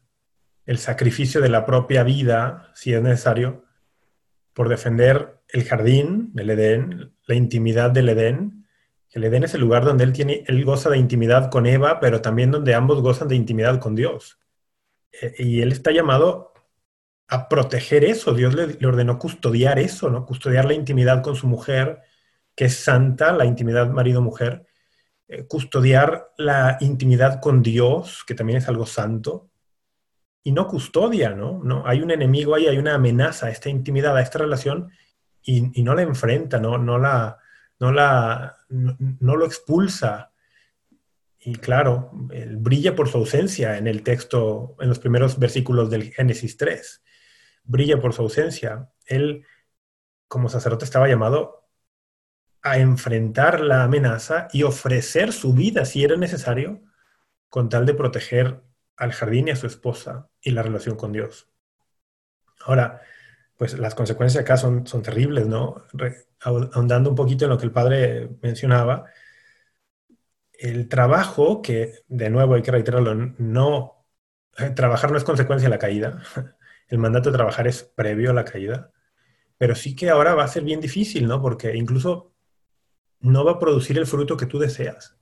el 0.66 0.78
sacrificio 0.78 1.40
de 1.40 1.48
la 1.48 1.66
propia 1.66 2.02
vida, 2.02 2.70
si 2.74 2.92
es 2.92 3.02
necesario, 3.02 3.64
por 4.52 4.68
defender 4.68 5.40
el 5.48 5.64
jardín, 5.64 6.32
el 6.36 6.50
Edén, 6.50 7.12
la 7.26 7.34
intimidad 7.34 7.90
del 7.90 8.10
Edén. 8.10 8.60
El 9.11 9.25
Edén 9.25 9.44
es 9.44 9.55
el 9.55 9.61
lugar 9.61 9.85
donde 9.85 10.05
él, 10.05 10.12
tiene, 10.12 10.44
él 10.46 10.64
goza 10.64 10.90
de 10.90 10.99
intimidad 10.99 11.51
con 11.51 11.66
Eva, 11.66 12.01
pero 12.01 12.20
también 12.20 12.51
donde 12.51 12.75
ambos 12.75 13.03
gozan 13.03 13.29
de 13.29 13.37
intimidad 13.37 13.81
con 13.81 13.94
Dios. 13.94 14.38
Eh, 15.12 15.35
y 15.38 15.62
él 15.62 15.73
está 15.73 15.90
llamado 15.90 16.53
a 17.29 17.49
proteger 17.49 18.05
eso. 18.05 18.35
Dios 18.35 18.55
le, 18.55 18.68
le, 18.68 18.87
ordenó 18.87 19.18
custodiar 19.18 19.79
eso, 19.79 20.11
¿no? 20.11 20.25
Custodiar 20.25 20.64
la 20.64 20.75
intimidad 20.75 21.23
con 21.23 21.35
su 21.35 21.46
mujer, 21.49 22.01
que 22.55 22.66
es 22.66 22.77
santa, 22.77 23.33
la 23.33 23.44
intimidad 23.44 23.88
marido-mujer, 23.88 24.66
eh, 25.33 25.46
custodiar 25.46 26.33
la 26.38 26.77
intimidad 26.81 27.40
con 27.40 27.62
Dios, 27.62 28.25
que 28.27 28.35
también 28.35 28.59
es 28.59 28.68
algo 28.68 28.85
santo, 28.85 29.49
y 30.42 30.51
no 30.51 30.66
custodia, 30.66 31.31
¿no? 31.31 31.61
¿no? 31.62 31.87
Hay 31.87 32.01
un 32.01 32.11
enemigo 32.11 32.55
ahí, 32.55 32.66
hay 32.66 32.79
una 32.79 32.96
amenaza 32.96 33.46
a 33.46 33.51
esta 33.51 33.68
intimidad, 33.68 34.16
a 34.16 34.23
esta 34.23 34.38
relación, 34.40 34.90
y, 35.42 35.83
no 35.83 35.94
la 35.94 36.03
enfrenta, 36.03 36.59
no, 36.59 36.79
no, 36.79 36.99
la, 36.99 37.38
no, 37.80 37.92
la, 37.92 38.58
no, 38.68 39.36
lo 39.36 39.46
expulsa. 39.46 40.32
Y 41.38 41.56
claro, 41.56 42.12
él 42.31 42.58
brilla 42.58 42.94
por 42.94 43.08
su 43.08 43.16
ausencia 43.18 43.78
en 43.78 43.87
el 43.87 44.02
texto, 44.02 44.76
en 44.78 44.88
los 44.90 44.98
primeros 44.98 45.38
versículos 45.38 45.90
del 45.90 46.12
Génesis 46.12 46.58
3. 46.58 47.02
Brilla 47.64 47.98
por 47.98 48.12
su 48.12 48.22
ausencia. 48.22 48.90
Él, 49.06 49.46
como 50.28 50.50
sacerdote, 50.50 50.85
estaba 50.85 51.08
llamado 51.08 51.68
a 52.62 52.78
enfrentar 52.78 53.60
la 53.60 53.85
amenaza 53.85 54.48
y 54.52 54.62
ofrecer 54.64 55.33
su 55.33 55.54
vida 55.54 55.87
si 55.87 56.04
era 56.04 56.16
necesario 56.16 56.83
con 57.48 57.70
tal 57.70 57.87
de 57.87 57.94
proteger 57.94 58.62
al 58.98 59.12
jardín 59.12 59.48
y 59.48 59.52
a 59.52 59.56
su 59.56 59.66
esposa 59.66 60.28
y 60.42 60.50
la 60.50 60.62
relación 60.62 60.96
con 60.96 61.12
Dios. 61.12 61.48
Ahora, 62.60 63.00
pues 63.61 63.79
las 63.79 63.94
consecuencias 63.94 64.42
acá 64.42 64.56
son, 64.56 64.87
son 64.87 65.02
terribles, 65.02 65.46
¿no? 65.46 65.85
ahondando 66.40 67.11
un 67.11 67.15
poquito 67.15 67.44
en 67.44 67.50
lo 67.50 67.58
que 67.58 67.67
el 67.67 67.73
padre 67.73 68.31
mencionaba, 68.40 69.04
el 70.54 70.88
trabajo, 70.88 71.61
que 71.61 71.92
de 72.08 72.31
nuevo 72.31 72.54
hay 72.54 72.63
que 72.63 72.71
reiterarlo, 72.71 73.15
no, 73.37 74.06
eh, 74.56 74.71
trabajar 74.71 75.11
no 75.11 75.19
es 75.19 75.25
consecuencia 75.25 75.69
de 75.69 75.75
la 75.75 75.79
caída, 75.79 76.23
el 76.88 76.96
mandato 76.96 77.31
de 77.31 77.37
trabajar 77.37 77.67
es 77.69 77.83
previo 77.83 78.31
a 78.31 78.33
la 78.33 78.46
caída, 78.46 78.92
pero 79.58 79.75
sí 79.75 79.94
que 79.94 80.08
ahora 80.08 80.35
va 80.35 80.44
a 80.44 80.48
ser 80.48 80.63
bien 80.63 80.81
difícil, 80.81 81.29
¿no? 81.29 81.42
Porque 81.42 81.77
incluso 81.77 82.33
no 83.21 83.44
va 83.44 83.52
a 83.52 83.58
producir 83.58 83.98
el 83.98 84.06
fruto 84.06 84.38
que 84.38 84.46
tú 84.46 84.58
deseas. 84.58 85.19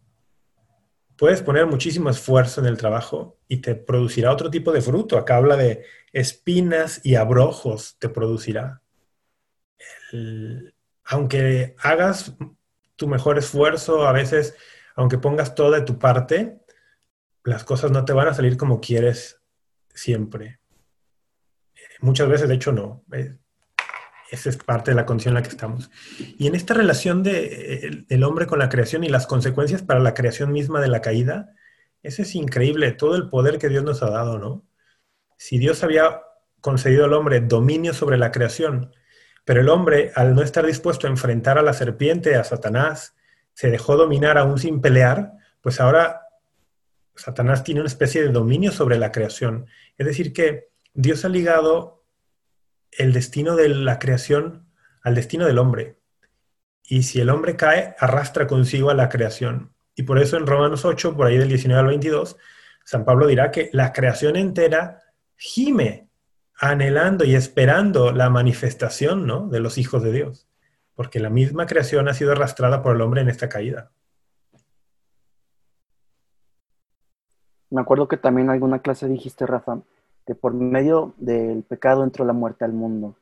Puedes 1.18 1.42
poner 1.42 1.66
muchísimo 1.66 2.08
esfuerzo 2.08 2.60
en 2.60 2.68
el 2.68 2.78
trabajo 2.78 3.38
y 3.48 3.58
te 3.58 3.74
producirá 3.74 4.32
otro 4.32 4.50
tipo 4.50 4.72
de 4.72 4.80
fruto. 4.80 5.18
Acá 5.18 5.36
habla 5.36 5.56
de 5.56 5.84
espinas 6.12 7.00
y 7.04 7.16
abrojos 7.16 7.96
te 7.98 8.08
producirá. 8.08 8.80
aunque 11.04 11.74
hagas 11.78 12.34
tu 12.96 13.08
mejor 13.08 13.38
esfuerzo, 13.38 14.06
a 14.06 14.12
veces, 14.12 14.56
aunque 14.94 15.18
pongas 15.18 15.54
toda 15.54 15.78
de 15.78 15.84
tu 15.84 15.98
parte, 15.98 16.60
las 17.44 17.64
cosas 17.64 17.90
no 17.90 18.04
te 18.04 18.12
van 18.12 18.28
a 18.28 18.34
salir 18.34 18.56
como 18.56 18.80
quieres 18.80 19.40
siempre. 19.92 20.60
Muchas 22.00 22.28
veces, 22.28 22.48
de 22.48 22.54
hecho, 22.54 22.72
no. 22.72 23.04
Esa 24.30 24.50
es 24.50 24.56
parte 24.58 24.90
de 24.90 24.94
la 24.94 25.06
condición 25.06 25.32
en 25.32 25.36
la 25.36 25.42
que 25.42 25.48
estamos. 25.48 25.90
Y 26.38 26.46
en 26.46 26.54
esta 26.54 26.74
relación 26.74 27.22
de, 27.22 28.04
el, 28.08 28.24
hombre 28.24 28.46
con 28.46 28.58
la 28.58 28.68
creación 28.68 29.04
y 29.04 29.08
las 29.08 29.26
consecuencias 29.26 29.82
para 29.82 30.00
la 30.00 30.14
creación 30.14 30.52
misma 30.52 30.80
de 30.80 30.88
la 30.88 31.00
caída, 31.00 31.54
ese 32.02 32.22
es 32.22 32.34
increíble, 32.34 32.92
todo 32.92 33.16
el 33.16 33.30
poder 33.30 33.58
que 33.58 33.68
Dios 33.68 33.84
nos 33.84 34.02
ha 34.02 34.10
dado, 34.10 34.38
¿no? 34.38 34.66
Si 35.36 35.58
Dios 35.58 35.82
había 35.82 36.22
concedido 36.60 37.04
al 37.04 37.14
hombre 37.14 37.40
dominio 37.40 37.94
sobre 37.94 38.18
la 38.18 38.32
creación, 38.32 38.92
pero 39.44 39.60
el 39.60 39.68
hombre, 39.68 40.12
al 40.14 40.34
no 40.34 40.42
estar 40.42 40.66
dispuesto 40.66 41.06
a 41.06 41.10
enfrentar 41.10 41.56
a 41.56 41.62
la 41.62 41.72
serpiente, 41.72 42.34
a 42.34 42.44
Satanás, 42.44 43.14
se 43.54 43.70
dejó 43.70 43.96
dominar 43.96 44.36
aún 44.36 44.58
sin 44.58 44.80
pelear, 44.80 45.32
pues 45.62 45.80
ahora 45.80 46.20
Satanás 47.16 47.64
tiene 47.64 47.80
una 47.80 47.88
especie 47.88 48.22
de 48.22 48.28
dominio 48.28 48.72
sobre 48.72 48.98
la 48.98 49.10
creación. 49.10 49.66
Es 49.96 50.06
decir, 50.06 50.32
que 50.32 50.68
Dios 50.92 51.24
ha 51.24 51.28
ligado 51.28 51.97
el 52.98 53.12
destino 53.12 53.56
de 53.56 53.68
la 53.68 53.98
creación 53.98 54.66
al 55.02 55.14
destino 55.14 55.46
del 55.46 55.58
hombre. 55.58 55.98
Y 56.82 57.04
si 57.04 57.20
el 57.20 57.30
hombre 57.30 57.56
cae, 57.56 57.94
arrastra 57.98 58.46
consigo 58.46 58.90
a 58.90 58.94
la 58.94 59.08
creación. 59.08 59.72
Y 59.94 60.02
por 60.02 60.18
eso 60.18 60.36
en 60.36 60.46
Romanos 60.46 60.84
8, 60.84 61.16
por 61.16 61.26
ahí 61.26 61.38
del 61.38 61.48
19 61.48 61.80
al 61.80 61.86
22, 61.86 62.36
San 62.84 63.04
Pablo 63.04 63.26
dirá 63.26 63.50
que 63.50 63.70
la 63.72 63.92
creación 63.92 64.36
entera 64.36 65.02
gime 65.36 66.08
anhelando 66.60 67.24
y 67.24 67.34
esperando 67.34 68.12
la 68.12 68.30
manifestación 68.30 69.26
¿no? 69.26 69.48
de 69.48 69.60
los 69.60 69.78
hijos 69.78 70.02
de 70.02 70.12
Dios, 70.12 70.48
porque 70.94 71.20
la 71.20 71.30
misma 71.30 71.66
creación 71.66 72.08
ha 72.08 72.14
sido 72.14 72.32
arrastrada 72.32 72.82
por 72.82 72.96
el 72.96 73.02
hombre 73.02 73.20
en 73.20 73.28
esta 73.28 73.48
caída. 73.48 73.92
Me 77.70 77.80
acuerdo 77.80 78.08
que 78.08 78.16
también 78.16 78.46
en 78.46 78.54
alguna 78.54 78.80
clase 78.80 79.06
dijiste, 79.06 79.46
Rafa, 79.46 79.78
que 80.28 80.34
por 80.34 80.52
medio 80.52 81.14
del 81.16 81.62
pecado 81.62 82.04
entró 82.04 82.22
la 82.26 82.34
muerte 82.34 82.66
al 82.66 82.74
mundo, 82.74 83.16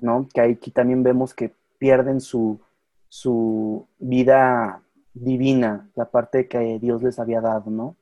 ¿no? 0.00 0.28
Que 0.34 0.40
aquí 0.40 0.72
también 0.72 1.04
vemos 1.04 1.32
que 1.32 1.54
pierden 1.78 2.20
su, 2.20 2.60
su 3.08 3.86
vida 4.00 4.82
divina, 5.14 5.88
la 5.94 6.06
parte 6.06 6.48
que 6.48 6.80
Dios 6.80 7.00
les 7.04 7.20
había 7.20 7.40
dado, 7.40 7.70
¿no? 7.70 7.94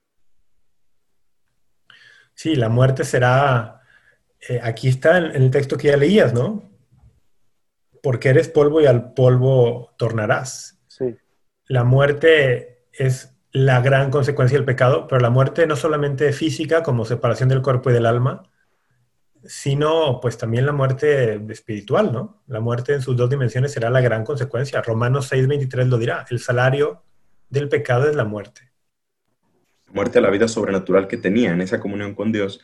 Sí, 2.32 2.56
la 2.56 2.70
muerte 2.70 3.04
será, 3.04 3.82
eh, 4.48 4.58
aquí 4.62 4.88
está 4.88 5.18
en, 5.18 5.36
el 5.36 5.50
texto 5.50 5.76
que 5.76 5.88
ya 5.88 5.98
leías, 5.98 6.32
¿no? 6.32 6.62
Porque 8.02 8.30
eres 8.30 8.48
polvo 8.48 8.80
y 8.80 8.86
al 8.86 9.12
polvo 9.12 9.90
tornarás. 9.98 10.80
Sí. 10.86 11.14
La 11.66 11.84
muerte 11.84 12.86
es 12.90 13.35
la 13.52 13.80
gran 13.80 14.10
consecuencia 14.10 14.58
del 14.58 14.64
pecado, 14.64 15.06
pero 15.08 15.20
la 15.20 15.30
muerte 15.30 15.66
no 15.66 15.76
solamente 15.76 16.32
física 16.32 16.82
como 16.82 17.04
separación 17.04 17.48
del 17.48 17.62
cuerpo 17.62 17.90
y 17.90 17.94
del 17.94 18.06
alma, 18.06 18.42
sino 19.44 20.20
pues 20.20 20.36
también 20.36 20.66
la 20.66 20.72
muerte 20.72 21.40
espiritual, 21.50 22.12
¿no? 22.12 22.42
La 22.48 22.60
muerte 22.60 22.92
en 22.94 23.02
sus 23.02 23.16
dos 23.16 23.30
dimensiones 23.30 23.72
será 23.72 23.90
la 23.90 24.00
gran 24.00 24.24
consecuencia. 24.24 24.82
Romanos 24.82 25.30
6:23 25.32 25.88
lo 25.88 25.98
dirá, 25.98 26.24
el 26.30 26.40
salario 26.40 27.02
del 27.48 27.68
pecado 27.68 28.08
es 28.08 28.16
la 28.16 28.24
muerte. 28.24 28.62
Muerte 29.92 30.18
a 30.18 30.22
la 30.22 30.30
vida 30.30 30.48
sobrenatural 30.48 31.06
que 31.06 31.16
tenía 31.16 31.52
en 31.52 31.60
esa 31.60 31.80
comunión 31.80 32.14
con 32.14 32.32
Dios. 32.32 32.60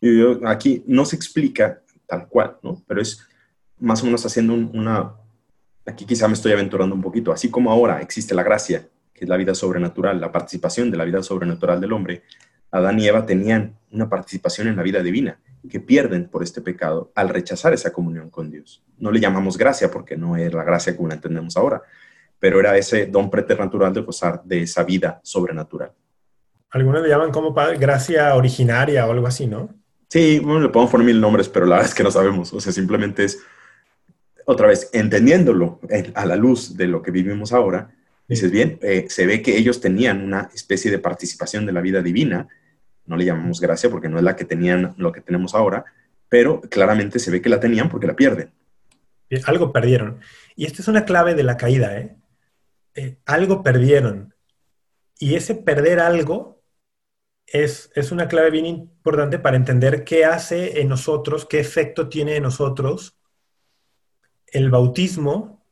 Y 0.00 0.20
aquí 0.44 0.82
no 0.86 1.04
se 1.04 1.16
explica 1.16 1.82
tal 2.06 2.28
cual, 2.28 2.58
¿no? 2.62 2.82
Pero 2.86 3.00
es 3.00 3.26
más 3.78 4.02
o 4.02 4.06
menos 4.06 4.26
haciendo 4.26 4.54
una... 4.54 5.14
Aquí 5.86 6.04
quizá 6.04 6.26
me 6.26 6.34
estoy 6.34 6.52
aventurando 6.52 6.94
un 6.94 7.00
poquito. 7.00 7.32
Así 7.32 7.50
como 7.50 7.70
ahora 7.70 8.00
existe 8.00 8.34
la 8.34 8.42
gracia 8.42 8.88
que 9.24 9.26
es 9.26 9.30
la 9.30 9.36
vida 9.36 9.54
sobrenatural, 9.54 10.20
la 10.20 10.30
participación 10.30 10.90
de 10.90 10.98
la 10.98 11.04
vida 11.04 11.22
sobrenatural 11.22 11.80
del 11.80 11.92
hombre, 11.92 12.22
Adán 12.70 12.98
y 12.98 13.06
Eva 13.06 13.24
tenían 13.24 13.74
una 13.90 14.08
participación 14.10 14.68
en 14.68 14.76
la 14.76 14.82
vida 14.82 15.02
divina 15.02 15.38
que 15.70 15.80
pierden 15.80 16.28
por 16.28 16.42
este 16.42 16.60
pecado 16.60 17.10
al 17.14 17.30
rechazar 17.30 17.72
esa 17.72 17.90
comunión 17.92 18.28
con 18.28 18.50
Dios. 18.50 18.84
No 18.98 19.10
le 19.10 19.20
llamamos 19.20 19.56
gracia 19.56 19.90
porque 19.90 20.16
no 20.16 20.36
es 20.36 20.52
la 20.52 20.62
gracia 20.62 20.94
como 20.94 21.08
la 21.08 21.14
entendemos 21.14 21.56
ahora, 21.56 21.82
pero 22.38 22.60
era 22.60 22.76
ese 22.76 23.06
don 23.06 23.30
preternatural 23.30 23.94
de 23.94 24.02
gozar 24.02 24.42
de 24.44 24.62
esa 24.62 24.84
vida 24.84 25.20
sobrenatural. 25.22 25.92
Algunos 26.70 27.02
le 27.02 27.08
llaman 27.08 27.30
como 27.30 27.54
gracia 27.54 28.34
originaria 28.34 29.06
o 29.06 29.12
algo 29.12 29.26
así, 29.26 29.46
¿no? 29.46 29.70
Sí, 30.10 30.38
bueno, 30.40 30.60
le 30.60 30.68
podemos 30.68 30.90
poner 30.90 31.06
mil 31.06 31.20
nombres, 31.20 31.48
pero 31.48 31.64
la 31.64 31.76
verdad 31.76 31.90
es 31.90 31.94
que 31.94 32.02
no 32.02 32.10
sabemos. 32.10 32.52
O 32.52 32.60
sea, 32.60 32.72
simplemente 32.72 33.24
es, 33.24 33.40
otra 34.44 34.66
vez, 34.66 34.90
entendiéndolo 34.92 35.80
a 36.14 36.26
la 36.26 36.36
luz 36.36 36.76
de 36.76 36.88
lo 36.88 37.00
que 37.00 37.10
vivimos 37.10 37.52
ahora, 37.52 37.90
Dices, 38.26 38.50
bien, 38.50 38.78
eh, 38.82 39.06
se 39.08 39.26
ve 39.26 39.42
que 39.42 39.56
ellos 39.56 39.80
tenían 39.80 40.22
una 40.22 40.50
especie 40.54 40.90
de 40.90 40.98
participación 40.98 41.66
de 41.66 41.72
la 41.72 41.82
vida 41.82 42.00
divina, 42.00 42.48
no 43.06 43.16
le 43.16 43.24
llamamos 43.26 43.60
gracia 43.60 43.90
porque 43.90 44.08
no 44.08 44.16
es 44.16 44.24
la 44.24 44.34
que 44.34 44.44
tenían 44.44 44.94
lo 44.96 45.12
que 45.12 45.20
tenemos 45.20 45.54
ahora, 45.54 45.84
pero 46.28 46.62
claramente 46.62 47.18
se 47.18 47.30
ve 47.30 47.42
que 47.42 47.50
la 47.50 47.60
tenían 47.60 47.90
porque 47.90 48.06
la 48.06 48.16
pierden. 48.16 48.50
Algo 49.46 49.72
perdieron. 49.72 50.20
Y 50.56 50.64
esta 50.66 50.80
es 50.80 50.88
una 50.88 51.04
clave 51.04 51.34
de 51.34 51.42
la 51.42 51.56
caída, 51.56 51.98
¿eh? 51.98 52.16
eh 52.94 53.18
algo 53.26 53.62
perdieron. 53.62 54.34
Y 55.18 55.34
ese 55.34 55.54
perder 55.54 56.00
algo 56.00 56.62
es, 57.46 57.90
es, 57.94 58.10
una 58.10 58.26
clave 58.26 58.50
bien 58.50 58.66
importante 58.66 59.38
para 59.38 59.56
entender 59.56 60.04
qué 60.04 60.24
hace 60.24 60.80
en 60.80 60.88
nosotros, 60.88 61.46
qué 61.46 61.60
efecto 61.60 62.08
tiene 62.08 62.36
en 62.36 62.44
nosotros 62.44 63.18
el 64.46 64.70
bautismo, 64.70 65.64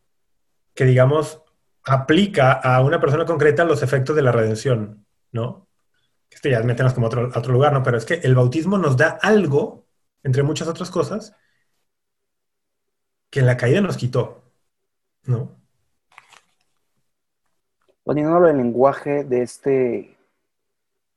que 0.74 0.84
digamos 0.84 1.41
aplica 1.85 2.53
a 2.53 2.83
una 2.83 3.01
persona 3.01 3.24
concreta 3.24 3.64
los 3.64 3.83
efectos 3.83 4.14
de 4.16 4.22
la 4.22 4.33
redención, 4.33 5.07
¿no? 5.33 5.68
Este 6.30 6.51
ya 6.51 6.62
metemos 6.62 6.95
como 6.95 7.07
otro, 7.07 7.30
otro 7.35 7.53
lugar, 7.53 7.72
¿no? 7.72 7.83
Pero 7.83 7.99
es 7.99 8.05
que 8.05 8.14
el 8.14 8.35
bautismo 8.35 8.78
nos 8.78 8.97
da 8.97 9.18
algo, 9.20 9.87
entre 10.22 10.43
muchas 10.43 10.68
otras 10.68 10.91
cosas, 10.91 11.37
que 13.30 13.41
en 13.41 13.47
la 13.47 13.57
caída 13.57 13.80
nos 13.80 13.97
quitó, 13.97 14.43
¿no? 15.24 15.57
Poniéndolo 18.05 18.49
en 18.49 18.59
lenguaje 18.59 19.24
de 19.24 19.43
este, 19.43 20.16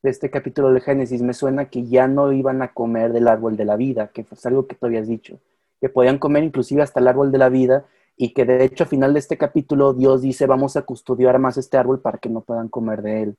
de 0.02 0.10
este 0.10 0.30
capítulo 0.30 0.72
de 0.72 0.82
Génesis, 0.82 1.22
me 1.22 1.34
suena 1.34 1.66
que 1.66 1.88
ya 1.88 2.08
no 2.08 2.32
iban 2.32 2.62
a 2.62 2.74
comer 2.74 3.12
del 3.12 3.28
árbol 3.28 3.58
de 3.58 3.66
la 3.66 3.76
vida, 3.76 4.10
que 4.14 4.26
es 4.30 4.46
algo 4.46 4.68
que 4.68 4.76
tú 4.76 4.86
habías 4.86 5.08
dicho, 5.08 5.40
que 5.82 5.90
podían 5.90 6.20
comer 6.20 6.44
inclusive 6.44 6.82
hasta 6.82 7.00
el 7.00 7.08
árbol 7.08 7.32
de 7.32 7.38
la 7.38 7.50
vida, 7.50 7.86
y 8.18 8.34
que 8.34 8.46
de 8.46 8.64
hecho 8.64 8.84
al 8.84 8.90
final 8.90 9.14
de 9.14 9.20
este 9.20 9.38
capítulo 9.38 9.94
Dios 9.94 10.22
dice 10.22 10.46
vamos 10.46 10.78
a 10.78 10.84
custodiar 10.84 11.38
más 11.40 11.58
este 11.58 11.78
árbol 11.78 12.02
para 12.02 12.18
que 12.18 12.30
no 12.30 12.42
puedan 12.42 12.70
comer 12.70 13.02
de 13.02 13.24
él. 13.24 13.36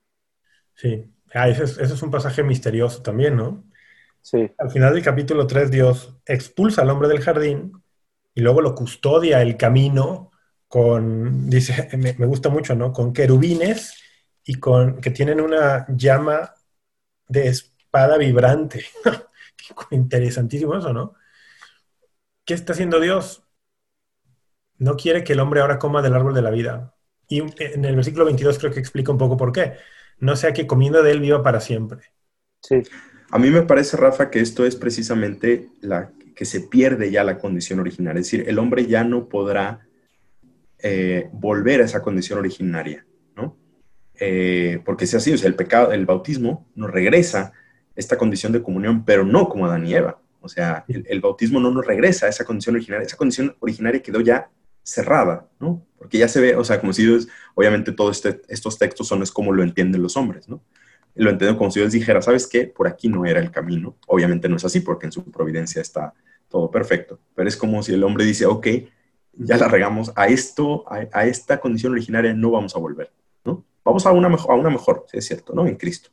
Sí, 0.75 1.11
ah, 1.35 1.49
ese, 1.49 1.65
es, 1.65 2.03
un 2.03 2.11
pasaje 2.11 2.43
misterioso 2.43 3.03
también, 3.03 3.37
¿no? 3.37 3.65
Sí. 4.21 4.51
Al 4.59 4.71
final 4.71 4.93
del 4.93 5.03
capítulo 5.03 5.47
3 5.47 5.71
Dios 5.71 6.19
expulsa 6.27 6.83
al 6.83 6.91
hombre 6.91 7.09
del 7.09 7.21
jardín 7.21 7.73
y 8.35 8.41
luego 8.41 8.61
lo 8.61 8.75
custodia 8.75 9.41
el 9.41 9.57
camino 9.57 10.31
con, 10.69 11.49
dice, 11.49 11.89
me, 11.97 12.15
me 12.15 12.27
gusta 12.27 12.51
mucho, 12.51 12.75
¿no? 12.75 12.93
Con 12.93 13.13
querubines 13.13 13.95
y 14.45 14.55
con, 14.57 15.01
que 15.01 15.11
tienen 15.11 15.41
una 15.41 15.87
llama 15.89 16.55
de 17.29 17.49
espada 17.49 18.19
vibrante. 18.19 18.85
Interesantísimo 19.91 20.77
eso, 20.77 20.93
¿no? 20.93 21.15
¿Qué 22.45 22.55
está 22.55 22.73
haciendo 22.73 23.01
Dios? 23.01 23.46
No 24.79 24.97
quiere 24.97 25.25
que 25.25 25.33
el 25.33 25.41
hombre 25.41 25.61
ahora 25.61 25.79
coma 25.79 26.03
del 26.03 26.15
árbol 26.15 26.35
de 26.35 26.43
la 26.43 26.51
vida. 26.51 26.95
Y 27.29 27.41
en 27.41 27.85
el 27.85 27.97
versículo 27.97 28.25
22 28.25 28.59
creo 28.59 28.73
que 28.73 28.81
explica 28.81 29.13
un 29.13 29.19
poco 29.19 29.37
por 29.37 29.53
qué. 29.53 29.75
No 30.19 30.37
sea 30.37 30.53
que 30.53 30.67
comiendo 30.67 31.03
de 31.03 31.11
él 31.11 31.21
viva 31.21 31.43
para 31.43 31.61
siempre. 31.61 32.01
Sí. 32.63 32.83
A 33.31 33.39
mí 33.39 33.51
me 33.51 33.63
parece, 33.63 33.97
Rafa, 33.97 34.31
que 34.31 34.41
esto 34.41 34.65
es 34.65 34.77
precisamente 34.77 35.69
la 35.81 36.13
que 36.35 36.45
se 36.45 36.61
pierde 36.61 37.11
ya 37.11 37.25
la 37.25 37.39
condición 37.39 37.81
original. 37.81 38.17
Es 38.17 38.27
decir, 38.27 38.45
el 38.49 38.59
hombre 38.59 38.87
ya 38.87 39.03
no 39.03 39.29
podrá 39.29 39.87
eh, 40.79 41.29
volver 41.33 41.81
a 41.81 41.85
esa 41.85 42.03
condición 42.03 42.39
originaria, 42.39 43.07
¿no? 43.35 43.57
Eh, 44.15 44.81
porque 44.85 45.07
si 45.07 45.17
así, 45.17 45.33
o 45.33 45.39
sea, 45.39 45.49
el 45.49 45.55
pecado, 45.55 45.93
el 45.93 46.07
bautismo 46.07 46.69
nos 46.75 46.91
regresa 46.91 47.53
esta 47.97 48.17
condición 48.19 48.53
de 48.53 48.63
comunión, 48.63 49.05
pero 49.05 49.25
no 49.25 49.49
como 49.49 49.67
Adán 49.67 49.87
y 49.87 49.95
Eva. 49.95 50.21
O 50.41 50.49
sea, 50.49 50.85
el, 50.87 51.05
el, 51.09 51.21
bautismo 51.21 51.59
no 51.59 51.71
nos 51.71 51.85
regresa 51.85 52.27
a 52.27 52.29
esa 52.29 52.45
condición 52.45 52.77
originaria. 52.77 53.07
Esa 53.07 53.17
condición 53.17 53.57
originaria 53.59 54.03
quedó 54.03 54.21
ya 54.21 54.51
cerrada, 54.87 55.49
¿no? 55.59 55.85
Porque 55.99 56.17
ya 56.19 56.29
se 56.29 56.41
ve, 56.41 56.55
o 56.55 56.63
sea, 56.63 56.81
como 56.81 56.93
si 56.93 57.03
Dios, 57.03 57.27
obviamente 57.57 57.91
todos 57.91 58.17
este, 58.17 58.41
estos 58.49 58.79
textos 58.79 59.09
son 59.09 59.23
es 59.23 59.33
como 59.33 59.53
lo 59.53 59.65
entienden 59.65 60.01
los 60.01 60.17
hombres, 60.17 60.49
¿no? 60.49 60.63
Lo 61.17 61.31
entiendo 61.31 61.59
como 61.59 61.73
si 61.73 61.81
Dios 61.81 61.93
dijera, 61.93 62.23
¿sabes 62.23 62.47
qué? 62.47 62.67
Por 62.67 62.87
aquí 62.87 63.09
no 63.09 63.25
era 63.25 63.41
el 63.41 63.51
camino. 63.51 63.97
Obviamente 64.07 64.49
no 64.49 64.57
es 64.57 64.65
así 64.65 64.81
porque 64.81 65.07
en 65.07 65.13
su 65.13 65.25
providencia 65.25 65.83
está 65.83 66.15
todo 66.49 66.71
perfecto, 66.71 67.19
pero 67.35 67.49
es 67.49 67.57
como 67.57 67.83
si 67.83 67.95
el 67.95 68.05
hombre 68.05 68.25
dice, 68.25 68.47
ok, 68.47 68.67
ya 69.33 69.57
la 69.57 69.67
regamos, 69.67 70.13
a 70.15 70.29
esto, 70.29 70.85
a, 70.89 71.27
esta 71.27 71.59
condición 71.59 71.93
originaria 71.93 72.33
no 72.33 72.53
vamos 72.53 72.77
a 72.77 72.79
volver, 72.79 73.11
¿no? 73.45 73.65
vamos 73.85 74.07
a 74.07 74.13
una, 74.13 74.29
mejor, 74.29 74.53
a 74.53 74.55
una 74.55 74.71
mejor, 74.71 75.07
es 75.13 75.27
cierto, 75.27 75.53
¿no? 75.53 75.67
En 75.67 75.77
Cristo. 75.77 76.11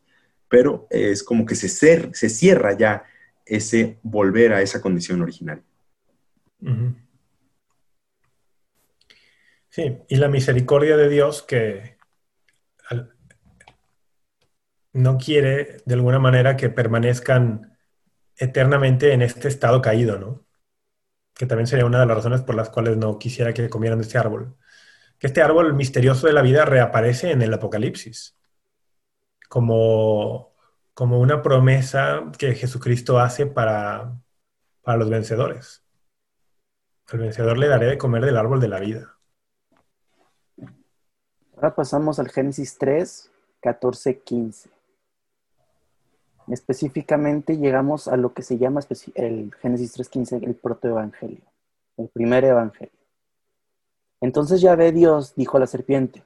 Pero 0.49 0.87
es 0.89 1.23
como 1.23 1.45
que 1.45 1.55
se, 1.55 1.69
se 1.69 2.29
cierra 2.29 2.75
ya 2.75 3.03
ese 3.45 3.99
volver 4.01 4.53
a 4.53 4.61
esa 4.61 4.81
condición 4.81 5.21
original. 5.21 5.61
Sí, 9.73 9.97
y 10.07 10.17
la 10.17 10.27
misericordia 10.27 10.95
de 10.97 11.09
Dios 11.09 11.41
que 11.41 11.97
no 14.93 15.17
quiere 15.17 15.77
de 15.83 15.95
alguna 15.95 16.19
manera 16.19 16.55
que 16.55 16.69
permanezcan 16.69 17.75
eternamente 18.37 19.13
en 19.13 19.23
este 19.23 19.47
estado 19.47 19.81
caído, 19.81 20.19
¿no? 20.19 20.45
Que 21.33 21.47
también 21.47 21.65
sería 21.65 21.87
una 21.87 21.99
de 22.01 22.05
las 22.05 22.17
razones 22.17 22.41
por 22.43 22.53
las 22.53 22.69
cuales 22.69 22.97
no 22.97 23.17
quisiera 23.17 23.51
que 23.51 23.67
comieran 23.67 23.97
de 23.97 24.03
este 24.03 24.19
árbol. 24.19 24.55
Que 25.17 25.25
este 25.25 25.41
árbol 25.41 25.73
misterioso 25.73 26.27
de 26.27 26.33
la 26.33 26.43
vida 26.43 26.65
reaparece 26.65 27.31
en 27.31 27.41
el 27.41 27.53
Apocalipsis 27.55 28.37
como, 29.49 30.55
como 30.93 31.19
una 31.19 31.41
promesa 31.41 32.31
que 32.37 32.53
Jesucristo 32.53 33.19
hace 33.19 33.47
para, 33.47 34.19
para 34.83 34.97
los 34.99 35.09
vencedores. 35.09 35.83
Al 37.07 37.19
vencedor 37.19 37.57
le 37.57 37.67
daré 37.69 37.87
de 37.87 37.97
comer 37.97 38.23
del 38.23 38.37
árbol 38.37 38.59
de 38.59 38.67
la 38.67 38.79
vida. 38.79 39.13
Ahora 41.63 41.77
pasamos 41.77 42.19
al 42.19 42.27
Génesis 42.27 42.77
3, 42.77 43.31
14, 43.61 44.19
15. 44.19 44.69
Específicamente 46.49 47.57
llegamos 47.57 48.09
a 48.09 48.17
lo 48.17 48.33
que 48.33 48.41
se 48.41 48.57
llama 48.57 48.81
el 49.15 49.53
Génesis 49.61 49.97
3.15, 49.97 50.43
el 50.43 50.55
protoevangelio, 50.55 51.39
el 51.95 52.09
primer 52.09 52.43
evangelio. 52.43 52.99
Entonces 54.19 54.59
ya 54.59 54.75
ve 54.75 54.91
Dios 54.91 55.35
dijo 55.35 55.55
a 55.55 55.61
la 55.61 55.67
serpiente, 55.67 56.25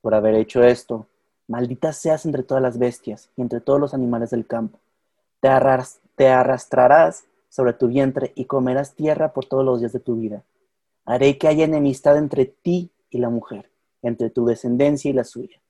por 0.00 0.16
haber 0.16 0.34
hecho 0.34 0.64
esto, 0.64 1.06
maldita 1.46 1.92
seas 1.92 2.26
entre 2.26 2.42
todas 2.42 2.60
las 2.60 2.76
bestias 2.76 3.30
y 3.36 3.42
entre 3.42 3.60
todos 3.60 3.78
los 3.78 3.94
animales 3.94 4.30
del 4.30 4.48
campo. 4.48 4.80
Te 5.38 6.26
arrastrarás 6.26 7.22
sobre 7.48 7.74
tu 7.74 7.86
vientre 7.86 8.32
y 8.34 8.46
comerás 8.46 8.96
tierra 8.96 9.32
por 9.32 9.44
todos 9.44 9.64
los 9.64 9.78
días 9.78 9.92
de 9.92 10.00
tu 10.00 10.16
vida. 10.16 10.42
Haré 11.04 11.38
que 11.38 11.46
haya 11.46 11.64
enemistad 11.66 12.18
entre 12.18 12.46
ti 12.46 12.90
y 13.10 13.18
la 13.18 13.30
mujer, 13.30 13.70
entre 14.02 14.30
tu 14.30 14.44
descendencia 14.46 15.10
y 15.10 15.14
la 15.14 15.24
suya. 15.24 15.60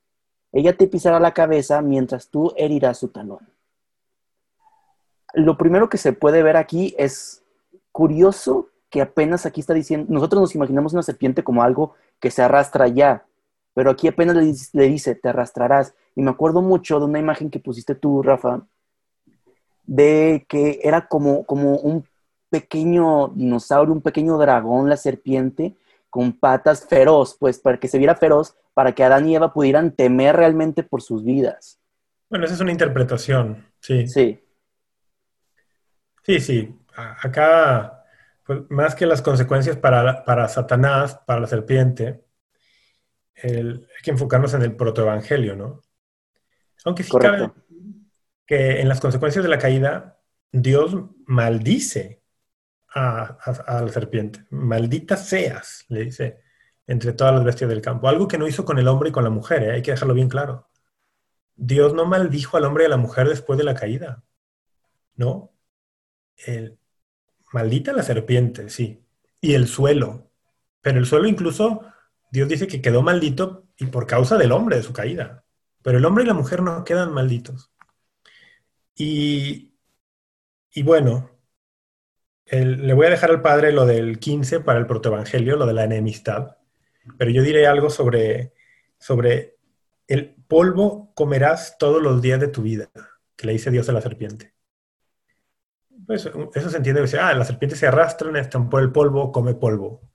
Ella 0.53 0.76
te 0.76 0.87
pisará 0.87 1.20
la 1.20 1.35
cabeza 1.35 1.81
mientras 1.83 2.28
tú 2.28 2.53
herirás 2.57 2.99
su 2.99 3.09
talón. 3.09 3.49
Lo 5.35 5.57
primero 5.57 5.89
que 5.89 5.99
se 5.99 6.12
puede 6.12 6.43
ver 6.43 6.57
aquí 6.57 6.95
es 6.99 7.43
curioso 7.93 8.68
que 8.89 9.01
apenas 9.01 9.47
aquí 9.47 9.61
está 9.61 9.74
diciendo, 9.74 10.07
nosotros 10.12 10.41
nos 10.41 10.55
imaginamos 10.55 10.93
una 10.93 11.03
serpiente 11.03 11.45
como 11.45 11.62
algo 11.62 11.95
que 12.18 12.33
se 12.33 12.43
arrastra 12.43 12.89
ya, 12.89 13.24
pero 13.72 13.91
aquí 13.91 14.09
apenas 14.09 14.37
le, 14.72 14.89
dice, 14.89 15.14
te 15.14 15.28
arrastrarás. 15.28 15.95
Y 16.16 16.22
me 16.22 16.31
acuerdo 16.31 16.61
mucho 16.61 16.99
de 16.99 17.05
una 17.05 17.20
imagen 17.20 17.51
que 17.51 17.61
pusiste 17.61 17.95
tú, 17.95 18.22
Rafa, 18.22 18.66
de 19.85 20.45
que 20.49 20.81
era 20.83 21.07
como, 21.07 21.45
como 21.45 21.76
un 21.76 22.05
pequeño 22.51 23.28
dinosaurio, 23.28 23.95
un 23.95 24.03
pequeño 24.03 24.37
dragón, 24.39 24.89
la 24.89 24.97
serpiente, 24.97 25.76
con 26.11 26.38
patas 26.38 26.86
feroz, 26.86 27.36
pues 27.38 27.58
para 27.58 27.78
que 27.78 27.88
se 27.88 27.98
viera 27.98 28.16
feroz, 28.16 28.56
para 28.74 28.92
que 28.92 29.04
Adán 29.04 29.28
y 29.28 29.36
Eva 29.36 29.52
pudieran 29.52 29.94
temer 29.94 30.36
realmente 30.36 30.82
por 30.82 31.00
sus 31.00 31.24
vidas. 31.24 31.80
Bueno, 32.28 32.44
esa 32.44 32.54
es 32.54 32.61
una 32.61 32.72
interpretación, 32.72 33.66
sí. 33.80 34.06
Sí. 34.06 34.44
Sí, 36.22 36.40
sí. 36.40 36.78
Acá, 36.94 38.04
pues, 38.44 38.61
más 38.68 38.94
que 38.94 39.06
las 39.06 39.22
consecuencias 39.22 39.76
para, 39.76 40.48
Satanás, 40.48 41.20
para 41.26 41.40
la 41.40 41.46
serpiente, 41.46 42.24
hay 43.42 43.80
que 44.02 44.11
enfocarnos 44.11 44.52
en 44.54 44.62
el 44.62 44.76
protoevangelio, 44.76 45.56
¿no? 45.56 45.80
Aunque 46.84 47.02
sí 47.02 47.11
cabe 47.18 47.50
que 48.46 48.80
en 48.80 48.88
las 48.88 49.00
consecuencias 49.00 49.44
de 49.44 49.48
la 49.48 49.58
caída, 49.58 50.18
Dios 50.52 50.96
maldice 51.26 52.20
a, 52.95 53.38
la 53.66 53.88
serpiente. 53.88 54.45
Maldita 54.51 55.16
seas, 55.16 55.84
le 55.88 56.05
dice, 56.05 56.41
entre 56.86 57.12
todas 57.12 57.34
las 57.34 57.45
bestias 57.45 57.70
del 57.70 57.82
campo. 57.82 58.09
Algo 58.09 58.28
que 58.28 58.38
no 58.38 58.49
hizo 58.49 58.64
con 58.64 58.78
el 58.78 58.88
hombre 58.88 59.11
y 59.11 59.12
con 59.12 59.24
la 59.24 59.30
mujer, 59.30 59.62
¿eh? 59.62 59.72
hay 59.72 59.82
que 59.82 59.93
dejarlo 59.93 60.14
bien 60.14 60.28
claro. 60.28 60.68
Dios 61.57 61.95
no 61.95 62.07
maldijo 62.07 62.57
al 62.57 62.64
hombre 62.64 62.84
y 62.84 62.86
a 62.86 62.91
la 62.91 62.97
mujer 62.97 63.28
después 63.28 63.59
de 63.59 63.64
la 63.64 63.74
caída. 63.74 64.24
No. 65.14 65.53
El, 66.36 66.78
maldita 67.53 67.93
la 67.93 68.03
serpiente, 68.03 68.70
sí. 68.70 69.05
Y 69.41 69.55
el 69.55 69.68
suelo. 69.68 70.30
Pero 70.80 70.99
el 70.99 71.07
suelo 71.07 71.28
incluso, 71.28 71.82
Dios 72.30 72.49
dice 72.49 72.66
que 72.66 72.80
quedó 72.82 73.03
maldito 73.03 73.68
y 73.76 73.86
por 73.86 74.07
causa 74.07 74.38
del 74.38 74.53
hombre, 74.53 74.76
de 74.76 74.82
su 74.82 74.93
caída. 74.93 75.45
Pero 75.82 75.99
el 75.99 76.05
hombre 76.05 76.24
y 76.24 76.26
la 76.26 76.34
mujer 76.34 76.62
no 76.62 76.84
quedan 76.84 77.12
malditos. 77.12 77.70
Y, 78.95 79.74
y 80.72 80.82
bueno, 80.82 81.30
le 82.51 82.92
voy 82.94 83.07
a 83.07 83.11
dejar 83.11 83.30
al 83.30 83.42
padre 83.42 83.72
lo 83.72 83.86
del 83.86 84.18
15 84.18 84.61
para 84.61 84.78
el 84.78 84.86
protoevangelio, 84.86 85.57
lo 85.57 85.66
de 85.66 85.72
la 85.72 85.84
enemistad, 85.84 86.57
pero 87.16 87.30
yo 87.30 87.42
diré 87.42 87.66
algo 87.66 87.90
sobre, 87.90 88.53
sobre 88.98 89.57
el 90.09 90.34
polvo 90.48 91.12
comerás 91.14 91.78
todos 91.78 92.03
los 92.03 92.20
días 92.20 92.40
de 92.40 92.48
tu 92.48 92.62
vida, 92.62 92.90
que 93.36 93.46
le 93.46 93.53
dice 93.53 93.70
Dios 93.70 93.88
a 93.88 93.92
la 93.92 94.01
serpiente. 94.01 94.55
Pues, 96.07 96.28
eso 96.55 96.70
se 96.70 96.76
entiende, 96.76 97.03
dice, 97.03 97.20
ah, 97.20 97.32
la 97.34 97.44
serpiente 97.44 97.76
se 97.76 97.86
arrastra, 97.86 98.38
están 98.40 98.68
por 98.68 98.82
el 98.82 98.90
polvo, 98.90 99.30
come 99.30 99.55
polvo. 99.55 100.11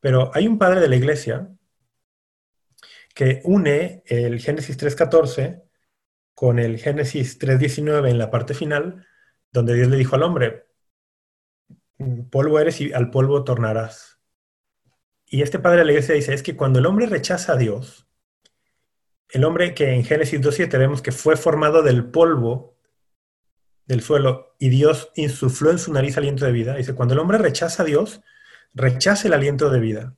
Pero 0.00 0.30
hay 0.34 0.48
un 0.48 0.58
padre 0.58 0.80
de 0.80 0.88
la 0.88 0.96
iglesia 0.96 1.50
que 3.14 3.42
une 3.44 4.02
el 4.06 4.40
Génesis 4.40 4.78
3.14 4.78 5.62
con 6.34 6.58
el 6.58 6.78
Génesis 6.78 7.38
3.19 7.38 8.10
en 8.10 8.18
la 8.18 8.30
parte 8.30 8.54
final, 8.54 9.06
donde 9.52 9.74
Dios 9.74 9.88
le 9.88 9.96
dijo 9.96 10.16
al 10.16 10.22
hombre, 10.22 10.66
polvo 12.30 12.60
eres 12.60 12.80
y 12.80 12.92
al 12.92 13.10
polvo 13.10 13.44
tornarás. 13.44 14.14
Y 15.26 15.42
este 15.42 15.58
padre 15.58 15.80
de 15.80 15.84
la 15.86 15.92
iglesia 15.92 16.14
dice, 16.14 16.34
es 16.34 16.42
que 16.42 16.56
cuando 16.56 16.78
el 16.78 16.86
hombre 16.86 17.06
rechaza 17.06 17.54
a 17.54 17.56
Dios, 17.56 18.06
el 19.30 19.44
hombre 19.44 19.74
que 19.74 19.92
en 19.92 20.04
Génesis 20.04 20.40
2.7 20.40 20.78
vemos 20.78 21.02
que 21.02 21.12
fue 21.12 21.36
formado 21.36 21.82
del 21.82 22.04
polvo 22.04 22.76
del 23.86 24.00
suelo 24.00 24.54
y 24.58 24.68
Dios 24.68 25.10
insufló 25.16 25.70
en 25.70 25.78
su 25.78 25.92
nariz 25.92 26.16
aliento 26.16 26.44
de 26.44 26.52
vida, 26.52 26.76
dice, 26.76 26.94
cuando 26.94 27.14
el 27.14 27.20
hombre 27.20 27.38
rechaza 27.38 27.82
a 27.82 27.86
Dios, 27.86 28.22
rechaza 28.72 29.26
el 29.26 29.34
aliento 29.34 29.70
de 29.70 29.80
vida. 29.80 30.16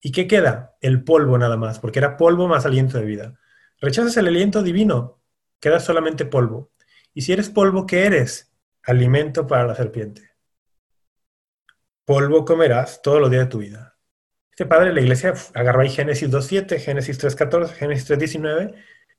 ¿Y 0.00 0.12
qué 0.12 0.28
queda? 0.28 0.76
El 0.80 1.02
polvo 1.04 1.38
nada 1.38 1.56
más, 1.56 1.78
porque 1.78 1.98
era 1.98 2.16
polvo 2.16 2.46
más 2.46 2.66
aliento 2.66 2.98
de 2.98 3.06
vida. 3.06 3.40
Rechazas 3.80 4.16
el 4.18 4.26
aliento 4.26 4.62
divino, 4.62 5.22
queda 5.58 5.80
solamente 5.80 6.26
polvo. 6.26 6.70
Y 7.14 7.22
si 7.22 7.32
eres 7.32 7.48
polvo, 7.48 7.86
¿qué 7.86 8.04
eres? 8.04 8.52
Alimento 8.82 9.46
para 9.46 9.66
la 9.66 9.74
serpiente 9.74 10.33
polvo 12.04 12.44
comerás 12.44 13.02
todos 13.02 13.20
los 13.20 13.30
días 13.30 13.44
de 13.44 13.50
tu 13.50 13.58
vida. 13.58 13.96
Este 14.50 14.66
padre 14.66 14.88
de 14.88 14.94
la 14.94 15.00
iglesia 15.00 15.34
agarró 15.54 15.80
ahí 15.80 15.90
Génesis 15.90 16.30
2.7, 16.30 16.78
Génesis 16.78 17.22
3.14, 17.22 17.68
Génesis 17.70 18.10
3.19 18.10 18.74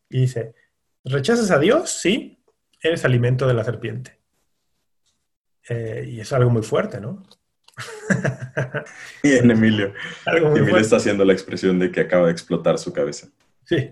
y 0.09 0.21
dice, 0.21 0.55
¿rechazas 1.03 1.51
a 1.51 1.59
Dios? 1.59 1.89
Sí, 1.89 2.41
eres 2.81 3.03
alimento 3.03 3.47
de 3.47 3.53
la 3.53 3.63
serpiente. 3.63 4.19
Eh, 5.67 6.05
y 6.07 6.19
es 6.19 6.31
algo 6.31 6.49
muy 6.49 6.61
fuerte, 6.61 7.01
¿no? 7.01 7.23
Bien, 9.23 9.49
Emilio. 9.49 9.93
Emilio 10.25 10.77
está 10.77 10.97
haciendo 10.97 11.25
la 11.25 11.33
expresión 11.33 11.79
de 11.79 11.91
que 11.91 12.01
acaba 12.01 12.27
de 12.27 12.31
explotar 12.31 12.77
su 12.77 12.93
cabeza. 12.93 13.27
Sí. 13.65 13.91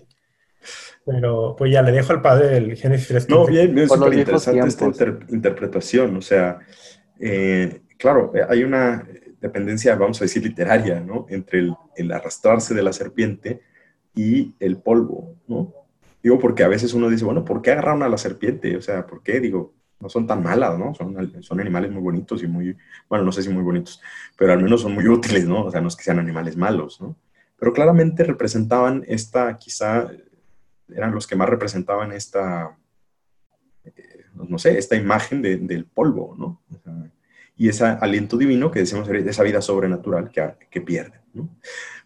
Pero 1.05 1.55
pues 1.57 1.73
ya 1.73 1.81
le 1.81 1.91
dejo 1.91 2.13
al 2.13 2.21
padre 2.21 2.55
el 2.55 2.77
Génesis 2.77 3.11
3.15. 3.11 3.29
No, 3.29 3.45
bien, 3.45 3.77
es 3.77 3.89
súper 3.89 4.13
interesante 4.13 4.67
esta 4.67 4.85
interpretación. 5.29 6.15
O 6.15 6.21
sea, 6.21 6.59
eh, 7.19 7.81
claro, 8.03 8.33
eh, 8.35 8.45
hay 8.49 8.65
una 8.65 9.07
dependencia, 9.39 9.95
vamos 9.95 10.19
a 10.19 10.25
decir, 10.25 10.43
literaria, 10.43 10.99
¿no? 10.99 11.25
Entre 11.29 11.69
el, 11.95 12.11
arrastrarse 12.11 12.73
de 12.73 12.83
la 12.83 12.91
serpiente 12.91 13.61
y 14.13 14.53
el 14.59 14.75
polvo, 14.75 15.37
¿no? 15.47 15.73
Digo, 16.21 16.37
porque 16.37 16.63
a 16.63 16.67
veces 16.67 16.93
uno 16.93 17.09
dice, 17.09 17.23
bueno, 17.23 17.45
¿por 17.45 17.61
qué 17.61 17.71
agarraron 17.71 18.03
a 18.03 18.09
la 18.09 18.17
serpiente? 18.17 18.75
O 18.75 18.81
sea, 18.81 19.07
¿por 19.07 19.23
qué? 19.23 19.39
Digo, 19.39 19.73
no 20.01 20.09
son 20.09 20.27
tan 20.27 20.43
malas, 20.43 20.77
¿no? 20.77 20.93
Son, 20.93 21.15
animales 21.61 21.91
muy 21.91 22.01
bonitos 22.01 22.43
y 22.43 22.47
muy, 22.47 22.75
bueno, 23.07 23.23
no 23.23 23.31
sé 23.31 23.41
si 23.41 23.49
muy 23.49 23.63
bonitos, 23.63 24.01
pero 24.37 24.51
al 24.51 24.61
menos 24.61 24.81
son 24.81 24.93
muy 24.93 25.07
útiles, 25.17 25.47
¿no? 25.47 25.63
O 25.63 25.71
sea, 25.71 25.79
no 25.79 25.87
es 25.87 25.95
que 25.95 26.03
sean 26.03 26.19
animales 26.19 26.57
malos, 26.57 26.99
¿no? 26.99 27.15
Pero 27.57 27.71
claramente 27.71 28.25
representaban 28.25 29.05
esta, 29.07 29.57
quizá, 29.57 30.11
eran 30.89 31.13
los 31.13 31.25
que 31.25 31.37
más 31.37 31.47
representaban 31.47 32.11
esta, 32.11 32.77
eh, 33.85 34.25
no 34.33 34.57
sé, 34.57 34.77
esta 34.77 34.97
imagen 34.97 35.41
del 35.41 35.85
polvo, 35.85 36.35
¿no? 36.37 36.61
O 36.69 36.79
sea, 36.83 37.09
y 37.55 37.69
ese 37.69 37.85
aliento 37.85 38.37
divino 38.37 38.71
que 38.71 38.79
decimos, 38.79 39.07
esa 39.09 39.43
vida 39.43 39.61
sobrenatural 39.61 40.29
que, 40.29 40.53
que 40.69 40.81
pierde. 40.81 41.19
¿no? 41.33 41.49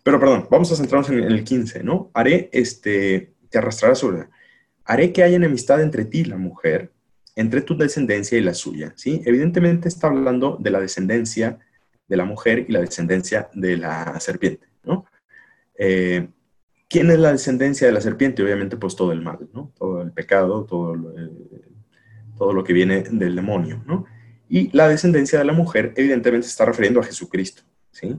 Pero 0.03 0.19
perdón, 0.19 0.47
vamos 0.49 0.71
a 0.71 0.75
centrarnos 0.75 1.09
en 1.09 1.19
el 1.19 1.43
15, 1.43 1.83
¿no? 1.83 2.11
Haré, 2.13 2.49
este, 2.53 3.33
te 3.49 3.57
arrastrará 3.57 3.95
sobre, 3.95 4.27
haré 4.85 5.11
que 5.11 5.23
haya 5.23 5.35
enemistad 5.35 5.81
entre 5.81 6.05
ti 6.05 6.23
la 6.23 6.37
mujer, 6.37 6.91
entre 7.35 7.61
tu 7.61 7.77
descendencia 7.77 8.37
y 8.37 8.41
la 8.41 8.53
suya, 8.53 8.93
¿sí? 8.95 9.21
Evidentemente 9.25 9.87
está 9.87 10.07
hablando 10.07 10.57
de 10.59 10.71
la 10.71 10.79
descendencia 10.79 11.59
de 12.07 12.17
la 12.17 12.25
mujer 12.25 12.65
y 12.67 12.71
la 12.71 12.79
descendencia 12.79 13.49
de 13.53 13.77
la 13.77 14.19
serpiente, 14.19 14.67
¿no? 14.83 15.05
Eh, 15.77 16.29
¿quién 16.87 17.11
es 17.11 17.19
la 17.19 17.33
descendencia 17.33 17.85
de 17.85 17.93
la 17.93 18.01
serpiente? 18.01 18.41
Obviamente, 18.43 18.77
pues 18.77 18.95
todo 18.95 19.11
el 19.11 19.21
mal, 19.21 19.49
¿no? 19.53 19.73
Todo 19.77 20.01
el 20.01 20.11
pecado, 20.11 20.65
todo 20.65 20.95
eh, 20.95 21.29
todo 22.37 22.53
lo 22.53 22.63
que 22.63 22.73
viene 22.73 23.03
del 23.03 23.35
demonio, 23.35 23.83
¿no? 23.85 24.05
Y 24.49 24.75
la 24.75 24.87
descendencia 24.87 25.39
de 25.39 25.45
la 25.45 25.53
mujer, 25.53 25.93
evidentemente, 25.95 26.47
se 26.47 26.51
está 26.51 26.65
refiriendo 26.65 26.99
a 26.99 27.03
Jesucristo, 27.03 27.63
¿sí? 27.91 28.15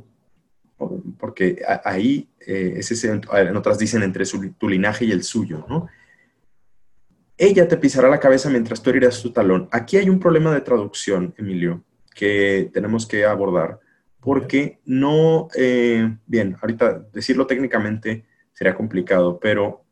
Porque 1.19 1.63
ahí, 1.85 2.29
eh, 2.47 2.75
es 2.77 3.05
en 3.05 3.57
otras 3.57 3.79
dicen 3.79 4.03
entre 4.03 4.25
tu 4.59 4.69
linaje 4.69 5.05
y 5.05 5.13
el 5.13 5.25
suyo, 5.25 5.65
¿no? 5.69 5.89
Ella 7.37 7.69
te 7.69 7.77
pisará 7.77 8.09
la 8.09 8.21
cabeza 8.21 8.51
mientras 8.51 8.83
tú 8.83 8.91
herirás 8.91 9.15
su 9.15 9.33
talón. 9.33 9.69
Aquí 9.71 9.97
hay 9.97 10.09
un 10.09 10.19
problema 10.19 10.53
de 10.53 10.61
traducción, 10.61 11.35
Emilio, 11.39 11.85
que 12.15 12.69
tenemos 12.73 13.07
que 13.07 13.25
abordar, 13.25 13.79
porque 14.21 14.81
no, 14.85 15.49
eh, 15.57 16.17
bien, 16.27 16.57
ahorita 16.61 17.07
decirlo 17.13 17.47
técnicamente 17.47 18.25
sería 18.53 18.75
complicado, 18.75 19.39
pero 19.39 19.85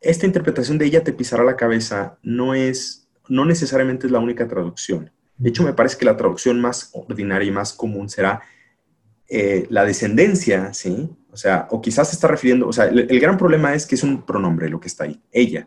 esta 0.00 0.24
interpretación 0.24 0.78
de 0.78 0.86
ella 0.86 1.04
te 1.04 1.12
pisará 1.12 1.44
la 1.44 1.56
cabeza 1.56 2.18
no 2.22 2.54
es, 2.54 3.08
no 3.28 3.44
necesariamente 3.44 4.06
es 4.06 4.12
la 4.12 4.18
única 4.18 4.48
traducción. 4.48 5.10
De 5.40 5.48
hecho, 5.48 5.62
me 5.62 5.72
parece 5.72 5.96
que 5.96 6.04
la 6.04 6.18
traducción 6.18 6.60
más 6.60 6.90
ordinaria 6.92 7.48
y 7.48 7.50
más 7.50 7.72
común 7.72 8.10
será 8.10 8.42
eh, 9.26 9.66
la 9.70 9.86
descendencia, 9.86 10.74
¿sí? 10.74 11.08
O 11.32 11.36
sea, 11.36 11.66
o 11.70 11.80
quizás 11.80 12.08
se 12.08 12.14
está 12.14 12.28
refiriendo, 12.28 12.68
o 12.68 12.72
sea, 12.74 12.84
el, 12.84 13.20
gran 13.20 13.38
problema 13.38 13.72
es 13.74 13.86
que 13.86 13.94
es 13.94 14.02
un 14.02 14.26
pronombre 14.26 14.68
lo 14.68 14.80
que 14.80 14.88
está 14.88 15.04
ahí, 15.04 15.18
ella. 15.32 15.66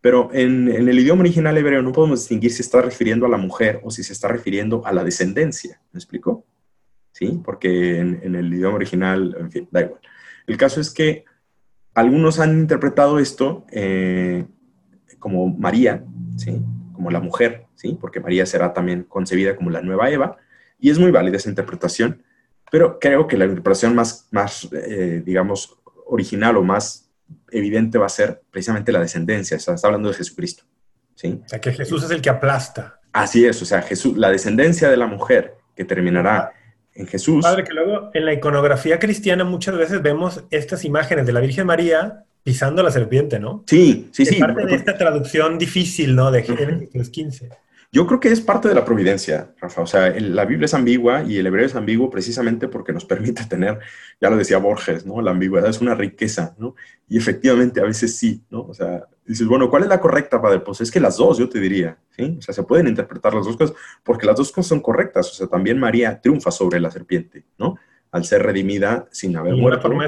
Pero 0.00 0.30
en, 0.32 0.68
el 0.68 0.98
idioma 0.98 1.22
original 1.22 1.58
hebreo 1.58 1.82
no 1.82 1.90
podemos 1.90 2.20
distinguir 2.20 2.52
si 2.52 2.62
está 2.62 2.80
refiriendo 2.80 3.26
a 3.26 3.28
la 3.28 3.38
mujer 3.38 3.80
o 3.82 3.90
si 3.90 4.04
se 4.04 4.12
está 4.12 4.28
refiriendo 4.28 4.86
a 4.86 4.92
la 4.92 5.02
descendencia. 5.02 5.80
¿Me 5.92 5.98
explico? 5.98 6.46
¿Sí? 7.10 7.40
Porque 7.44 7.98
en, 7.98 8.36
el 8.36 8.54
idioma 8.54 8.76
original, 8.76 9.36
en 9.36 9.50
fin, 9.50 9.68
da 9.72 9.80
igual. 9.80 10.00
El 10.46 10.56
caso 10.56 10.80
es 10.80 10.90
que 10.90 11.24
algunos 11.92 12.38
han 12.38 12.60
interpretado 12.60 13.18
esto 13.18 13.66
eh, 13.72 14.44
como 15.18 15.48
María, 15.48 16.04
¿sí? 16.36 16.62
Como 17.00 17.10
la 17.10 17.20
mujer, 17.20 17.64
¿sí? 17.76 17.96
Porque 17.98 18.20
María 18.20 18.44
será 18.44 18.74
también 18.74 19.04
concebida 19.04 19.56
como 19.56 19.70
la 19.70 19.80
nueva 19.80 20.10
Eva. 20.10 20.36
Y 20.78 20.90
es 20.90 20.98
muy 20.98 21.10
válida 21.10 21.38
esa 21.38 21.48
interpretación, 21.48 22.22
pero 22.70 22.98
creo 22.98 23.26
que 23.26 23.38
la 23.38 23.46
interpretación 23.46 23.94
más, 23.94 24.28
más 24.30 24.68
eh, 24.70 25.22
digamos, 25.24 25.78
original 26.04 26.58
o 26.58 26.62
más 26.62 27.10
evidente 27.50 27.96
va 27.96 28.04
a 28.04 28.10
ser 28.10 28.42
precisamente 28.50 28.92
la 28.92 29.00
descendencia, 29.00 29.56
o 29.56 29.60
sea, 29.60 29.76
está 29.76 29.86
hablando 29.86 30.10
de 30.10 30.14
Jesucristo. 30.14 30.64
¿sí? 31.14 31.40
O 31.42 31.48
sea, 31.48 31.58
que 31.58 31.72
Jesús 31.72 32.04
es 32.04 32.10
el 32.10 32.20
que 32.20 32.28
aplasta. 32.28 33.00
Así 33.14 33.46
es, 33.46 33.62
o 33.62 33.64
sea, 33.64 33.80
Jesús, 33.80 34.18
la 34.18 34.30
descendencia 34.30 34.90
de 34.90 34.98
la 34.98 35.06
mujer 35.06 35.54
que 35.74 35.86
terminará 35.86 36.52
en 36.92 37.06
Jesús. 37.06 37.42
Padre, 37.42 37.64
que 37.64 37.72
luego 37.72 38.10
en 38.12 38.26
la 38.26 38.34
iconografía 38.34 38.98
cristiana 38.98 39.44
muchas 39.44 39.74
veces 39.78 40.02
vemos 40.02 40.44
estas 40.50 40.84
imágenes 40.84 41.24
de 41.24 41.32
la 41.32 41.40
Virgen 41.40 41.66
María 41.66 42.26
pisando 42.42 42.82
la 42.82 42.90
serpiente, 42.90 43.38
¿no? 43.38 43.64
Sí, 43.66 44.08
sí, 44.12 44.24
sí. 44.24 44.36
Parte 44.36 44.64
de 44.66 44.74
esta 44.74 44.96
traducción 44.96 45.58
difícil, 45.58 46.14
¿no? 46.14 46.30
De 46.30 46.42
Génesis 46.42 47.10
15. 47.10 47.50
Yo 47.92 48.06
creo 48.06 48.20
que 48.20 48.28
es 48.28 48.40
parte 48.40 48.68
de 48.68 48.74
la 48.74 48.84
providencia, 48.84 49.52
Rafa. 49.60 49.82
O 49.82 49.86
sea, 49.86 50.10
la 50.10 50.44
Biblia 50.44 50.66
es 50.66 50.74
ambigua 50.74 51.24
y 51.24 51.38
el 51.38 51.46
hebreo 51.46 51.66
es 51.66 51.74
ambiguo 51.74 52.08
precisamente 52.08 52.68
porque 52.68 52.92
nos 52.92 53.04
permite 53.06 53.44
tener, 53.46 53.80
ya 54.20 54.30
lo 54.30 54.36
decía 54.36 54.58
Borges, 54.58 55.04
¿no? 55.04 55.20
La 55.20 55.32
ambigüedad 55.32 55.68
es 55.68 55.80
una 55.80 55.94
riqueza, 55.94 56.54
¿no? 56.58 56.76
Y 57.08 57.18
efectivamente 57.18 57.80
a 57.80 57.84
veces 57.84 58.16
sí, 58.16 58.44
¿no? 58.48 58.62
O 58.62 58.74
sea, 58.74 59.08
dices, 59.26 59.46
bueno, 59.46 59.68
¿cuál 59.68 59.82
es 59.82 59.88
la 59.88 60.00
correcta, 60.00 60.40
padre? 60.40 60.60
Pues 60.60 60.80
es 60.80 60.90
que 60.90 61.00
las 61.00 61.16
dos, 61.16 61.38
yo 61.38 61.48
te 61.48 61.58
diría, 61.58 61.98
¿sí? 62.16 62.36
O 62.38 62.42
sea, 62.42 62.54
se 62.54 62.62
pueden 62.62 62.86
interpretar 62.86 63.34
las 63.34 63.44
dos 63.44 63.56
cosas 63.56 63.74
porque 64.04 64.26
las 64.26 64.36
dos 64.36 64.52
cosas 64.52 64.68
son 64.68 64.80
correctas. 64.80 65.28
O 65.28 65.34
sea, 65.34 65.46
también 65.48 65.78
María 65.78 66.20
triunfa 66.20 66.52
sobre 66.52 66.78
la 66.78 66.92
serpiente, 66.92 67.44
¿no? 67.58 67.76
Al 68.12 68.24
ser 68.24 68.44
redimida 68.44 69.08
sin 69.10 69.36
haber 69.36 69.54
y 69.54 69.60
muerto. 69.60 69.88
Una 69.88 70.06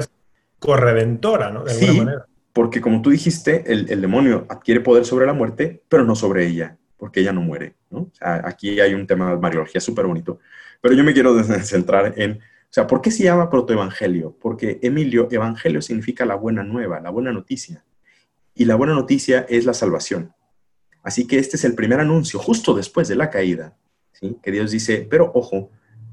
corredentora, 0.65 1.51
¿no? 1.51 1.63
De 1.63 1.73
sí, 1.73 1.97
manera. 1.99 2.25
porque 2.53 2.81
como 2.81 3.01
tú 3.01 3.09
dijiste, 3.09 3.63
el, 3.71 3.91
el 3.91 4.01
demonio 4.01 4.45
adquiere 4.49 4.81
poder 4.81 5.05
sobre 5.05 5.25
la 5.25 5.33
muerte, 5.33 5.83
pero 5.89 6.03
no 6.03 6.15
sobre 6.15 6.47
ella 6.47 6.77
porque 7.03 7.19
ella 7.19 7.33
no 7.33 7.41
muere, 7.41 7.75
¿no? 7.89 8.09
aquí 8.21 8.79
hay 8.79 8.93
un 8.93 9.05
tema 9.05 9.31
de 9.31 9.37
mariología 9.37 9.81
súper 9.81 10.05
bonito, 10.05 10.39
pero 10.79 10.95
yo 10.95 11.03
me 11.03 11.11
quiero 11.11 11.37
centrar 11.61 12.13
en, 12.15 12.31
o 12.31 12.69
sea, 12.69 12.87
¿por 12.87 13.01
qué 13.01 13.11
se 13.11 13.25
llama 13.25 13.49
protoevangelio? 13.49 14.37
Porque, 14.39 14.79
Emilio, 14.81 15.27
evangelio 15.29 15.81
significa 15.81 16.25
la 16.25 16.35
buena 16.35 16.63
nueva, 16.63 17.01
la 17.01 17.09
buena 17.09 17.33
noticia, 17.33 17.83
y 18.55 18.63
la 18.63 18.75
buena 18.75 18.93
noticia 18.93 19.45
es 19.49 19.65
la 19.65 19.73
salvación. 19.73 20.33
Así 21.03 21.27
que 21.27 21.39
este 21.39 21.57
es 21.57 21.65
el 21.65 21.75
primer 21.75 21.99
anuncio, 21.99 22.39
justo 22.39 22.73
después 22.73 23.09
de 23.09 23.17
la 23.17 23.29
caída, 23.29 23.75
¿sí? 24.13 24.37
Que 24.41 24.51
Dios 24.51 24.71
dice, 24.71 25.05
pero 25.09 25.29
ojo, 25.35 25.71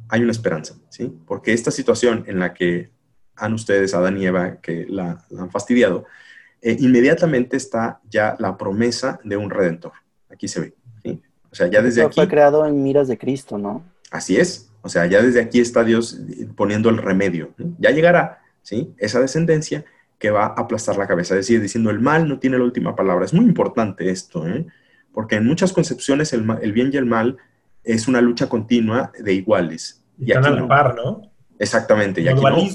hay 0.08 0.22
una 0.22 0.32
esperanza, 0.32 0.74
¿sí? 0.88 1.16
Porque 1.24 1.52
esta 1.52 1.70
situación 1.70 2.24
en 2.26 2.40
la 2.40 2.52
que 2.52 2.90
han 3.40 3.54
ustedes, 3.54 3.94
Adán 3.94 4.18
y 4.18 4.26
Eva, 4.26 4.60
que 4.60 4.86
la, 4.88 5.24
han 5.38 5.50
fastidiado, 5.50 6.04
eh, 6.62 6.76
inmediatamente 6.78 7.56
está 7.56 8.00
ya 8.08 8.36
la 8.38 8.56
promesa 8.56 9.18
de 9.24 9.36
un 9.36 9.50
redentor. 9.50 9.92
Aquí 10.30 10.46
se 10.46 10.60
ve. 10.60 10.74
O 11.50 11.54
sea, 11.54 11.66
ya 11.66 11.82
desde 11.82 12.02
aquí... 12.02 12.14
Fue 12.14 12.28
creado 12.28 12.64
en 12.64 12.82
miras 12.82 13.08
de 13.08 13.18
Cristo, 13.18 13.58
¿no? 13.58 13.84
Así 14.10 14.36
es. 14.36 14.70
O 14.82 14.88
sea, 14.88 15.06
ya 15.06 15.20
desde 15.20 15.40
aquí 15.40 15.60
está 15.60 15.84
Dios 15.84 16.20
poniendo 16.56 16.88
el 16.88 16.98
remedio. 16.98 17.52
Ya 17.78 17.90
llegará, 17.90 18.42
¿sí? 18.62 18.94
Esa 18.98 19.20
descendencia 19.20 19.84
que 20.18 20.30
va 20.30 20.46
a 20.46 20.54
aplastar 20.56 20.96
la 20.96 21.08
cabeza. 21.08 21.34
Es 21.34 21.46
decir, 21.46 21.60
diciendo 21.60 21.90
el 21.90 22.00
mal 22.00 22.28
no 22.28 22.38
tiene 22.38 22.58
la 22.58 22.64
última 22.64 22.94
palabra. 22.94 23.24
Es 23.24 23.34
muy 23.34 23.44
importante 23.44 24.10
esto, 24.10 24.46
¿eh? 24.46 24.66
Porque 25.12 25.36
en 25.36 25.46
muchas 25.46 25.72
concepciones 25.72 26.32
el, 26.32 26.72
bien 26.72 26.90
y 26.92 26.96
el 26.96 27.06
mal 27.06 27.36
es 27.82 28.06
una 28.06 28.20
lucha 28.20 28.48
continua 28.48 29.10
de 29.18 29.32
iguales. 29.32 30.04
Y 30.18 30.30
Están 30.30 30.44
a 30.46 30.50
la 30.50 30.68
par, 30.68 30.94
¿no? 30.94 31.32
Exactamente. 31.58 32.20
Y 32.20 32.28
aquí. 32.28 32.70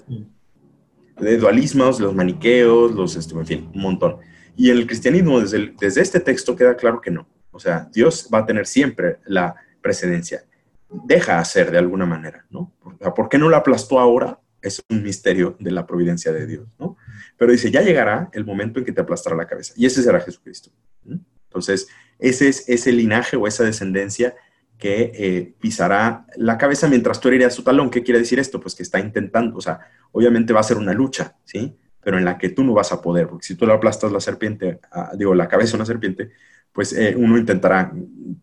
De 1.19 1.37
dualismos, 1.37 1.99
los 1.99 2.13
maniqueos, 2.13 2.91
los, 2.91 3.15
este, 3.15 3.33
en 3.35 3.45
fin, 3.45 3.71
un 3.73 3.81
montón. 3.81 4.17
Y 4.55 4.69
en 4.69 4.77
el 4.77 4.87
cristianismo, 4.87 5.39
desde, 5.39 5.73
desde 5.79 6.01
este 6.01 6.19
texto, 6.19 6.55
queda 6.55 6.75
claro 6.75 7.01
que 7.01 7.11
no. 7.11 7.27
O 7.51 7.59
sea, 7.59 7.89
Dios 7.93 8.29
va 8.33 8.39
a 8.39 8.45
tener 8.45 8.67
siempre 8.67 9.19
la 9.25 9.55
precedencia. 9.81 10.43
Deja 10.89 11.39
hacer 11.39 11.71
de 11.71 11.77
alguna 11.77 12.05
manera, 12.05 12.45
¿no? 12.49 12.73
¿Por 13.15 13.29
qué 13.29 13.37
no 13.37 13.49
lo 13.49 13.55
aplastó 13.55 13.99
ahora? 13.99 14.39
Es 14.61 14.81
un 14.89 15.03
misterio 15.03 15.55
de 15.59 15.71
la 15.71 15.85
providencia 15.85 16.31
de 16.31 16.47
Dios, 16.47 16.67
¿no? 16.79 16.97
Pero 17.37 17.51
dice, 17.51 17.71
ya 17.71 17.81
llegará 17.81 18.29
el 18.33 18.45
momento 18.45 18.79
en 18.79 18.85
que 18.85 18.91
te 18.91 19.01
aplastará 19.01 19.35
la 19.35 19.47
cabeza. 19.47 19.73
Y 19.77 19.85
ese 19.85 20.03
será 20.03 20.19
Jesucristo. 20.19 20.71
Entonces, 21.05 21.87
ese 22.19 22.49
es 22.49 22.67
ese 22.67 22.91
linaje 22.91 23.37
o 23.37 23.47
esa 23.47 23.63
descendencia 23.63 24.35
que 24.77 25.11
eh, 25.13 25.55
pisará 25.59 26.25
la 26.35 26.57
cabeza 26.57 26.87
mientras 26.87 27.19
tú 27.19 27.29
a 27.29 27.49
su 27.49 27.63
talón. 27.63 27.89
¿Qué 27.89 28.03
quiere 28.03 28.19
decir 28.19 28.39
esto? 28.39 28.59
Pues 28.59 28.75
que 28.75 28.83
está 28.83 28.99
intentando, 28.99 29.57
o 29.57 29.61
sea, 29.61 29.79
obviamente 30.11 30.53
va 30.53 30.59
a 30.59 30.63
ser 30.63 30.77
una 30.77 30.93
lucha, 30.93 31.35
¿sí? 31.43 31.77
Pero 32.01 32.17
en 32.17 32.25
la 32.25 32.37
que 32.37 32.49
tú 32.49 32.63
no 32.63 32.73
vas 32.73 32.91
a 32.91 33.01
poder, 33.01 33.27
porque 33.27 33.45
si 33.45 33.55
tú 33.55 33.65
le 33.65 33.73
aplastas 33.73 34.11
la 34.11 34.19
serpiente, 34.19 34.79
digo, 35.17 35.33
la 35.33 35.47
cabeza 35.47 35.75
a 35.75 35.77
una 35.77 35.85
serpiente, 35.85 36.31
pues 36.71 36.91
eh, 36.91 37.15
uno 37.17 37.37
intentará, 37.37 37.93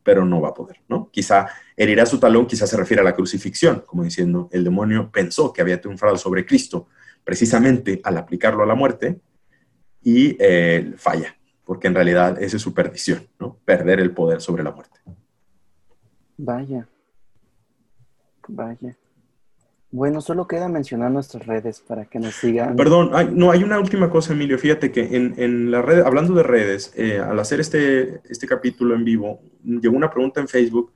pero 0.02 0.24
no 0.24 0.40
va 0.40 0.48
a 0.48 0.54
poder, 0.54 0.78
¿no? 0.88 1.10
Quizá 1.12 1.48
herirá 1.76 2.06
su 2.06 2.18
talón, 2.18 2.46
quizá 2.46 2.66
se 2.66 2.78
refiere 2.78 3.02
a 3.02 3.04
la 3.04 3.14
crucifixión, 3.14 3.84
como 3.86 4.04
diciendo, 4.04 4.48
el 4.52 4.64
demonio 4.64 5.10
pensó 5.12 5.52
que 5.52 5.60
había 5.60 5.80
triunfado 5.80 6.16
sobre 6.16 6.46
Cristo 6.46 6.88
precisamente 7.24 8.00
al 8.02 8.16
aplicarlo 8.16 8.62
a 8.62 8.66
la 8.66 8.74
muerte 8.74 9.20
y 10.02 10.36
eh, 10.40 10.94
falla, 10.96 11.36
porque 11.62 11.88
en 11.88 11.94
realidad 11.94 12.42
esa 12.42 12.56
es 12.56 12.62
su 12.62 12.74
perdición, 12.74 13.28
¿no? 13.38 13.58
Perder 13.64 14.00
el 14.00 14.12
poder 14.12 14.40
sobre 14.40 14.64
la 14.64 14.72
muerte. 14.72 14.91
Vaya, 16.44 16.88
vaya. 18.48 18.96
Bueno, 19.92 20.20
solo 20.20 20.48
queda 20.48 20.68
mencionar 20.68 21.12
nuestras 21.12 21.46
redes 21.46 21.78
para 21.78 22.06
que 22.06 22.18
nos 22.18 22.34
sigan. 22.34 22.74
Perdón, 22.74 23.12
no, 23.34 23.52
hay 23.52 23.62
una 23.62 23.78
última 23.78 24.10
cosa, 24.10 24.32
Emilio. 24.32 24.58
Fíjate 24.58 24.90
que 24.90 25.16
en, 25.16 25.34
en 25.36 25.70
la 25.70 25.82
red, 25.82 26.00
hablando 26.00 26.34
de 26.34 26.42
redes, 26.42 26.92
eh, 26.96 27.20
al 27.20 27.38
hacer 27.38 27.60
este, 27.60 28.22
este 28.28 28.48
capítulo 28.48 28.96
en 28.96 29.04
vivo, 29.04 29.40
llegó 29.62 29.96
una 29.96 30.10
pregunta 30.10 30.40
en 30.40 30.48
Facebook 30.48 30.92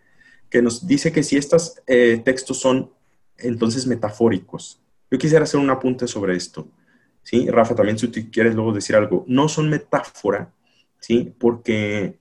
que 0.50 0.62
nos 0.62 0.84
dice 0.84 1.12
que 1.12 1.22
si 1.22 1.36
estos 1.36 1.80
eh, 1.86 2.20
textos 2.24 2.58
son 2.58 2.90
entonces 3.38 3.86
metafóricos. 3.86 4.82
Yo 5.12 5.16
quisiera 5.16 5.44
hacer 5.44 5.60
un 5.60 5.70
apunte 5.70 6.08
sobre 6.08 6.34
esto. 6.34 6.66
¿sí? 7.22 7.48
Rafa, 7.48 7.76
también 7.76 8.00
si 8.00 8.08
tú 8.08 8.20
quieres 8.32 8.56
luego 8.56 8.72
decir 8.72 8.96
algo. 8.96 9.24
No 9.28 9.48
son 9.48 9.70
metáfora, 9.70 10.52
¿sí? 10.98 11.32
Porque, 11.38 12.18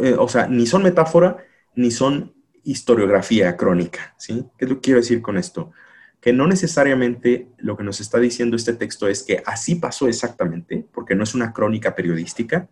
eh, 0.00 0.16
o 0.18 0.28
sea, 0.28 0.46
ni 0.46 0.64
son 0.64 0.82
metáfora 0.82 1.44
ni 1.74 1.90
son 1.90 2.37
historiografía 2.70 3.56
crónica, 3.56 4.14
¿sí? 4.18 4.44
¿Qué 4.56 4.64
es 4.64 4.70
lo 4.70 4.76
que 4.76 4.82
quiero 4.82 5.00
decir 5.00 5.22
con 5.22 5.36
esto? 5.38 5.72
que 6.20 6.32
no 6.32 6.46
necesariamente 6.46 7.48
lo 7.58 7.76
que 7.76 7.84
nos 7.84 8.00
está 8.00 8.18
diciendo 8.18 8.56
este 8.56 8.72
texto 8.72 9.08
es 9.08 9.22
que 9.22 9.42
así 9.46 9.76
pasó 9.76 10.08
exactamente, 10.08 10.86
porque 10.92 11.14
no 11.14 11.22
es 11.22 11.34
una 11.34 11.52
crónica 11.52 11.94
periodística, 11.94 12.68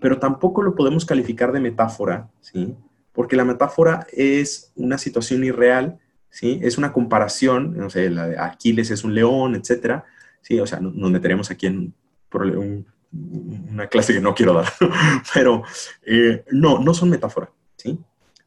pero 0.00 0.18
tampoco 0.18 0.62
lo 0.62 0.74
podemos 0.74 1.04
calificar 1.04 1.52
de 1.52 1.60
metáfora, 1.60 2.30
¿sí? 2.40 2.74
Porque 3.12 3.36
la 3.36 3.44
metáfora 3.44 4.06
es 4.12 4.72
una 4.76 4.98
situación 4.98 5.42
irreal, 5.42 5.98
¿sí? 6.30 6.60
Es 6.62 6.78
una 6.78 6.92
comparación, 6.92 7.76
no 7.76 7.90
sé, 7.90 8.10
la 8.10 8.28
de 8.28 8.38
Aquiles 8.38 8.90
es 8.90 9.04
un 9.04 9.14
león, 9.14 9.56
etcétera, 9.56 10.04
¿sí? 10.42 10.60
O 10.60 10.66
sea, 10.66 10.78
nos 10.80 11.10
meteremos 11.10 11.50
aquí 11.50 11.66
en 11.66 11.94
una 12.32 13.86
clase 13.88 14.12
que 14.12 14.20
no 14.20 14.34
quiero 14.34 14.54
dar, 14.54 14.72
pero 15.34 15.62
eh, 16.04 16.44
no, 16.50 16.78
no 16.78 16.94
son 16.94 17.10
metáfora. 17.10 17.50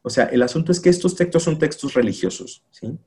O 0.02 0.10
sea, 0.10 0.24
el 0.26 0.42
asunto 0.42 0.72
es 0.72 0.80
que 0.80 0.88
estos 0.88 1.14
textos 1.14 1.42
son 1.42 1.58
textos 1.58 1.94
religiosos, 1.94 2.64
¿sí? 2.70 2.98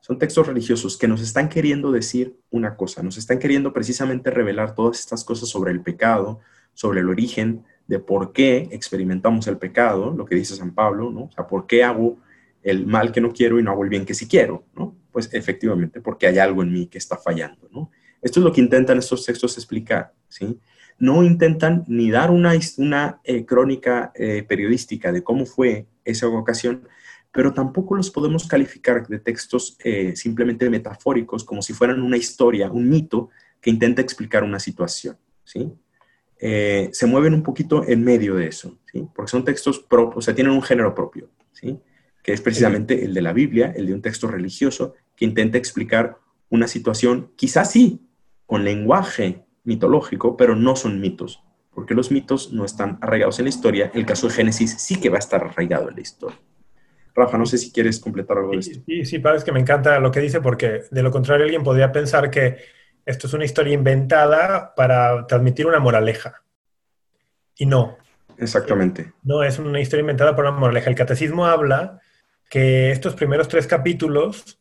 Son 0.00 0.18
textos 0.18 0.46
religiosos 0.46 0.96
que 0.96 1.08
nos 1.08 1.20
están 1.20 1.48
queriendo 1.48 1.90
decir 1.90 2.38
una 2.50 2.76
cosa, 2.76 3.02
nos 3.02 3.16
están 3.16 3.40
queriendo 3.40 3.72
precisamente 3.72 4.30
revelar 4.30 4.74
todas 4.74 5.00
estas 5.00 5.24
cosas 5.24 5.48
sobre 5.48 5.72
el 5.72 5.82
pecado, 5.82 6.38
sobre 6.74 7.00
el 7.00 7.08
origen 7.08 7.64
de 7.88 7.98
por 7.98 8.32
qué 8.32 8.68
experimentamos 8.70 9.48
el 9.48 9.58
pecado, 9.58 10.12
lo 10.12 10.24
que 10.24 10.36
dice 10.36 10.54
San 10.54 10.74
Pablo, 10.74 11.10
¿no? 11.10 11.24
O 11.24 11.32
sea, 11.32 11.46
por 11.46 11.66
qué 11.66 11.82
hago 11.82 12.18
el 12.62 12.86
mal 12.86 13.12
que 13.12 13.20
no 13.20 13.32
quiero 13.32 13.58
y 13.58 13.62
no 13.62 13.72
hago 13.72 13.84
el 13.84 13.90
bien 13.90 14.04
que 14.04 14.14
sí 14.14 14.28
quiero, 14.28 14.64
¿no? 14.74 14.96
Pues 15.10 15.28
efectivamente, 15.32 16.00
porque 16.00 16.26
hay 16.26 16.38
algo 16.38 16.62
en 16.62 16.72
mí 16.72 16.86
que 16.86 16.98
está 16.98 17.16
fallando, 17.16 17.68
¿no? 17.72 17.90
Esto 18.22 18.40
es 18.40 18.44
lo 18.44 18.52
que 18.52 18.60
intentan 18.60 18.98
estos 18.98 19.24
textos 19.24 19.56
explicar, 19.56 20.12
¿sí? 20.28 20.58
No 20.98 21.22
intentan 21.22 21.84
ni 21.86 22.10
dar 22.10 22.30
una, 22.30 22.52
una 22.78 23.20
eh, 23.24 23.44
crónica 23.44 24.12
eh, 24.14 24.44
periodística 24.48 25.12
de 25.12 25.22
cómo 25.22 25.46
fue 25.46 25.86
esa 26.04 26.28
ocasión, 26.28 26.88
pero 27.36 27.52
tampoco 27.52 27.94
los 27.94 28.10
podemos 28.10 28.48
calificar 28.48 29.06
de 29.06 29.18
textos 29.18 29.76
eh, 29.84 30.16
simplemente 30.16 30.70
metafóricos, 30.70 31.44
como 31.44 31.60
si 31.60 31.74
fueran 31.74 32.00
una 32.00 32.16
historia, 32.16 32.70
un 32.70 32.88
mito 32.88 33.28
que 33.60 33.68
intenta 33.68 34.00
explicar 34.00 34.42
una 34.42 34.58
situación, 34.58 35.18
¿sí? 35.44 35.70
Eh, 36.38 36.88
se 36.92 37.06
mueven 37.06 37.34
un 37.34 37.42
poquito 37.42 37.86
en 37.86 38.04
medio 38.04 38.36
de 38.36 38.46
eso, 38.46 38.78
¿sí? 38.90 39.06
Porque 39.14 39.30
son 39.30 39.44
textos 39.44 39.80
propios, 39.80 40.16
o 40.16 40.20
sea, 40.22 40.34
tienen 40.34 40.54
un 40.54 40.62
género 40.62 40.94
propio, 40.94 41.28
¿sí? 41.52 41.78
Que 42.22 42.32
es 42.32 42.40
precisamente 42.40 43.04
el 43.04 43.12
de 43.12 43.22
la 43.22 43.32
Biblia, 43.32 43.72
el 43.76 43.86
de 43.86 43.94
un 43.94 44.02
texto 44.02 44.28
religioso 44.28 44.94
que 45.14 45.24
intenta 45.24 45.58
explicar 45.58 46.18
una 46.48 46.68
situación, 46.68 47.32
quizás 47.36 47.70
sí, 47.70 48.00
con 48.46 48.64
lenguaje 48.64 49.44
mitológico, 49.66 50.36
pero 50.36 50.56
no 50.56 50.76
son 50.76 51.00
mitos, 51.00 51.42
porque 51.74 51.94
los 51.94 52.10
mitos 52.10 52.52
no 52.52 52.64
están 52.64 52.98
arraigados 53.00 53.38
en 53.38 53.44
la 53.44 53.50
historia. 53.50 53.90
El 53.94 54.06
caso 54.06 54.28
de 54.28 54.34
Génesis 54.34 54.76
sí 54.78 55.00
que 55.00 55.10
va 55.10 55.16
a 55.16 55.18
estar 55.18 55.44
arraigado 55.44 55.90
en 55.90 55.96
la 55.96 56.00
historia. 56.00 56.38
Rafa, 57.14 57.38
no 57.38 57.46
sé 57.46 57.58
si 57.58 57.72
quieres 57.72 57.98
completar 57.98 58.38
algo 58.38 58.52
de 58.52 58.58
esto. 58.58 58.80
Sí, 58.86 59.04
sí, 59.04 59.18
parece 59.18 59.44
que 59.44 59.52
me 59.52 59.60
encanta 59.60 59.98
lo 60.00 60.10
que 60.10 60.20
dice, 60.20 60.40
porque 60.40 60.82
de 60.90 61.02
lo 61.02 61.10
contrario 61.10 61.44
alguien 61.44 61.64
podría 61.64 61.90
pensar 61.90 62.30
que 62.30 62.58
esto 63.06 63.26
es 63.26 63.32
una 63.32 63.44
historia 63.44 63.72
inventada 63.72 64.74
para 64.74 65.26
transmitir 65.26 65.66
una 65.66 65.78
moraleja. 65.78 66.42
Y 67.56 67.64
no. 67.64 67.96
Exactamente. 68.36 69.12
No, 69.22 69.42
es 69.42 69.58
una 69.58 69.80
historia 69.80 70.02
inventada 70.02 70.36
por 70.36 70.44
una 70.44 70.58
moraleja. 70.58 70.90
El 70.90 70.96
catecismo 70.96 71.46
habla 71.46 72.00
que 72.50 72.90
estos 72.90 73.14
primeros 73.14 73.48
tres 73.48 73.66
capítulos 73.66 74.60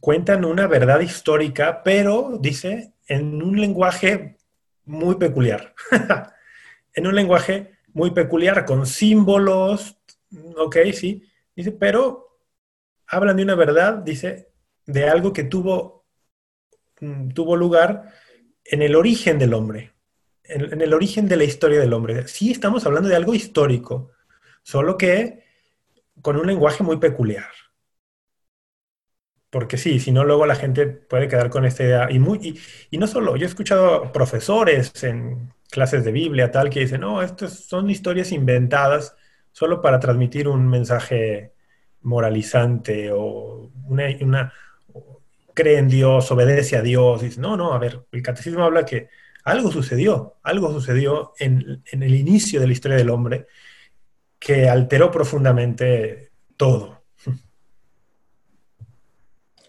cuentan 0.00 0.44
una 0.44 0.66
verdad 0.66 1.00
histórica, 1.00 1.82
pero, 1.84 2.38
dice, 2.40 2.91
en 3.06 3.42
un 3.42 3.60
lenguaje 3.60 4.36
muy 4.84 5.16
peculiar. 5.16 5.74
en 6.94 7.06
un 7.06 7.14
lenguaje 7.14 7.72
muy 7.92 8.10
peculiar, 8.10 8.64
con 8.64 8.86
símbolos, 8.86 9.98
ok, 10.56 10.76
sí, 10.92 11.22
dice, 11.54 11.72
pero 11.72 12.38
hablan 13.06 13.36
de 13.36 13.42
una 13.42 13.54
verdad, 13.54 13.94
dice, 13.98 14.50
de 14.86 15.08
algo 15.08 15.32
que 15.32 15.44
tuvo, 15.44 16.06
mm, 17.00 17.30
tuvo 17.30 17.56
lugar 17.56 18.12
en 18.64 18.82
el 18.82 18.94
origen 18.94 19.38
del 19.38 19.54
hombre, 19.54 19.92
en, 20.44 20.80
el 20.80 20.94
origen 20.94 21.28
de 21.28 21.36
la 21.36 21.44
historia 21.44 21.80
del 21.80 21.92
hombre. 21.92 22.26
Sí 22.28 22.50
estamos 22.50 22.86
hablando 22.86 23.08
de 23.08 23.16
algo 23.16 23.34
histórico, 23.34 24.10
solo 24.62 24.96
que 24.96 25.44
con 26.20 26.36
un 26.36 26.46
lenguaje 26.46 26.82
muy 26.82 26.98
peculiar. 26.98 27.50
Porque 29.52 29.76
sí, 29.76 30.00
si 30.00 30.12
no, 30.12 30.24
luego 30.24 30.46
la 30.46 30.54
gente 30.54 30.86
puede 30.86 31.28
quedar 31.28 31.50
con 31.50 31.66
esta 31.66 31.84
idea. 31.84 32.08
Y, 32.10 32.16
y, 32.90 32.96
no 32.96 33.06
solo, 33.06 33.36
yo 33.36 33.44
he 33.44 33.48
escuchado 33.48 34.10
profesores 34.10 34.90
en 35.04 35.52
clases 35.70 36.06
de 36.06 36.10
Biblia, 36.10 36.50
tal, 36.50 36.70
que 36.70 36.80
dicen, 36.80 37.02
no, 37.02 37.20
estas 37.20 37.66
son 37.66 37.90
historias 37.90 38.32
inventadas 38.32 39.14
solo 39.52 39.82
para 39.82 40.00
transmitir 40.00 40.48
un 40.48 40.66
mensaje 40.66 41.52
moralizante 42.00 43.10
o 43.12 43.70
una, 43.88 44.54
cree 45.52 45.76
en 45.76 45.88
Dios, 45.88 46.30
obedece 46.32 46.78
a 46.78 46.82
Dios. 46.82 47.20
Dice, 47.20 47.38
no, 47.38 47.54
no, 47.54 47.74
a 47.74 47.78
ver, 47.78 48.06
el 48.10 48.22
catecismo 48.22 48.64
habla 48.64 48.86
que 48.86 49.10
algo 49.44 49.70
sucedió, 49.70 50.36
algo 50.44 50.72
sucedió 50.72 51.34
en 51.38 51.82
el 51.90 52.14
inicio 52.14 52.58
de 52.58 52.68
la 52.68 52.72
historia 52.72 52.96
del 52.96 53.10
hombre 53.10 53.48
que 54.38 54.66
alteró 54.66 55.10
profundamente 55.10 56.30
todo. 56.56 57.01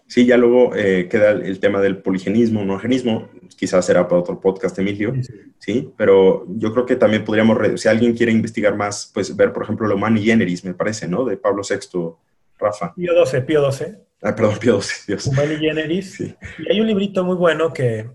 Sí, 0.06 0.26
ya 0.26 0.36
luego 0.36 0.74
eh, 0.76 1.08
queda 1.08 1.30
el, 1.30 1.58
tema 1.60 1.80
del 1.80 1.98
poligenismo, 1.98 2.60
monogenismo, 2.60 3.30
quizás 3.56 3.86
será 3.86 4.06
para 4.06 4.20
otro 4.20 4.38
podcast, 4.38 4.78
Emilio, 4.78 5.14
sí. 5.58 5.90
Pero 5.96 6.44
yo 6.48 6.72
creo 6.72 6.84
que 6.84 6.96
también 6.96 7.24
podríamos, 7.24 7.80
si 7.80 7.88
alguien 7.88 8.14
quiere 8.14 8.30
investigar 8.30 8.76
más, 8.76 9.10
pues 9.14 9.34
ver, 9.34 9.52
por 9.52 9.62
ejemplo, 9.62 9.86
lo 9.86 9.96
Humani 9.96 10.22
Generis, 10.22 10.64
me 10.64 10.74
parece, 10.74 11.08
¿no? 11.08 11.24
De 11.24 11.36
Pablo 11.36 11.62
VI, 11.68 12.16
Rafa. 12.58 12.94
Pío 12.94 13.26
XII, 13.26 13.40
Pío 13.40 13.72
XII. 13.72 13.86
Ah, 14.22 14.34
perdón, 14.34 14.58
Pío 14.60 14.80
XII, 14.80 14.94
Dios. 15.08 15.26
Humani 15.26 15.56
Generis. 15.56 16.20
Y 16.20 16.36
hay 16.70 16.80
un 16.80 16.86
librito 16.86 17.24
muy 17.24 17.36
bueno 17.36 17.72
que 17.72 18.08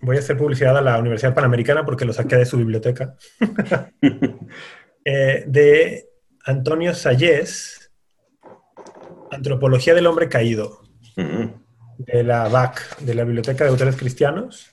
voy 0.00 0.16
a 0.16 0.20
hacer 0.20 0.36
publicidad 0.36 0.76
a 0.76 0.82
la 0.82 0.98
Universidad 0.98 1.34
Panamericana 1.34 1.84
porque 1.84 2.04
lo 2.04 2.12
saqué 2.12 2.36
de 2.36 2.46
su 2.46 2.56
biblioteca, 2.56 3.16
eh, 5.04 5.44
de 5.46 6.08
Antonio 6.44 6.94
Sayés, 6.94 7.92
Antropología 9.30 9.94
del 9.94 10.06
Hombre 10.06 10.28
Caído 10.28 10.83
de 11.16 12.24
la 12.24 12.48
BAC, 12.48 12.98
de 12.98 13.14
la 13.14 13.24
Biblioteca 13.24 13.64
de 13.64 13.70
Autores 13.70 13.96
Cristianos. 13.96 14.70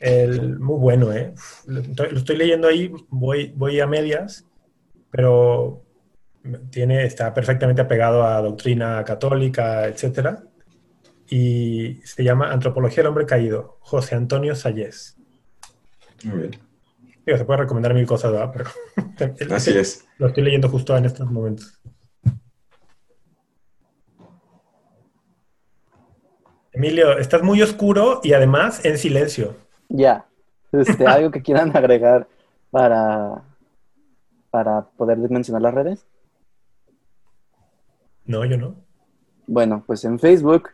El, 0.00 0.58
muy 0.58 0.78
bueno, 0.78 1.12
¿eh? 1.12 1.32
Lo 1.66 1.80
estoy 2.18 2.36
leyendo 2.36 2.68
ahí, 2.68 2.92
voy, 3.08 3.52
voy 3.56 3.80
a 3.80 3.86
medias, 3.86 4.44
pero 5.10 5.84
tiene, 6.70 7.04
está 7.04 7.32
perfectamente 7.32 7.82
apegado 7.82 8.24
a 8.24 8.42
doctrina 8.42 9.02
católica, 9.04 9.86
etc. 9.88 10.40
Y 11.28 12.00
se 12.04 12.22
llama 12.22 12.52
Antropología 12.52 12.98
del 12.98 13.08
Hombre 13.08 13.26
Caído, 13.26 13.78
José 13.80 14.14
Antonio 14.14 14.54
Sayés. 14.54 15.16
Muy 16.24 16.38
bien. 16.48 17.38
se 17.38 17.44
puede 17.44 17.60
recomendar 17.60 17.94
mil 17.94 18.06
cosas, 18.06 18.32
¿verdad? 18.32 18.52
Pero 19.16 19.54
Así 19.54 19.76
es. 19.76 20.04
Lo 20.18 20.28
estoy 20.28 20.44
leyendo 20.44 20.68
justo 20.68 20.96
en 20.96 21.06
estos 21.06 21.30
momentos. 21.30 21.80
Emilio, 26.84 27.16
estás 27.16 27.42
muy 27.42 27.62
oscuro 27.62 28.20
y 28.22 28.34
además 28.34 28.84
en 28.84 28.98
silencio. 28.98 29.56
Ya. 29.88 30.26
Este, 30.70 31.06
¿Algo 31.06 31.30
que 31.30 31.40
quieran 31.40 31.74
agregar 31.74 32.28
para, 32.70 33.42
para 34.50 34.82
poder 34.82 35.16
mencionar 35.16 35.62
las 35.62 35.72
redes? 35.72 36.06
No, 38.26 38.44
yo 38.44 38.58
no. 38.58 38.74
Bueno, 39.46 39.82
pues 39.86 40.04
en 40.04 40.18
Facebook, 40.18 40.72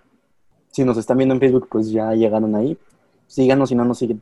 si 0.72 0.84
nos 0.84 0.96
están 0.96 1.16
viendo 1.16 1.36
en 1.36 1.40
Facebook, 1.40 1.68
pues 1.70 1.92
ya 1.92 2.12
llegaron 2.12 2.56
ahí. 2.56 2.76
Síganos 3.28 3.68
si 3.68 3.76
no 3.76 3.84
nos 3.84 3.98
siguen. 3.98 4.20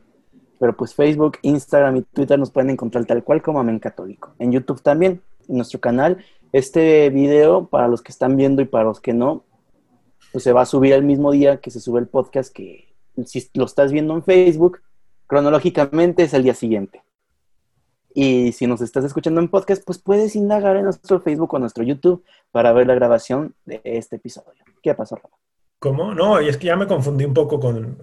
Pero 0.59 0.77
pues 0.77 0.93
Facebook, 0.93 1.39
Instagram 1.41 1.97
y 1.97 2.01
Twitter 2.03 2.37
nos 2.37 2.51
pueden 2.51 2.69
encontrar 2.69 3.05
tal 3.05 3.23
cual 3.23 3.41
como 3.41 3.61
Amén 3.61 3.79
Católico. 3.79 4.35
En 4.37 4.51
YouTube 4.51 4.83
también, 4.83 5.23
en 5.47 5.55
nuestro 5.55 5.79
canal. 5.79 6.23
Este 6.51 7.09
video, 7.09 7.65
para 7.65 7.87
los 7.87 8.03
que 8.03 8.11
están 8.11 8.35
viendo 8.37 8.61
y 8.61 8.65
para 8.65 8.83
los 8.83 9.01
que 9.01 9.13
no, 9.13 9.43
pues 10.31 10.43
se 10.43 10.53
va 10.53 10.61
a 10.61 10.65
subir 10.65 10.93
el 10.93 11.03
mismo 11.03 11.31
día 11.31 11.57
que 11.57 11.71
se 11.71 11.79
sube 11.79 11.99
el 11.99 12.07
podcast, 12.07 12.53
que 12.53 12.93
si 13.25 13.49
lo 13.53 13.65
estás 13.65 13.91
viendo 13.91 14.13
en 14.13 14.23
Facebook, 14.23 14.81
cronológicamente 15.27 16.23
es 16.23 16.33
el 16.33 16.43
día 16.43 16.53
siguiente. 16.53 17.03
Y 18.13 18.51
si 18.53 18.67
nos 18.67 18.81
estás 18.81 19.05
escuchando 19.05 19.39
en 19.39 19.49
podcast, 19.49 19.83
pues 19.85 19.99
puedes 19.99 20.35
indagar 20.35 20.75
en 20.75 20.85
nuestro 20.85 21.19
Facebook 21.21 21.53
o 21.53 21.59
nuestro 21.59 21.83
YouTube 21.83 22.23
para 22.51 22.73
ver 22.73 22.87
la 22.87 22.95
grabación 22.95 23.53
de 23.65 23.81
este 23.83 24.15
episodio. 24.15 24.63
¿Qué 24.81 24.93
pasó, 24.93 25.15
Rafa? 25.15 25.35
¿Cómo? 25.79 26.13
No, 26.13 26.41
y 26.41 26.49
es 26.49 26.57
que 26.57 26.67
ya 26.67 26.75
me 26.75 26.87
confundí 26.87 27.25
un 27.25 27.33
poco 27.33 27.59
con... 27.59 27.97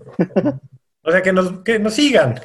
o 1.02 1.10
sea, 1.10 1.22
que 1.22 1.32
nos, 1.32 1.60
que 1.60 1.78
nos 1.78 1.94
sigan. 1.94 2.40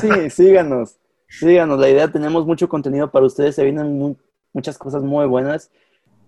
sí, 0.00 0.30
síganos. 0.30 0.96
Síganos. 1.28 1.78
La 1.78 1.88
idea, 1.88 2.10
tenemos 2.10 2.46
mucho 2.46 2.68
contenido 2.68 3.10
para 3.10 3.26
ustedes. 3.26 3.54
Se 3.54 3.64
vienen 3.64 4.16
muchas 4.52 4.78
cosas 4.78 5.02
muy 5.02 5.26
buenas. 5.26 5.70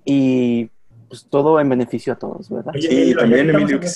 Y 0.04 0.70
pues 1.08 1.26
todo 1.28 1.60
en 1.60 1.68
beneficio 1.68 2.12
a 2.12 2.16
todos, 2.16 2.48
¿verdad? 2.50 2.72
sí, 2.80 3.14
también, 3.14 3.50
Emilio. 3.50 3.80
Que... 3.80 3.88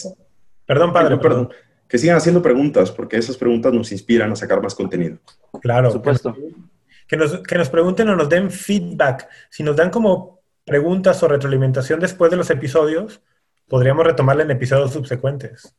Perdón, 0.67 0.93
padre, 0.93 1.17
perdón. 1.19 1.51
Que 1.89 1.99
sigan 1.99 2.17
haciendo 2.17 2.41
preguntas, 2.41 2.91
porque 2.93 3.17
esas 3.17 3.37
preguntas 3.37 3.73
nos 3.73 3.91
inspiran 3.91 4.31
a 4.33 4.37
sacar 4.37 4.63
más 4.63 4.75
contenido. 4.75 5.19
Claro. 5.61 5.89
Por 5.89 5.99
supuesto. 5.99 6.37
Que 7.09 7.17
nos, 7.17 7.39
que 7.39 7.59
nos 7.59 7.69
pregunten 7.69 8.09
o 8.09 8.17
nos 8.17 8.29
den 8.29 8.51
feedback. 8.51 9.29
Si 9.49 9.63
nos 9.63 9.75
dan 9.75 9.91
como 9.91 10.41
preguntas 10.65 11.21
o 11.23 11.29
retroalimentación 11.29 11.99
después 11.99 12.31
de 12.31 12.37
los 12.37 12.51
episodios, 12.51 13.21
podríamos 13.69 14.05
retomarla 14.07 14.45
en 14.45 14.53
episodios 14.53 14.93
subsecuentes. 14.93 15.75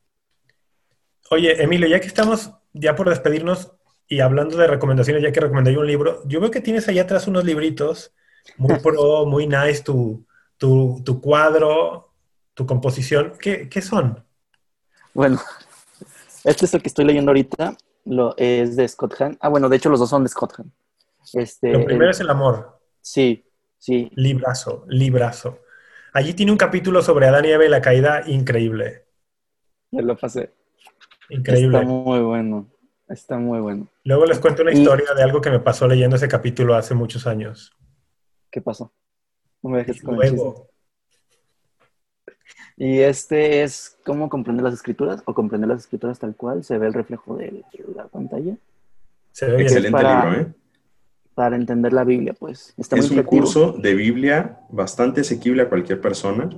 Oye, 1.30 1.64
Emilio, 1.64 1.88
ya 1.88 2.02
que 2.02 2.08
estamos 2.08 2.52
ya 2.74 2.96
por 2.96 3.10
despedirnos 3.10 3.72
y 4.08 4.20
hablando 4.20 4.58
de 4.58 4.68
recomendaciones, 4.68 5.24
ya 5.24 5.32
que 5.32 5.40
recomendé 5.40 5.78
un 5.78 5.88
libro, 5.88 6.22
yo 6.28 6.42
veo 6.42 6.52
que 6.52 6.60
tienes 6.60 6.90
ahí 6.90 7.00
atrás 7.00 7.28
unos 7.28 7.46
libritos 7.46 8.14
muy 8.58 8.78
pro, 8.84 9.26
muy 9.26 9.48
nice, 9.48 9.84
tu, 9.84 10.26
tu, 10.62 11.22
cuadro, 11.22 12.14
tu 12.54 12.68
composición, 12.68 13.34
¿qué, 13.40 13.82
son? 13.82 14.24
Bueno, 15.14 15.40
este 16.44 16.66
es 16.66 16.74
el 16.76 16.84
que 16.84 16.88
estoy 16.88 17.06
leyendo 17.06 17.32
ahorita, 17.32 17.76
lo, 18.06 18.36
es 18.38 18.76
de 18.76 18.88
Scott 18.88 19.16
Hahn. 19.20 19.38
Ah, 19.42 19.50
bueno, 19.50 19.70
de 19.70 19.78
hecho 19.78 19.90
los 19.90 20.00
dos 20.00 20.10
son 20.10 20.24
de 20.24 20.30
Scott 20.30 20.54
Hahn. 20.58 20.72
Este, 21.34 21.72
lo 21.72 21.84
primero 21.84 22.12
es 22.12 22.20
el 22.20 22.30
amor. 22.30 22.80
Sí, 23.02 23.44
sí. 23.80 24.12
Librazo, 24.14 24.86
librazo. 24.88 25.60
Allí 26.14 26.34
tiene 26.36 26.52
un 26.52 26.58
capítulo 26.60 27.02
sobre 27.02 27.28
Adán 27.28 27.46
y 27.46 27.50
Eva 27.50 27.66
y 27.66 27.70
la 27.70 27.82
caída 27.82 28.24
increíble. 28.28 29.06
Ya 29.90 30.04
lo 30.04 30.16
pasé. 30.16 30.54
Increíble. 31.30 31.80
Está 31.80 31.90
muy 31.90 32.20
bueno. 32.20 32.70
Está 33.10 33.38
muy 33.38 33.60
bueno. 33.60 33.88
Luego 34.04 34.26
les 34.26 34.40
cuento 34.40 34.62
una 34.62 34.72
historia 34.72 35.14
de 35.16 35.24
algo 35.24 35.42
que 35.42 35.50
me 35.50 35.60
pasó 35.60 35.88
leyendo 35.88 36.18
ese 36.18 36.28
capítulo 36.28 36.76
hace 36.76 36.94
muchos 36.94 37.26
años. 37.26 37.76
¿Qué 38.52 38.62
pasó? 38.62 38.94
No 39.62 39.70
me 39.70 39.80
dejes 39.80 40.02
con 40.02 40.22
el 40.22 40.32
chiste. 40.32 40.72
Y 42.78 43.00
este 43.00 43.62
es 43.62 43.98
cómo 44.04 44.28
comprender 44.30 44.64
las 44.64 44.74
escrituras 44.74 45.22
o 45.26 45.34
comprender 45.34 45.70
las 45.70 45.82
escrituras 45.82 46.18
tal 46.18 46.36
cual. 46.36 46.64
Se 46.64 46.78
ve 46.78 46.88
el 46.88 46.94
reflejo 46.94 47.36
de 47.36 47.64
la 47.96 48.08
pantalla. 48.08 48.56
Se 49.32 49.46
ve 49.46 49.62
Excelente 49.62 50.00
libro, 50.00 50.34
¿eh? 50.34 50.48
Para 51.36 51.56
entender 51.56 51.94
la 51.94 52.04
Biblia, 52.04 52.34
pues. 52.34 52.74
es 52.78 53.12
un 53.12 53.24
curso 53.24 53.74
de 53.74 53.94
Biblia 53.94 54.60
bastante 54.70 55.22
asequible 55.22 55.62
a 55.62 55.70
cualquier 55.70 56.02
persona, 56.02 56.50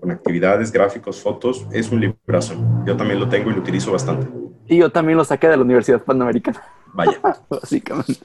con 0.00 0.10
actividades, 0.10 0.70
gráficos, 0.70 1.20
fotos. 1.20 1.66
Es 1.72 1.90
un 1.90 2.00
librazo. 2.00 2.54
Yo 2.86 2.96
también 2.96 3.18
lo 3.18 3.28
tengo 3.28 3.50
y 3.50 3.54
lo 3.54 3.60
utilizo 3.60 3.92
bastante. 3.92 4.28
Y 4.66 4.76
yo 4.76 4.90
también 4.90 5.18
lo 5.18 5.24
saqué 5.24 5.48
de 5.48 5.56
la 5.56 5.62
Universidad 5.62 6.02
Panamericana. 6.02 6.62
Vaya. 6.92 7.18
Básicamente. 7.48 8.20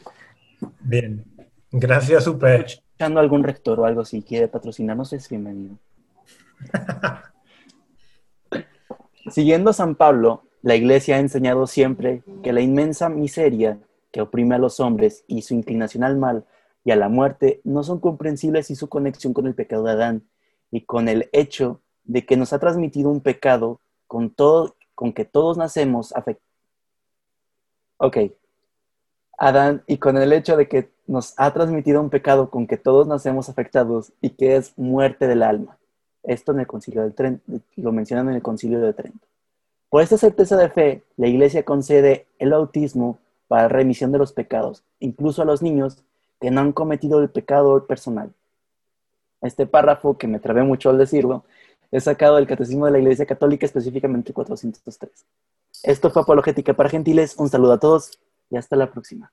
Bien. 0.82 1.24
Gracias, 1.72 2.26
Super. 2.26 2.66
Escuchando 2.98 3.20
algún 3.20 3.44
rector 3.44 3.80
o 3.80 3.86
algo 3.86 4.04
si 4.06 4.24
quiere 4.24 4.48
patrocinarnos, 4.48 5.14
es 5.14 5.30
bienvenido. 5.30 5.78
Siguiendo 9.30 9.70
a 9.70 9.74
San 9.74 9.94
Pablo, 9.94 10.46
la 10.64 10.76
Iglesia 10.76 11.18
ha 11.18 11.20
enseñado 11.20 11.68
siempre 11.68 12.24
que 12.42 12.54
la 12.54 12.62
inmensa 12.62 13.08
miseria 13.08 13.78
que 14.12 14.22
oprime 14.22 14.56
a 14.56 14.58
los 14.58 14.80
hombres 14.80 15.24
y 15.28 15.44
su 15.44 15.54
inclinación 15.54 16.04
al 16.04 16.18
mal 16.18 16.48
y 16.84 16.90
a 16.90 16.96
la 16.96 17.08
muerte 17.08 17.62
no 17.64 17.84
son 17.84 18.00
comprensibles 18.00 18.72
y 18.72 18.76
su 18.76 18.90
conexión 18.90 19.32
con 19.32 19.46
el 19.46 19.54
pecado 19.54 19.84
de 19.84 19.92
Adán 19.92 20.28
y 20.72 20.82
con 20.82 21.08
el 21.08 21.30
hecho 21.34 21.82
de 22.04 22.26
que 22.26 22.36
nos 22.36 22.52
ha 22.52 22.58
transmitido 22.58 23.12
un 23.12 23.22
pecado 23.22 23.80
con 24.08 24.32
todo 24.32 24.76
con 24.96 25.14
que 25.14 25.24
todos 25.24 25.56
nacemos 25.56 26.16
afectados. 26.16 26.50
Ok. 27.98 28.18
Adán, 29.38 29.84
y 29.86 29.98
con 29.98 30.18
el 30.18 30.34
hecho 30.34 30.58
de 30.58 30.68
que 30.68 30.90
nos 31.06 31.34
ha 31.38 31.54
transmitido 31.54 32.02
un 32.02 32.10
pecado 32.10 32.50
con 32.50 32.66
que 32.66 32.78
todos 32.78 33.08
nacemos 33.08 33.50
afectados 33.50 34.12
y 34.20 34.32
que 34.32 34.56
es 34.56 34.78
muerte 34.78 35.28
del 35.28 35.44
alma. 35.44 35.78
Esto 36.24 36.52
en 36.52 36.60
el 36.60 36.68
concilio 36.68 37.04
del 37.04 37.14
Trento, 37.14 37.44
lo 37.76 37.92
mencionan 37.92 38.30
en 38.30 38.36
el 38.36 38.42
concilio 38.42 38.82
de 38.82 38.94
Trento. 38.94 39.26
Por 39.90 40.02
esta 40.02 40.18
certeza 40.18 40.58
de 40.58 40.70
fe, 40.70 41.04
la 41.16 41.28
iglesia 41.28 41.64
concede 41.64 42.28
el 42.40 42.50
bautismo 42.50 43.20
para 43.48 43.70
remisión 43.70 44.12
de 44.12 44.18
los 44.18 44.34
pecados, 44.34 44.84
incluso 45.00 45.44
a 45.44 45.46
los 45.46 45.62
niños 45.62 46.04
que 46.42 46.52
no 46.52 46.60
han 46.62 46.74
cometido 46.74 47.22
el 47.22 47.30
pecado 47.30 47.86
personal. 47.86 48.34
Este 49.42 49.68
párrafo, 49.68 50.18
que 50.18 50.28
me 50.28 50.40
trabé 50.40 50.64
mucho 50.64 50.90
al 50.90 50.98
decirlo, 50.98 51.46
es 51.92 52.04
sacado 52.04 52.36
del 52.36 52.48
Catecismo 52.48 52.86
de 52.86 52.92
la 52.92 53.00
Iglesia 53.00 53.26
Católica, 53.26 53.66
específicamente 53.66 54.34
403. 54.34 55.10
Esto 55.84 56.10
fue 56.10 56.24
Apologética 56.24 56.74
para 56.74 56.90
Gentiles. 56.90 57.36
Un 57.38 57.50
saludo 57.50 57.74
a 57.74 57.80
todos 57.80 58.20
y 58.50 58.58
hasta 58.58 58.76
la 58.76 58.92
próxima. 58.92 59.32